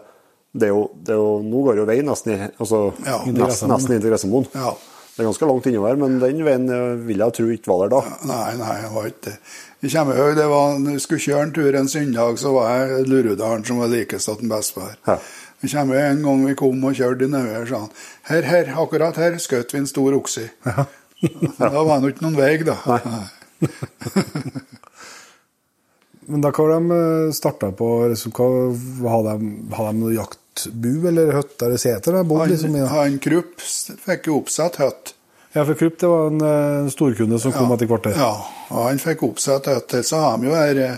[0.52, 3.16] det er jo, det er jo, nå går jo veien nesten, i, altså, Ja.
[3.32, 4.46] nesten, nesten inn til Gressamoen.
[4.52, 4.74] Ja.
[5.12, 7.90] Det er ganske langt innover, men den veien eh, vil jeg tro ikke var der
[7.92, 7.98] da.
[8.30, 9.34] Nei, nei, det var ikke det.
[9.82, 12.64] Jeg kommer jo, det var, når jeg skulle kjøre en tur en søndag, så var
[12.72, 14.94] jeg Lurudalen som var likest til bestefar.
[15.08, 15.16] Ja.
[15.62, 17.92] Jeg kommer en gang vi kom og kjørte nedover, sa han.
[18.30, 20.44] Her, her, akkurat her skjøt vi en stor okse.
[21.58, 22.76] Da var det ikke noen vei, da.
[22.88, 23.02] Nei.
[26.32, 26.78] Men da hva de
[27.36, 27.86] starta på?
[28.06, 28.16] hadde
[29.02, 29.34] hva, de,
[29.76, 30.14] hadde de noe
[30.54, 32.12] jaktbu eller hytte eller seter?
[32.12, 33.60] eller Bodd, liksom, Han, i- han Krupp
[34.06, 35.14] fikk jo oppsatt hytt.
[35.54, 38.14] Ja, for Krupp det var en eh, storkunde som kom etter kvarter.
[38.16, 40.02] Ja, og han fikk oppsatt hytte.
[40.02, 40.96] Så har de jo her eh,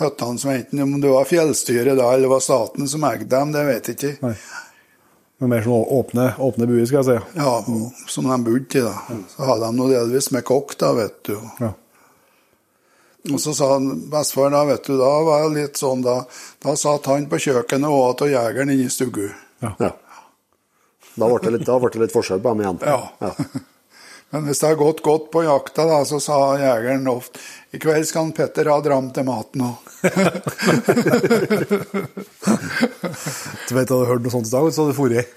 [0.00, 3.66] hyttene som enten om det var fjellstyret da, eller var staten som eide dem, det
[3.66, 4.14] vet jeg ikke.
[4.24, 4.34] Nei.
[5.40, 7.38] Men mer sånn åpne, åpne buer, skal jeg si.
[7.40, 7.52] Ja,
[8.12, 9.20] som de bodde i, da.
[9.32, 11.36] Så hadde de noe delvis med kokk, da, vet du.
[11.60, 11.70] Ja.
[13.28, 16.22] Og så sa han, bestefar, da, vet du, da var det litt sånn, da,
[16.64, 19.26] da satt han på kjøkkenet og åt og jegeren inne i stugu.
[19.60, 19.74] Ja.
[21.20, 22.80] Da ble det litt, da ble det litt forskjell på dem igjen.
[22.86, 23.34] Ja.
[24.30, 27.42] Men hvis det har gått godt på jakta, da, så sa jegeren ofte
[27.74, 29.76] i kveld skal han Petter ha dram til maten òg.
[33.68, 35.36] Du vet, hadde du hørt noe sånt i dag, så hadde du dratt.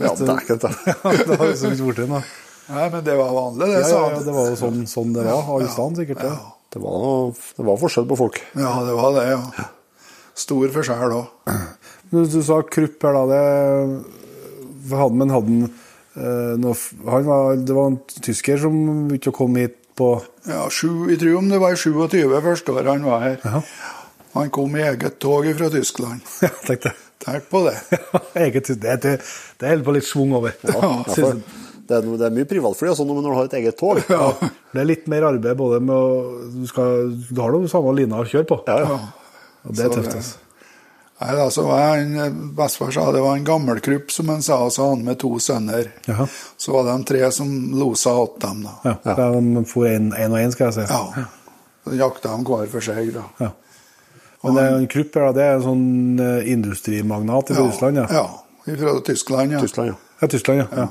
[0.00, 2.20] Ja, dæken, ikke det har liksom ikke blitt til da.
[2.70, 4.14] Nei, men det var vanlig, det, Ja, sa ja, han.
[4.14, 5.48] ja, det var jo sånn, sånn det var.
[5.56, 6.22] Alle ja, sikkert.
[6.22, 6.34] det.
[6.70, 8.36] Det var, det var forskjell på folk.
[8.54, 9.68] Ja, det var det, ja.
[10.38, 11.52] Stor forskjell òg.
[12.12, 13.24] Du, Du sa Krupp her, da.
[13.30, 18.76] Det, hadde, men hadde han eh, noe, f- han var, Det var en tysker som
[19.10, 20.12] begynte å komme hit på
[20.48, 23.36] Ja, sju, jeg tror om det var i 27 første året han var her.
[23.44, 23.60] Ja.
[24.38, 26.22] Han kom i eget tog fra Tyskland.
[26.46, 26.98] Ja, tenkte jeg.
[27.20, 27.74] Tenk på det.
[28.46, 29.10] Eget, det, det,
[29.60, 30.54] det holder på litt schwung over.
[30.64, 31.32] Ja, Ja,
[31.90, 34.30] det, er, det er mye privatfly sånn, når du har et eget tog Ja.
[34.70, 36.12] Det er litt mer arbeid både med å
[36.54, 38.62] Du, skal, du har jo samme lina å kjøre på.
[38.70, 39.00] Ja, ja.
[39.66, 40.14] Og det er tøft.
[40.14, 40.46] altså.
[41.20, 44.56] Nei, da, så var han, Bestefar sa det var en gammel krupp, som han sa,
[44.64, 45.90] og så han med to sønner.
[46.06, 46.24] Jaha.
[46.56, 48.72] Så var det de tre som losa åt dem, da.
[48.86, 49.26] Ja, ja.
[49.36, 50.86] De for én og én, skal jeg si.
[50.88, 51.26] Ja.
[51.84, 53.26] Så jakta de hver for seg, da.
[53.42, 53.50] Ja.
[54.46, 55.84] Men det er en Krupp her, det er en sånn
[56.48, 58.00] industrimagnat industrimagnat ja, Russland?
[58.00, 58.06] Ja.
[58.16, 58.78] ja.
[58.80, 59.60] Fra Tyskland, ja.
[59.60, 59.98] Tyskland, ja.
[60.22, 60.68] ja, Tyskland, ja.
[60.72, 60.88] ja.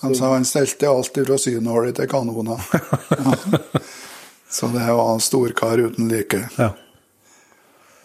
[0.00, 2.60] De sa han stelte alt fra synålet til kanoner.
[2.72, 3.34] Ja.
[4.50, 6.44] Så det var en storkar uten like.
[6.56, 6.70] ja.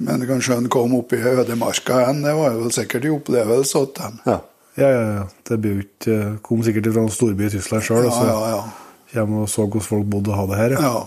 [0.04, 3.92] Men kanskje han kom opp i ødemarka igjen, det var jo sikkert en opplevelse for
[4.00, 4.18] dem.
[4.26, 4.40] ja.
[4.76, 5.24] Ja, ja, ja.
[5.46, 8.38] Det ble ikke, kom sikkert fra en storby i Tyskland sjøl, Ja, og så ja,
[8.56, 8.62] ja.
[9.14, 10.72] kommer og så hvordan folk bodde og hadde det her.
[10.82, 10.94] Ja.
[10.96, 11.04] ja.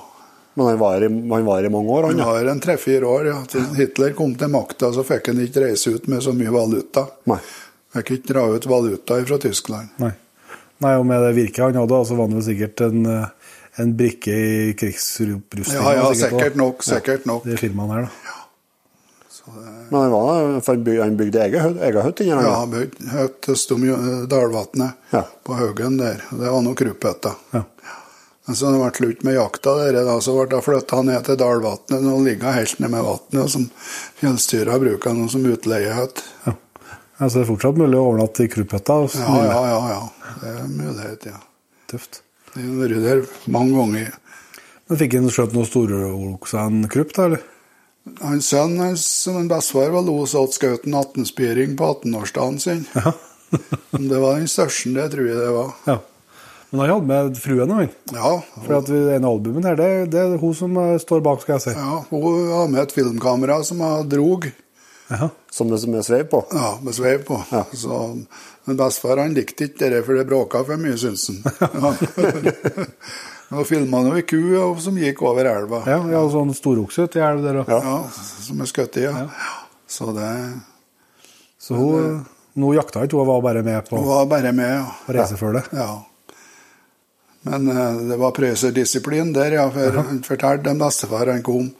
[0.56, 2.12] Men han var, i, han var i mange år, han.
[2.14, 2.28] Han Ja.
[2.30, 3.40] var en tre-fire år, ja.
[3.50, 7.08] Til Hitler kom til makta, så fikk han ikke reise ut med så mye valuta.
[7.26, 7.40] Nei.
[7.98, 9.90] Fikk ikke dra ut valuta fra Tyskland.
[9.98, 10.12] Nei.
[10.84, 13.92] Nei, og med det virket han hadde, så var han vel sikkert en, eh, en
[13.96, 15.72] brikke i krigsrustninga.
[15.72, 17.44] Ja, ja, sikkert nok, sikkert nok.
[17.48, 18.32] Det firmaet her, da.
[19.90, 23.46] Men han, var, for han bygde egen egen hytte Ja, han bygde høtt
[23.76, 25.22] om Jo- Dalvatnet, Ja.
[25.46, 26.18] på Haugen der.
[26.30, 27.30] Det var noe krupphytte.
[27.54, 27.62] Ja.
[28.46, 31.36] Men så det ble slutt med jakta der, da, så ble han flytta ned til
[31.38, 32.02] Dalvatnet.
[32.02, 33.70] Nå ligger helt ned med vannet, som
[34.20, 36.22] fjellstyra bruker nå som utleiehytte.
[36.46, 36.52] Ja.
[37.16, 38.96] Altså, det er fortsatt mulig å overnatte i Krupphytta.
[39.16, 40.32] Ja, ja, ja, ja.
[40.42, 41.38] Det er mulighet, ja.
[41.88, 42.20] Tøft.
[42.52, 44.10] Det har vært der mange ganger.
[44.88, 47.44] Men fikk han skjøtt noe storokse en Krupp, da, eller?
[48.20, 52.84] Hans sønn, hans, som en bestefar, var los åt en 18-spiring på 18-årsdagen sin.
[53.00, 53.12] Ja.
[53.94, 55.68] Det var den største, det tror jeg det var.
[55.86, 55.94] ja.
[56.72, 57.92] Men han hadde med fruen, òg?
[58.10, 58.30] Ja,
[58.64, 61.54] For at vi- ene albumen her, det, det er hun som eh, står bak, skal
[61.54, 61.74] jeg si.
[61.78, 64.48] ja hun har med et filmkamera som hun drog.
[65.08, 65.28] Jaha.
[65.50, 66.42] Som det som er sveiv på.
[66.52, 67.38] Ja, med sveiv på.
[67.72, 67.98] Så,
[68.64, 71.42] men bestefar han likte ikke det, for det bråka for mye, syns han.
[72.46, 72.56] Ja.
[73.46, 74.40] Nå filma han jo ei ku
[74.82, 75.84] som gikk over elva.
[75.86, 77.70] Ja, ja sånn storokse i elv der òg.
[77.70, 77.92] Ja,
[78.42, 79.28] som er skutt i, ja.
[79.86, 80.30] Så det
[81.62, 82.24] Så hun,
[82.58, 85.14] nå jakta ikke, hun var bare med på Hun var bare med, ja.
[85.14, 85.70] reisefølget.
[85.78, 86.02] Ja.
[87.46, 89.68] Men eh, det var prøyserdisiplin der, ja.
[89.70, 91.70] For han fortalte dem bestefar han kom,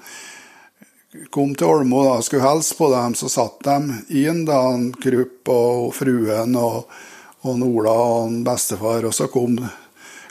[1.31, 5.51] kom til Olmo og skulle hilse på dem, så satt de inn, da, han Krupp
[5.53, 6.87] og fruen og,
[7.47, 9.59] og Ola og han bestefar, og så kom,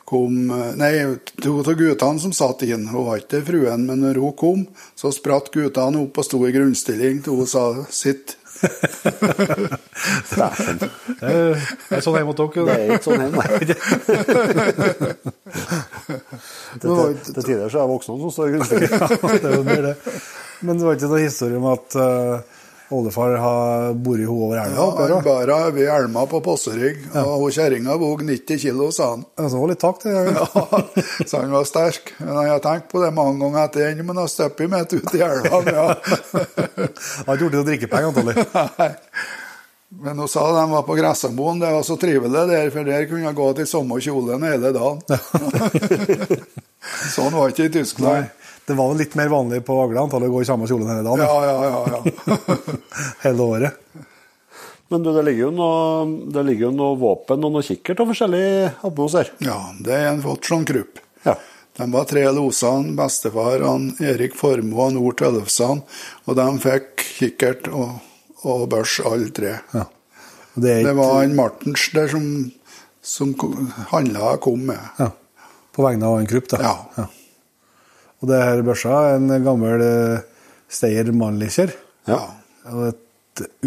[0.05, 0.39] kom
[0.79, 0.93] Nei,
[1.41, 4.65] to av guttene som satt inn, hun var ikke fruen, men når hun kom,
[4.95, 8.37] så spratt guttene opp og sto i grunnstilling til hun sa 'sitt'.
[10.35, 10.77] Dæven.
[11.19, 12.65] Det er- sånn hjemme hos dere.
[12.65, 13.43] Det er ikke sånn hjemme.
[16.75, 18.51] Det var Til tider så er jeg voksne som står i
[19.85, 19.95] det.
[20.65, 22.35] Men det var ikke noen historie om at uh,
[22.93, 24.75] oldefar har boret henne over elva?
[24.77, 29.11] Ja, han bar henne over elma på Posserygg, og hun kjerringa vog 90 kilo, sa
[29.13, 29.23] han.
[29.37, 30.13] Ja, det var litt tak, det.
[30.13, 30.49] Ja.
[30.55, 30.81] Ja,
[31.25, 32.13] så han var sterk.
[32.19, 35.17] Men jeg har tenkt på det mange ganger etter den, men har stuppet mitt ut
[35.17, 35.63] i elva.
[35.71, 35.87] Ja.
[37.15, 38.45] Han har ikke gjort det å drikke antagelig.
[38.79, 38.91] Nei.
[40.01, 43.29] Men hun sa de var på Gressamoen, det var så trivelig der, for der kunne
[43.29, 44.99] hun gå til samme kjolen hele dagen.
[47.15, 48.34] sånn var det ikke i Nei, Tyskland.
[48.65, 51.05] Det var vel litt mer vanlig på Agla antallet å gå i samme kjolen hele
[51.05, 51.21] dagen.
[51.21, 51.81] Ja, ja, ja.
[51.93, 52.75] ja.
[53.25, 53.81] Hele året.
[54.89, 58.11] Men du, det ligger jo noe, det ligger jo noe våpen og noe kikkert og
[58.11, 58.45] forskjellig
[58.85, 59.31] oppe hos her.
[59.43, 61.01] ja det er en flott sånn krupp.
[61.25, 61.37] Ja.
[61.75, 65.81] De var tre losene, bestefar, han Erik Formoe og Nord Tøllefsan,
[66.25, 67.97] og de fikk kikkert og,
[68.47, 69.57] og børs, alle tre.
[69.73, 69.83] Ja.
[70.55, 72.29] Det, er Det var en Martens der som,
[73.03, 73.33] som
[73.91, 74.79] handla kom med.
[75.01, 75.09] ja,
[75.75, 76.61] på vegne av en krupp, da.
[76.63, 76.75] Ja.
[76.95, 77.09] Ja.
[78.21, 81.73] Og det her børsa er en gammel uh, Steyr Mannlicher.
[82.09, 82.21] Ja.
[82.71, 83.01] Og et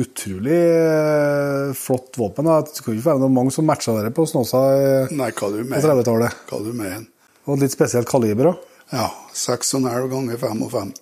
[0.00, 2.48] utrolig eh, flott våpen.
[2.48, 5.60] Det skulle ikke være noe mange som matcha dere på Snåsa eh, Nei, hva du
[5.60, 6.42] på 30-tallet.
[6.48, 7.04] Hva du mener?
[7.46, 8.66] Og et litt spesielt kaliber òg.
[8.88, 9.10] Ja.
[9.36, 10.94] 6,5 ganger 55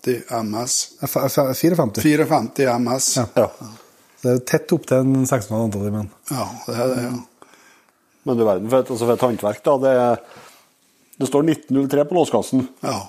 [0.43, 0.77] MS.
[1.07, 1.77] 54.
[2.03, 3.11] 54 MS.
[3.21, 3.27] Ja.
[3.39, 3.71] ja.
[4.25, 7.53] Det er tett opp til en 1600 antall men Ja, det er det, ja.
[8.27, 9.77] Men du verden, for et, altså for et håndverk, da.
[9.85, 9.93] Det,
[11.23, 12.65] det står 1903 på låskassen.
[12.83, 13.05] Ja.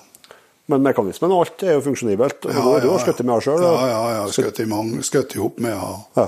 [0.68, 2.44] Men mekanismen og alt er jo funksjonibelt.
[2.44, 3.62] Og Ja, du har ja, skutt med sjøl.
[3.64, 4.24] Ja, ja, ja.
[4.32, 6.02] Skutt i mange, skutt i hop med, henne.
[6.18, 6.26] Ja.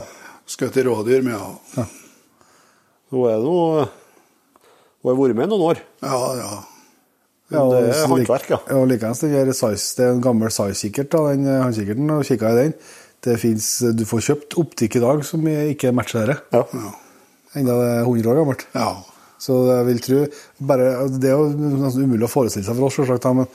[0.51, 1.85] Skutt i rådyr med, ja.
[3.11, 3.57] Hun er nå
[5.01, 5.83] Hun har vært med noen år.
[6.05, 6.51] Ja, ja.
[7.51, 8.59] Ja, det er håndverk, ja.
[8.71, 12.53] Ja, likeens den der size, det er en gammel size-kikkert, den eh, håndkikkerten, og kikka
[12.53, 12.75] i den.
[13.27, 13.69] Det finnes,
[13.99, 16.37] Du får kjøpt optikk i dag som ikke matcher dette.
[16.55, 16.63] Ja.
[16.73, 16.93] ja.
[17.59, 18.67] Enda det er 100 år gammelt.
[18.77, 18.93] ja.
[19.41, 20.17] Så jeg vil tro
[20.69, 21.47] bare, Det er jo
[21.81, 23.47] nesten umulig å forestille seg for oss, selvsagt, men,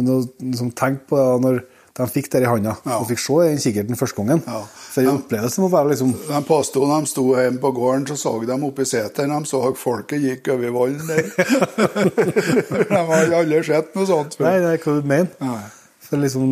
[0.00, 1.60] men å liksom, tenk på det når
[2.00, 2.96] de fikk det i handa, Ja.
[3.02, 4.40] og fikk se den kikkerten første gangen.
[4.46, 4.60] Ja.
[4.90, 8.32] For en opplevelse må være liksom De påsto de sto hjemme på gården, så så
[8.46, 11.28] de oppi seteren, de så folket gikk over vollen der.
[12.88, 15.30] de har aldri sett noe sånt Nei, det er hva du mener.
[15.44, 15.62] Nei.
[16.06, 16.46] For, liksom,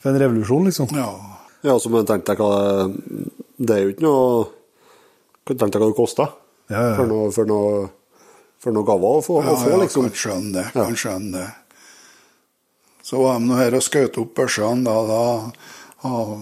[0.00, 0.92] for en revolusjon, liksom.
[0.96, 1.08] Ja.
[1.66, 2.52] ja, så må du tenke deg hva
[3.60, 4.44] det er jo ikke noe
[5.44, 6.30] Kan tenke deg hva det koster
[6.72, 6.94] Ja, ja.
[7.00, 7.88] for noe, for noe,
[8.62, 10.06] for noe gaver å få, Ja, å få ja, liksom.
[10.08, 10.64] kan skjønne det.
[10.76, 11.48] Kan skjønne det.
[13.10, 14.84] Så var de her og skjøt opp børsene.
[14.86, 16.34] Da, da har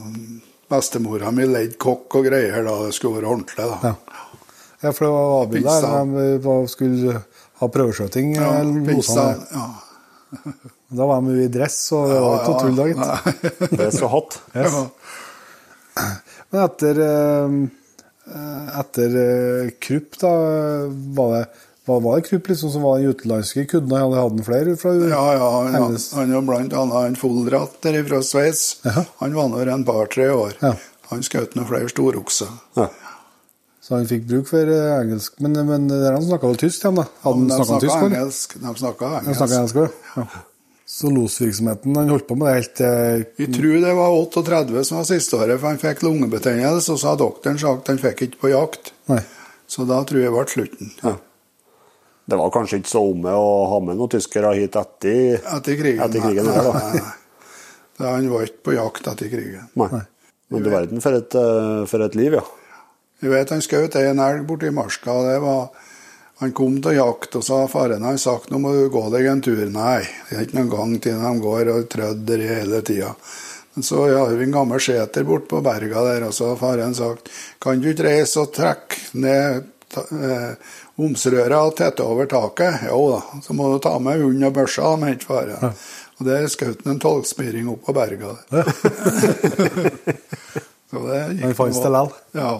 [0.68, 2.60] bestemora mi leid kokk og greier.
[2.66, 3.56] da Det skulle være ordentlig.
[3.64, 3.78] da.
[3.88, 4.24] Ja.
[4.78, 6.38] Ja, for det var Abid der.
[6.44, 7.22] De skulle
[7.58, 8.34] ha prøveskjøting.
[8.36, 8.50] Ja,
[8.86, 9.24] pizza.
[9.50, 9.64] Ja.
[10.88, 13.72] Da var de i dress, og det var ikke noe tull da, gitt.
[13.80, 14.36] Dress og hatt.
[14.54, 14.76] Yes.
[14.76, 16.04] Ja.
[16.52, 17.56] Men etter, eh,
[18.84, 20.30] etter eh, Krupp, da,
[21.16, 21.42] var det,
[21.88, 23.96] var, var det Krupp liksom som var den utenlandske kunden?
[23.96, 28.22] Hadde hadde han flere fra Ja, ja, han, han, er blant annet en Fullratter fra
[28.22, 28.64] Sveits.
[28.84, 29.06] Ja.
[29.22, 30.56] Han var nå en par-tre år.
[30.60, 30.74] Ja.
[31.08, 32.50] Han skjøt noen flere storokser.
[32.76, 32.90] Ja.
[33.80, 35.38] Så han fikk bruk for eh, engelsk.
[35.40, 37.06] Men, men det er han snakka vel tysk, de da?
[37.24, 38.04] Hadde han De snakka tysk?
[38.10, 38.56] engelsk.
[38.60, 39.38] De snakka engelsk.
[39.40, 40.04] snakket engelsk.
[40.18, 40.44] ja.
[40.88, 45.00] Så losvirksomheten Han holdt på med det helt eh, Jeg tror det var 38 som
[45.00, 48.40] var siste året, for han fikk lungebetennelse, og så har doktoren sagt han fikk ikke
[48.44, 48.92] på jakt.
[49.12, 49.20] Nei.
[49.68, 50.92] Så da tror jeg det ble slutten.
[51.04, 51.14] Ja.
[52.28, 56.02] Det var kanskje ikke så omme å ha med noen tyskere hit etter Etter krigen.
[56.04, 57.16] Etter krigen, nei, nei, nei.
[57.98, 59.68] Da Han var ikke på jakt etter krigen.
[59.80, 60.02] Nei.
[60.52, 62.44] Men du verden for et, eh, for et liv, ja.
[63.24, 65.12] Jeg vet han skjøt en elg borti marska.
[65.12, 65.86] og det var...
[66.38, 69.26] Han kom til jakt, og så har faren hans sagt nå må du gå deg
[69.26, 69.64] en tur.
[69.74, 73.08] Nei, det er ikke noen gang til de går og trødder hele tida.
[73.74, 76.94] Men så har vi en gammel seter borte på berga der, og så har faren
[76.94, 79.66] sagt kan du ikke reise og trekke ned
[80.98, 82.84] omsrøra og tette over taket?
[82.90, 85.72] Jo da, så må du ta med hund og børsa, mente faren.
[86.18, 88.34] Og der skjøt han en tolvspiring opp på berga.
[88.50, 88.64] Ja.
[90.88, 92.12] Så det gikk Han fantes det likevel?
[92.32, 92.52] Ja.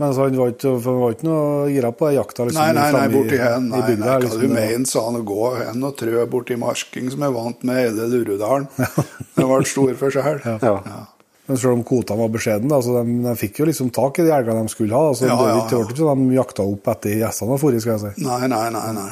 [0.00, 2.44] Men så han var ikke, for han var ikke noe gira på jakta?
[2.48, 3.66] Liksom, Nei, nei, nei, borti hen.
[3.66, 6.22] i Nei, bygda, nei, hva liksom, du mener, sa han, å gå hen og trø
[6.30, 8.68] borti marsking, som er vant med hele Lurudalen.
[9.36, 10.40] Det ble stor forskjell.
[10.46, 10.56] Ja.
[10.62, 11.02] Ja.
[11.50, 14.26] Men selv om kvotene var beskjedne, altså så de, de fikk jo liksom tak i
[14.28, 15.08] de elgene de skulle ha.
[15.10, 15.80] Altså, Ja, det ja, det ja.
[15.80, 18.24] ble ikke sånn de jakta opp etter gjestene var forrige, skal jeg si.
[18.28, 19.10] Nei, nei, nei, nei.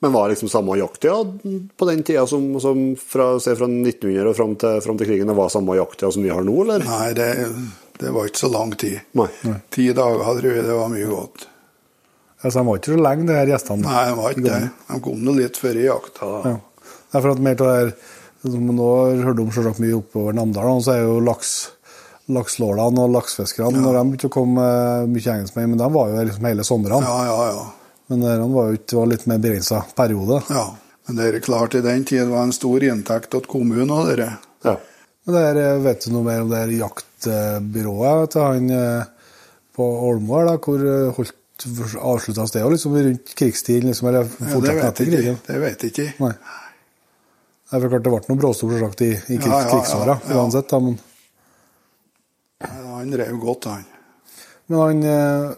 [0.00, 1.18] Men var det liksom samme jakttida
[1.76, 5.28] på den tida som, som fra, se fra 1900 og fram til, fram til krigen?
[5.28, 6.84] Det var samme jakttida som vi har nå, eller?
[6.88, 7.26] Nei, det,
[8.00, 9.00] det var ikke så lang tid.
[9.20, 9.28] Nei.
[9.72, 11.44] Ti dager tror jeg det var mye godt.
[12.40, 13.84] Altså, de var ikke så lenge, de her gjestene.
[13.84, 14.60] Nei, de var ikke det.
[14.88, 16.30] De kom nå litt før i jakta.
[16.48, 16.56] Ja.
[17.10, 17.92] Det er for at mer av det her
[18.44, 21.54] nå har hørt om selvsagt mye oppover Namdalen, så er jo laks,
[22.32, 26.28] lakslålene og laksefiskerne Når de begynte å komme eh, mye engelskmenn, men de var jo
[26.30, 27.02] liksom hele somrene.
[27.04, 27.66] Ja, ja, ja.
[28.10, 30.42] Men de var jo ikke litt mer begrensa periode.
[30.50, 30.68] ja.
[31.10, 34.28] Men det er klart, i den tid var en stor inntekt til kommunen og dere.
[34.62, 34.76] Ja.
[35.26, 39.08] Men det her, eh, vet du noe mer om det her jaktbyrået til han eh,
[39.74, 41.36] på Olmo her, da, hvor eh, holdt
[41.98, 43.90] avslutta stedet liksom rundt krigstiden?
[43.90, 45.34] Liksom, eller Ja, det fortsatt vet etter jeg ikke.
[45.48, 46.06] Det vet jeg ikke.
[46.22, 46.32] Nei.
[47.70, 50.36] Det er for klart det ble noen selvsagt i, i krig, Ja, ja, krigsåra ja.
[50.40, 50.98] uansett, da, men
[52.66, 53.84] Han drev godt, han.
[54.70, 55.52] Men han, eh,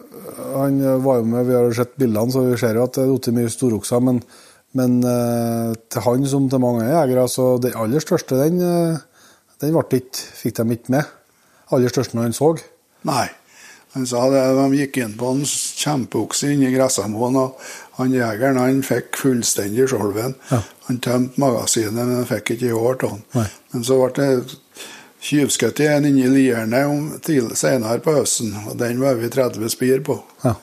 [0.53, 3.03] han var jo med, vi har jo sett bildene, så vi ser jo at det
[3.03, 4.05] er falt mye storokser.
[4.05, 4.21] Men,
[4.77, 9.01] men eh, til han som til mange jegere, så den aller største, den, eh,
[9.61, 11.11] den ikke, fikk de ikke med.
[11.73, 12.53] Aller største når han så.
[13.09, 13.27] Nei.
[13.93, 17.59] Han sa det, de gikk inn på en kjempeokse inni Gressamoen, og
[17.97, 20.33] han jegeren han fikk fullstendig skjolven.
[20.49, 20.61] Ja.
[20.87, 23.49] Han tømte magasinet, men han fikk ikke i hår, av han.
[23.73, 24.59] Men så ble det
[25.23, 26.83] tjuvskutt en inni lierne
[27.55, 30.17] senere på høsten, og den var vi 30 spir på.
[30.43, 30.55] Ja.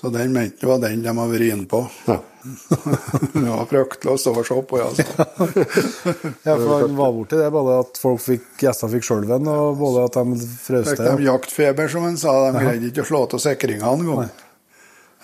[0.00, 1.78] Så den mente det var den de hadde vært inne på.
[2.04, 2.18] Ja.
[3.32, 5.04] det var fryktelig å stå og se på, altså.
[6.44, 10.08] ja, for han var borti det, både at folk fikk, gjester fikk skjolven, og både
[10.10, 11.08] at de frøs Fikk til.
[11.22, 12.34] de jaktfeber, som han sa.
[12.50, 14.34] De greide ikke å slå til sikringene engang.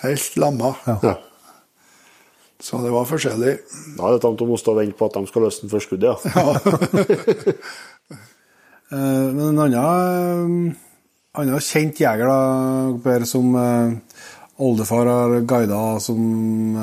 [0.01, 0.73] Helt lamma.
[0.87, 1.19] Ja.
[2.61, 3.55] Så det var forskjellig.
[3.97, 6.45] Da er det tamt å måtte vente på at de skal løsne for skuddet, ja.
[8.91, 13.93] Eh, Men en annen, eh, annen kjent jeger, da, Per, som eh,
[14.59, 16.75] oldefar har guida som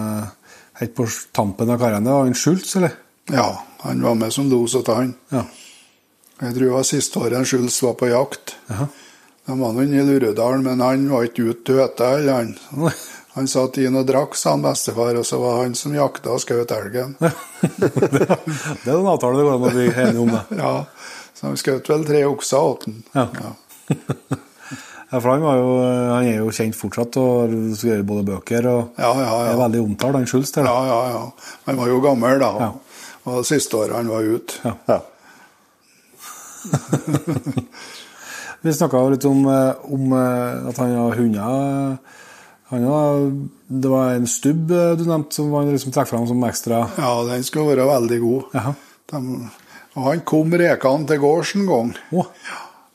[0.80, 1.04] helt på
[1.36, 2.94] tampen av karrieren, det var han Schultz, eller?
[3.28, 3.50] Ja,
[3.82, 5.12] han var med som los til han.
[5.34, 5.44] Ja.
[6.38, 8.56] Jeg tror det var siste året en Schultz var på jakt.
[8.70, 8.88] Jaha.
[9.48, 12.50] De var nå inne i Luredalen, men han var ikke ute til eller han.
[13.38, 16.42] Han satt inn og drakk, sa han bestefar, og så var han som jakta og
[16.42, 17.14] skjøt elgen.
[17.22, 20.42] det er en avtale det går an å bli enig om, det.
[20.64, 20.72] Ja,
[21.38, 23.00] så han skjøt vel tre okser åt han.
[23.14, 23.26] Ja.
[25.08, 28.66] Ja, for han, var jo, han er jo kjent fortsatt og har skrevet både bøker
[28.68, 29.54] og Ja, ja, ja.
[29.54, 30.52] er veldig omtalt, han Schulz.
[30.52, 31.22] Ja, ja, ja.
[31.64, 32.50] Han var jo gammel da.
[32.60, 32.68] Ja.
[33.22, 34.60] Og det siste året han var ute.
[34.68, 34.74] Ja.
[34.90, 35.00] ja.
[38.60, 41.96] Vi snakka litt om, eh, om eh, at han har hunder.
[42.68, 43.22] Han har,
[43.66, 47.12] det var en stubb eh, du nevnte som han liksom trakk fram som ekstra Ja,
[47.24, 48.58] den skulle være veldig god.
[49.08, 49.20] De,
[49.96, 51.94] og han kom rekende til gårds en gang.
[52.12, 52.28] Oh.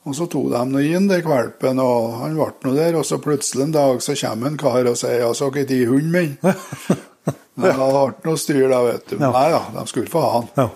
[0.03, 2.99] Og så tok de nå inn den valpen, og han ble nå der.
[2.99, 5.79] Og så plutselig en dag så kommer en kar og sier 'Jeg så ikke de
[5.87, 6.37] hunden min'.
[7.55, 9.17] Men det ble noe styr da, vet du.
[9.17, 9.31] Ja.
[9.31, 10.49] Nei da, de skulle få ha han.
[10.57, 10.69] Ja.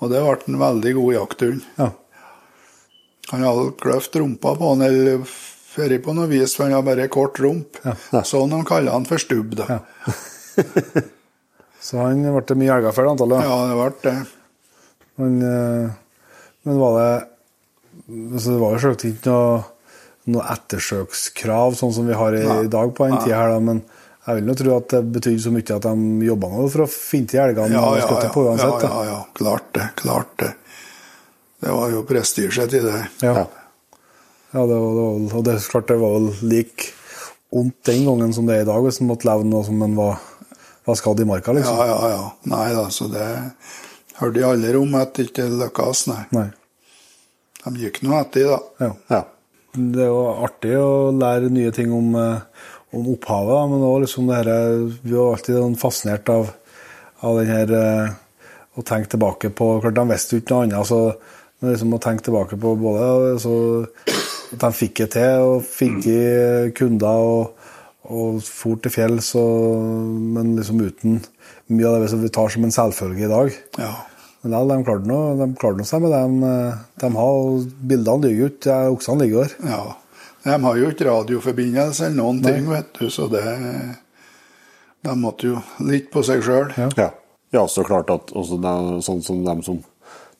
[0.00, 1.66] Og det ble en veldig god jakthund.
[1.78, 1.90] ja.
[3.30, 5.22] Han hadde kløft rumpa på han, eller
[5.72, 7.80] før på noe vis, for han har bare kort rump.
[8.28, 9.78] Sånn de kaller han for stubb, da.
[9.78, 10.14] Ja.
[11.82, 13.42] Så han ble det mye elger for antallet.
[13.42, 14.16] Ja, det ble det.
[15.20, 15.88] Men, eh,
[16.62, 17.10] men var det
[18.12, 19.56] altså Det var jo selvsagt ikke noe,
[20.32, 23.82] noe ettersøkskrav, sånn som vi har i, i dag på den tida her, da, men
[24.22, 26.90] jeg vil jo tro at det betydde så mye at de jobba nå for å
[26.90, 28.30] finne til elgene Ja, ja, ja.
[28.30, 28.84] på uansett.
[28.86, 29.18] ja, ja, ja.
[29.34, 29.86] Klart det.
[29.98, 30.52] Klart det.
[31.62, 33.00] Det var jo prestisje i det.
[33.26, 33.44] Ja.
[34.52, 34.66] Ja.
[34.66, 36.90] Det var, det var, og det er klart det var vel like
[37.52, 39.96] vondt den gangen som det er i dag, hvis en måtte leve noe som en
[39.96, 40.20] var,
[40.88, 41.76] var skadd i marka, liksom.
[41.76, 42.28] Ja, ja, ja.
[42.52, 43.26] Nei da, så det
[44.20, 46.22] hørte jeg aldri om at det ikke lykkes, nei.
[46.36, 46.48] Nei.
[47.62, 48.86] De gikk nå etter, da.
[48.86, 48.92] Ja.
[49.12, 49.20] ja.
[49.72, 54.06] Det er jo artig å lære nye ting om, eh, om opphavet, da, men også
[54.06, 54.50] liksom det her,
[55.04, 56.50] vi var alltid sånn fascinert av,
[57.24, 58.16] av den her eh,
[58.76, 61.04] å tenke tilbake på Klart, de visste jo ikke noe annet, så
[61.62, 63.52] men liksom å tenke tilbake på både altså,
[64.52, 66.20] at de fikk det til, og fikk i
[66.76, 67.68] kunder og,
[68.12, 71.20] og for til fjells, men liksom uten
[71.72, 73.54] mye av det som vi tar som en selvfølge i dag.
[73.80, 73.92] Ja.
[74.42, 76.54] Men de klarte nå- de klarte noe seg med det de,
[77.04, 77.34] de har.
[77.42, 79.74] og Bildene ligger jo ikke, oksene ligger der.
[79.74, 79.82] ja.
[80.42, 83.44] De har jo ikke radioforbindelse eller noen ting, vet du, så det
[85.06, 86.72] De måtte jo litt på seg sjøl.
[86.78, 86.88] Ja.
[86.98, 87.08] Ja.
[87.54, 88.72] ja, så klart at også de,
[89.06, 89.78] sånn som dem som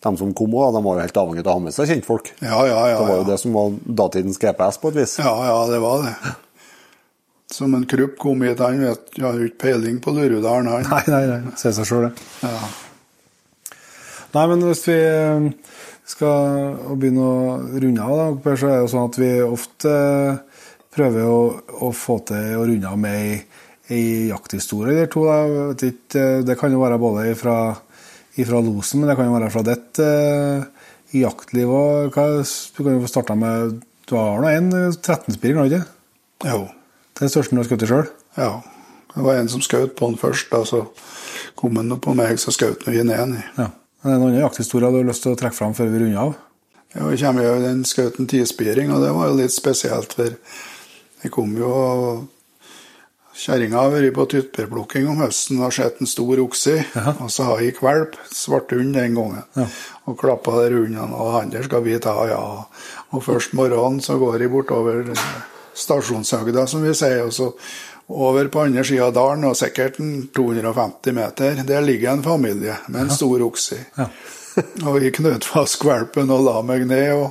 [0.03, 2.33] de som kom òg, de var jo helt avhengig av å ha med seg kjentfolk.
[2.43, 3.01] Ja, ja, ja.
[3.01, 5.19] Det var jo det som var datidens GPS, på et vis.
[5.23, 6.15] Ja, ja, det var det.
[7.53, 10.89] Som en Krupp kom hit, han vet, har jo ikke peiling på Lurudalen, han.
[10.89, 11.55] Nei, nei, nei.
[11.61, 12.31] Sier seg sjøl, det.
[12.47, 12.55] Ja.
[14.33, 15.51] Nei, men hvis vi eh,
[16.09, 20.63] skal begynne å runde av, da, så er det jo sånn at vi ofte eh,
[20.93, 21.41] prøver å,
[21.85, 23.37] å få til å runde av med ei,
[23.93, 25.27] ei jakthistorie eller to.
[25.29, 25.77] Da.
[25.77, 27.59] Eh, det kan jo være både fra,
[28.37, 30.65] losen, men det kan jo være fra ditt eh,
[31.13, 32.13] jaktliv òg.
[32.13, 35.87] Du kan jo få starta med Du har nå en 13-spiring, har du ikke?
[36.49, 36.69] Jo.
[37.21, 38.09] Den største du har skutt sjøl?
[38.37, 38.63] Ja.
[39.13, 40.87] Det var en som skjøt på den først, da, så
[41.59, 43.37] kom han på meg, så skjøt han igjen en.
[43.59, 43.69] Ja.
[44.03, 46.23] Er det noen andre jakthistorier du har lyst til å trekke fram før vi runder
[46.25, 46.33] av?
[46.93, 50.33] Ja, jeg kommer jo den skjøt en tispiring, og det var jo litt spesielt, for
[51.23, 51.73] jeg kom jo
[53.33, 56.75] Kjerringa har vært på tyttebærplukking om høsten og sett en stor okse,
[57.23, 59.65] og så har jeg kvalp, svart hund den gangen, Ja.
[60.07, 62.43] og klappa der hundene, og han der skal vi ta, ja.
[63.13, 65.09] Og først morgenen så går jeg bortover
[65.75, 67.53] stasjonshøgda, som vi sier, og så
[68.13, 72.77] over på andre sida av dalen, og sikkert en 250 meter, der ligger en familie
[72.89, 73.79] med en stor okse.
[73.97, 74.09] Ja.
[74.87, 77.31] og jeg knøt fast valpen og la meg ned og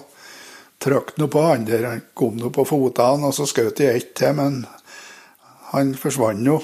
[0.81, 1.85] trykte noe på han der.
[1.85, 4.63] Han kom nå på fotene, og så skjøt jeg ett til, men
[5.71, 6.57] han forsvant jo.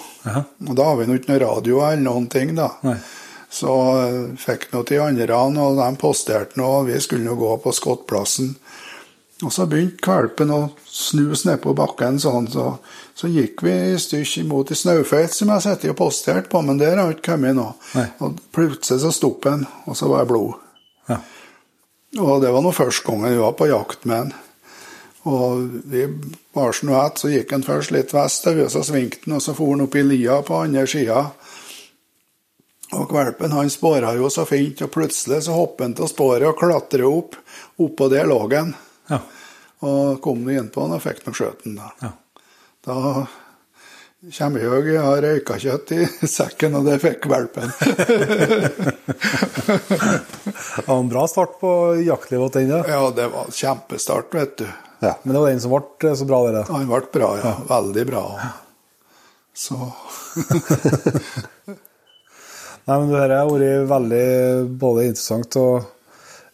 [0.68, 2.72] Og da har vi nå ikke noe radio eller noen ting, da.
[2.84, 2.98] Nei.
[3.50, 7.54] Så eh, fikk noe til andre, og de posterte noe, og vi skulle nå gå
[7.64, 8.56] på skottplassen.
[9.46, 10.60] Og så begynte kvalpen å
[10.90, 12.72] snus ned på bakken sånn, så,
[13.16, 16.82] så gikk vi i stykk imot ei snaufeit som jeg satt og postert på, men
[16.82, 17.68] der har ikke kommet nå.
[17.94, 18.08] Nei.
[18.26, 20.58] Og plutselig så stoppet den, og så var det blod.
[21.12, 21.22] Ja.
[22.24, 24.36] Og det var nå første gangen vi var på jakt med han.
[25.28, 26.08] Og vi
[26.58, 29.86] var så gikk han først litt vestover, og så svingte han, og så for han
[29.86, 31.24] opp i lia på andre sida.
[32.98, 36.60] Og valpen han spåra jo så fint, og plutselig så hoppet han til sporet og
[36.60, 37.36] klatrer opp.
[37.84, 38.72] Oppå der lå han.
[39.12, 39.20] Ja.
[39.88, 41.92] Og kom du inn på han og fikk nok skjøt han, da.
[42.02, 42.14] Ja.
[42.88, 42.96] Da
[44.38, 46.08] kommer jeg jeg har røykakjøtt i
[46.38, 47.72] sekken, og det fikk valpen.
[50.78, 51.70] Det var en bra start på
[52.06, 52.84] jaktlivet til den, ja.
[52.88, 54.68] ja, det var kjempestart, vet du.
[55.04, 55.14] Ja.
[55.24, 56.64] Men det var den som ble så bra, dere.
[56.66, 57.52] Ja, den ble bra, ja.
[57.70, 58.24] Veldig bra.
[59.58, 59.78] Så
[62.88, 64.26] Nei, men det her har vært veldig
[64.80, 65.88] både interessant og,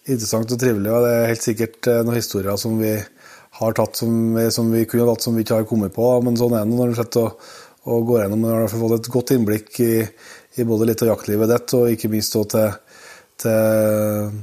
[0.10, 2.94] interessant og trivelig, og det er helt sikkert eh, noen historier som vi
[3.60, 6.40] har tatt som, vi- som vi kunne tatt som vi ikke har kommet på, men
[6.40, 7.46] sånn er det når du sitter og,
[7.86, 8.48] og går gjennom.
[8.48, 9.92] Du har fått et godt innblikk i,
[10.58, 12.74] i både litt av jaktlivet ditt, og ikke minst til,
[13.44, 14.34] til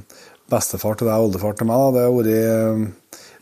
[0.51, 1.75] bestefar til deg og oldefar til meg.
[1.75, 1.91] Da.
[1.97, 2.79] Det har vært eh,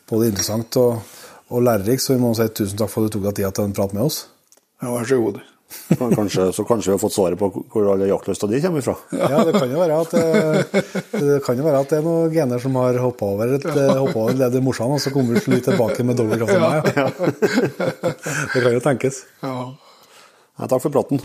[0.10, 3.30] både interessant og, og lærerikt, så vi må si tusen takk for at du tok
[3.30, 4.26] deg tid til en prat med oss.
[4.81, 5.41] ja, vær så god.
[5.99, 8.95] Kanskje, så kanskje vi har fått svaret på hvor alle jaktlysta di kommer ifra.
[9.14, 10.84] Ja, det kan jo være at det,
[11.14, 14.18] det, kan jo være at det er noen gener som har hoppa over et hoppet
[14.18, 16.65] over et ledd i morsan, og så kommer du slik tilbake med dobbelt kraft enn
[16.65, 16.80] meg.
[16.98, 17.10] Ja.
[18.53, 19.23] Det kan jo tenkes.
[19.45, 19.57] Ja.
[20.57, 21.22] Ja, takk for praten.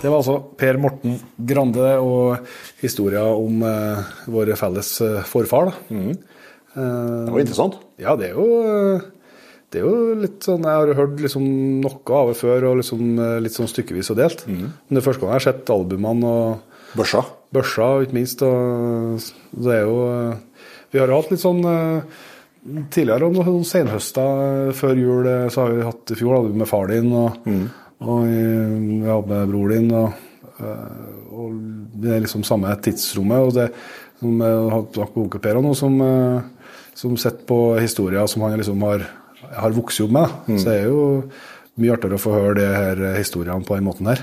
[0.00, 2.46] Det var altså Per Morten Grande og
[2.80, 5.70] historia om eh, vår felles eh, forfar.
[5.70, 6.00] Da.
[6.00, 7.76] Eh, Det var interessant.
[8.00, 9.08] Ja, det er jo eh,
[9.70, 11.44] det er jo litt sånn, Jeg har hørt liksom
[11.84, 13.12] noe av det før, og liksom
[13.44, 14.40] litt sånn stykkevis og delt.
[14.50, 17.20] Men det første gang jeg har sett albumene og Børsa.
[17.54, 18.42] børsa, ikke minst.
[18.42, 19.20] Og
[19.62, 20.00] det er jo
[20.90, 21.62] Vi har jo hatt litt sånn
[22.92, 23.38] Tidligere om
[24.20, 27.38] eh, før jul, så har vi hatt i fjor hadde vi med far din, og,
[28.00, 29.90] og jeg vi hadde med bror din.
[29.92, 30.12] Og,
[30.60, 31.60] eh, og
[32.00, 33.38] det er liksom samme tidsrommet.
[33.38, 33.70] og det
[34.20, 36.42] som jeg har snakket med onkel Per noe som, eh,
[36.94, 39.06] som sitter på historier som han liksom har,
[39.56, 40.28] har vokst opp med.
[40.48, 40.58] Mm.
[40.58, 41.24] Så det er jo
[41.80, 44.20] mye artigere å få høre de her historiene på den måten her.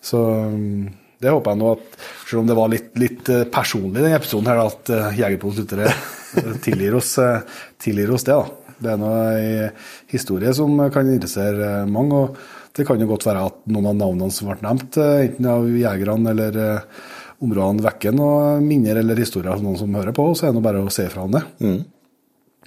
[0.00, 0.88] Så um,
[1.20, 4.48] det håper jeg nå at, selv om det var litt, litt eh, personlig denne episoden,
[4.48, 5.90] her, at uh, Jegerposten-lyttere
[6.64, 7.42] tilgir, oss, eh,
[7.82, 8.38] tilgir oss det.
[8.38, 8.76] da.
[8.80, 9.66] Det er nå ei
[10.08, 12.22] historie som kan interessere eh, mange.
[12.24, 12.40] og
[12.76, 15.66] Det kan jo godt være at noen av navnene som ble nevnt, eh, enten av
[15.66, 17.00] jegerne eller eh,
[17.42, 20.84] områdene, vekker noen minner eller historier av noen som hører på, så er det bare
[20.84, 21.42] å se fra om det.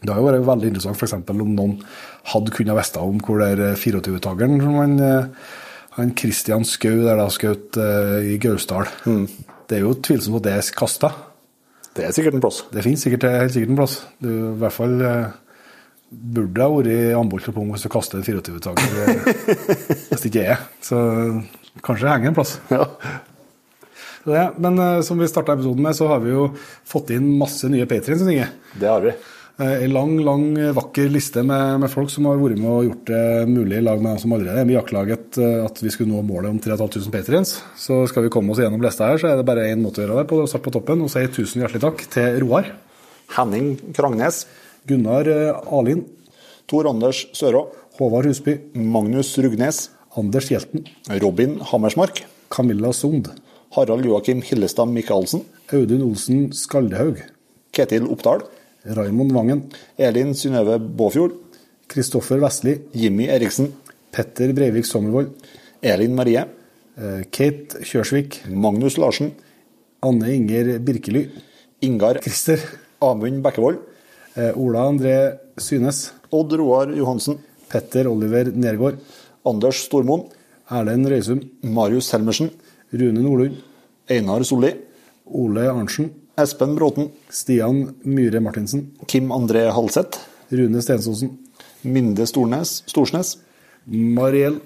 [0.03, 1.15] Det har jo vært veldig interessant f.eks.
[1.31, 1.75] om noen
[2.33, 5.51] hadde kunnet visst om hvor det er 24-tageren som han, eh,
[5.97, 8.89] han Christian Skau der da skjøt eh, i Gausdal.
[9.69, 11.13] Det er jo tvilsomt at det er kasta.
[11.93, 12.63] Det er sikkert en plass.
[12.73, 13.95] Det finnes sikkert, helt sikkert en plass.
[14.19, 15.39] Det er i hvert fall eh,
[16.13, 19.27] burde ha vært og pung hvis du kaster en 24-tager eh,
[20.09, 20.65] hvis det ikke er.
[20.83, 20.97] Så
[21.83, 22.57] kanskje det henger en plass.
[22.73, 22.87] Ja.
[24.23, 26.49] Det, men eh, som vi starta episoden med, så har vi jo
[26.87, 28.23] fått inn masse nye patrions.
[28.23, 28.49] Inge.
[28.79, 29.15] Det har vi.
[29.63, 33.25] En lang, lang, vakker liste med, med, folk som har vært med og gjort det
[33.51, 36.23] mulig i lag med dem som allerede er med i jaktlaget, at vi skulle nå
[36.25, 37.51] målet om 3500 patrients.
[37.77, 40.07] Så skal vi komme oss gjennom lista her, så er det bare én måte å
[40.07, 40.41] gjøre det på.
[40.49, 42.71] Start på toppen og si tusen hjertelig takk til Roar.
[43.37, 44.43] Henning Krangnes.
[44.87, 45.27] Gunnar
[45.71, 46.03] Alin.
[46.67, 47.67] Tor Anders Sørå.
[47.97, 48.57] Håvard Husby.
[48.73, 49.89] Magnus Rugnes.
[50.17, 50.87] Anders Hjelten.
[51.21, 52.25] Robin Hammersmark.
[52.51, 53.29] Camilla Sund.
[53.71, 55.45] Harald Joakim Hillestad Michaelsen.
[55.71, 57.21] Audun Olsen Skaldehaug.
[57.71, 58.43] Ketil Oppdal.
[58.85, 59.63] Raimond Vangen.
[59.97, 61.37] Elin Synnøve Båfjord.
[61.87, 62.81] Kristoffer Vestli.
[62.93, 63.71] Jimmy Eriksen.
[64.11, 65.31] Petter Breivik Sommervold.
[65.81, 66.43] Elin Marie.
[67.31, 68.43] Kate Kjørsvik.
[68.51, 69.31] Magnus Larsen.
[70.03, 71.29] Anne Inger Birkely.
[71.81, 72.59] Ingar Christer.
[73.01, 73.79] Amund Bekkevold.
[74.35, 76.11] Ola André Synes.
[76.31, 77.37] Odd Roar Johansen.
[77.69, 78.97] Petter Oliver Nergård.
[79.45, 80.27] Anders Stormoen.
[80.69, 81.39] Erlend Røysum.
[81.61, 82.49] Marius Helmersen.
[82.93, 83.61] Rune Nordlund.
[84.09, 84.73] Einar Solli.
[85.25, 86.11] Ole Arntzen.
[86.37, 87.11] Espen Bråten.
[87.29, 88.87] Stian Myhre Martinsen.
[89.07, 90.17] Kim André Halseth.
[90.51, 91.37] Rune Stensosen.
[91.83, 93.37] Minde Stornes, Storsnes.
[93.85, 94.59] Mariell.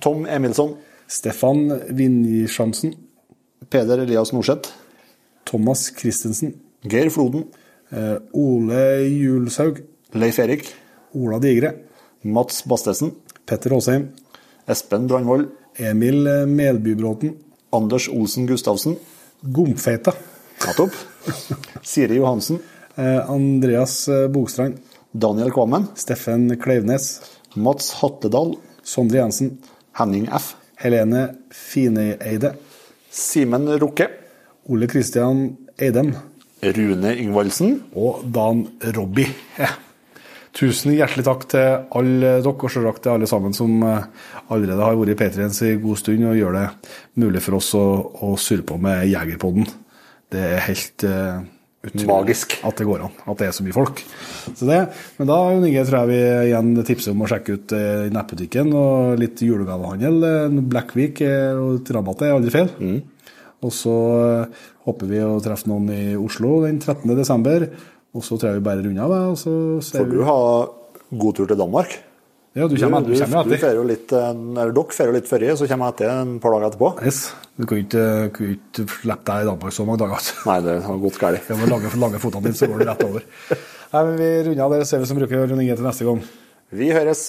[0.00, 0.76] Tom Emilsson.
[1.08, 2.94] Stefan Vinjsjansen.
[3.68, 4.70] Peder Elias Norseth.
[5.44, 6.54] Thomas Christensen.
[6.84, 7.44] Geir Floden.
[7.90, 9.80] Eh, Ole Julshaug.
[10.12, 10.74] Leif Erik.
[11.14, 11.74] Ola Digre.
[12.22, 13.12] Mats Bastesen.
[13.46, 14.08] Petter Aasheim.
[14.66, 15.48] Espen Brandvold.
[15.76, 17.34] Emil Melbybråten.
[17.70, 18.96] Anders Olsen Gustavsen.
[19.42, 20.14] Gomfeita.
[20.66, 20.94] Nettopp.
[21.82, 22.58] Siri Johansen.
[22.96, 24.78] Eh, Andreas Bogstrand.
[25.12, 25.86] Daniel Kvammen.
[25.96, 27.20] Steffen Kleivnes.
[27.54, 28.56] Mats Hattedal.
[28.82, 29.58] Sondre Jensen.
[29.98, 30.54] Henning F.
[30.76, 32.54] Helene Fineeide.
[33.10, 34.10] Simen Rukke.
[34.68, 36.14] Ole Kristian Eidem.
[36.62, 37.78] Rune Ingvaldsen.
[37.96, 38.66] Og Dan
[38.96, 39.28] Robby.
[39.60, 39.72] Ja.
[40.56, 45.12] Tusen hjertelig takk til alle dere, og selvsagt til alle sammen som allerede har vært
[45.14, 46.64] i P3ens i god stund og gjør det
[47.22, 47.84] mulig for oss å,
[48.26, 49.68] å surre på med Jegerpodden.
[50.30, 51.42] Det er helt uh,
[51.86, 52.56] utrolig Magisk.
[52.66, 53.14] at det går an.
[53.30, 54.02] At det er så mye folk.
[54.46, 54.80] Så det,
[55.18, 59.22] men da Inge, tror jeg vi igjen tipser om å sjekke ut uh, nettbutikken og
[59.22, 60.60] litt julegavehandel.
[60.70, 62.70] Blackweek og rabatt er aldri feil.
[63.60, 63.96] Og så
[64.46, 67.10] uh, håper vi å treffe noen i Oslo den 13.
[67.18, 67.66] desember.
[68.16, 69.16] Og så tror jeg vi bare runder av.
[69.32, 69.52] Og så
[69.84, 70.38] ser Får du ha
[71.20, 71.98] god tur til Danmark?
[72.58, 73.60] Ja, du kommer, du, du, kommer du etter.
[73.62, 76.32] fer jo litt, eh, eller Dere fer jo litt før, så kommer jeg etter en
[76.42, 76.88] par dager etterpå.
[77.06, 77.20] Yes.
[77.54, 80.32] Du kan ikke, kan ikke slippe deg i Danmark så mange dager.
[80.50, 81.46] Nei, det har gått galt.
[81.46, 83.28] Ja, med lange, lange fotene dine, så går det rett over.
[83.94, 84.74] Nei, men Vi runder av.
[84.74, 86.24] der, ser vi som bruker Jon Inge til neste gang.
[86.74, 87.28] Vi høres.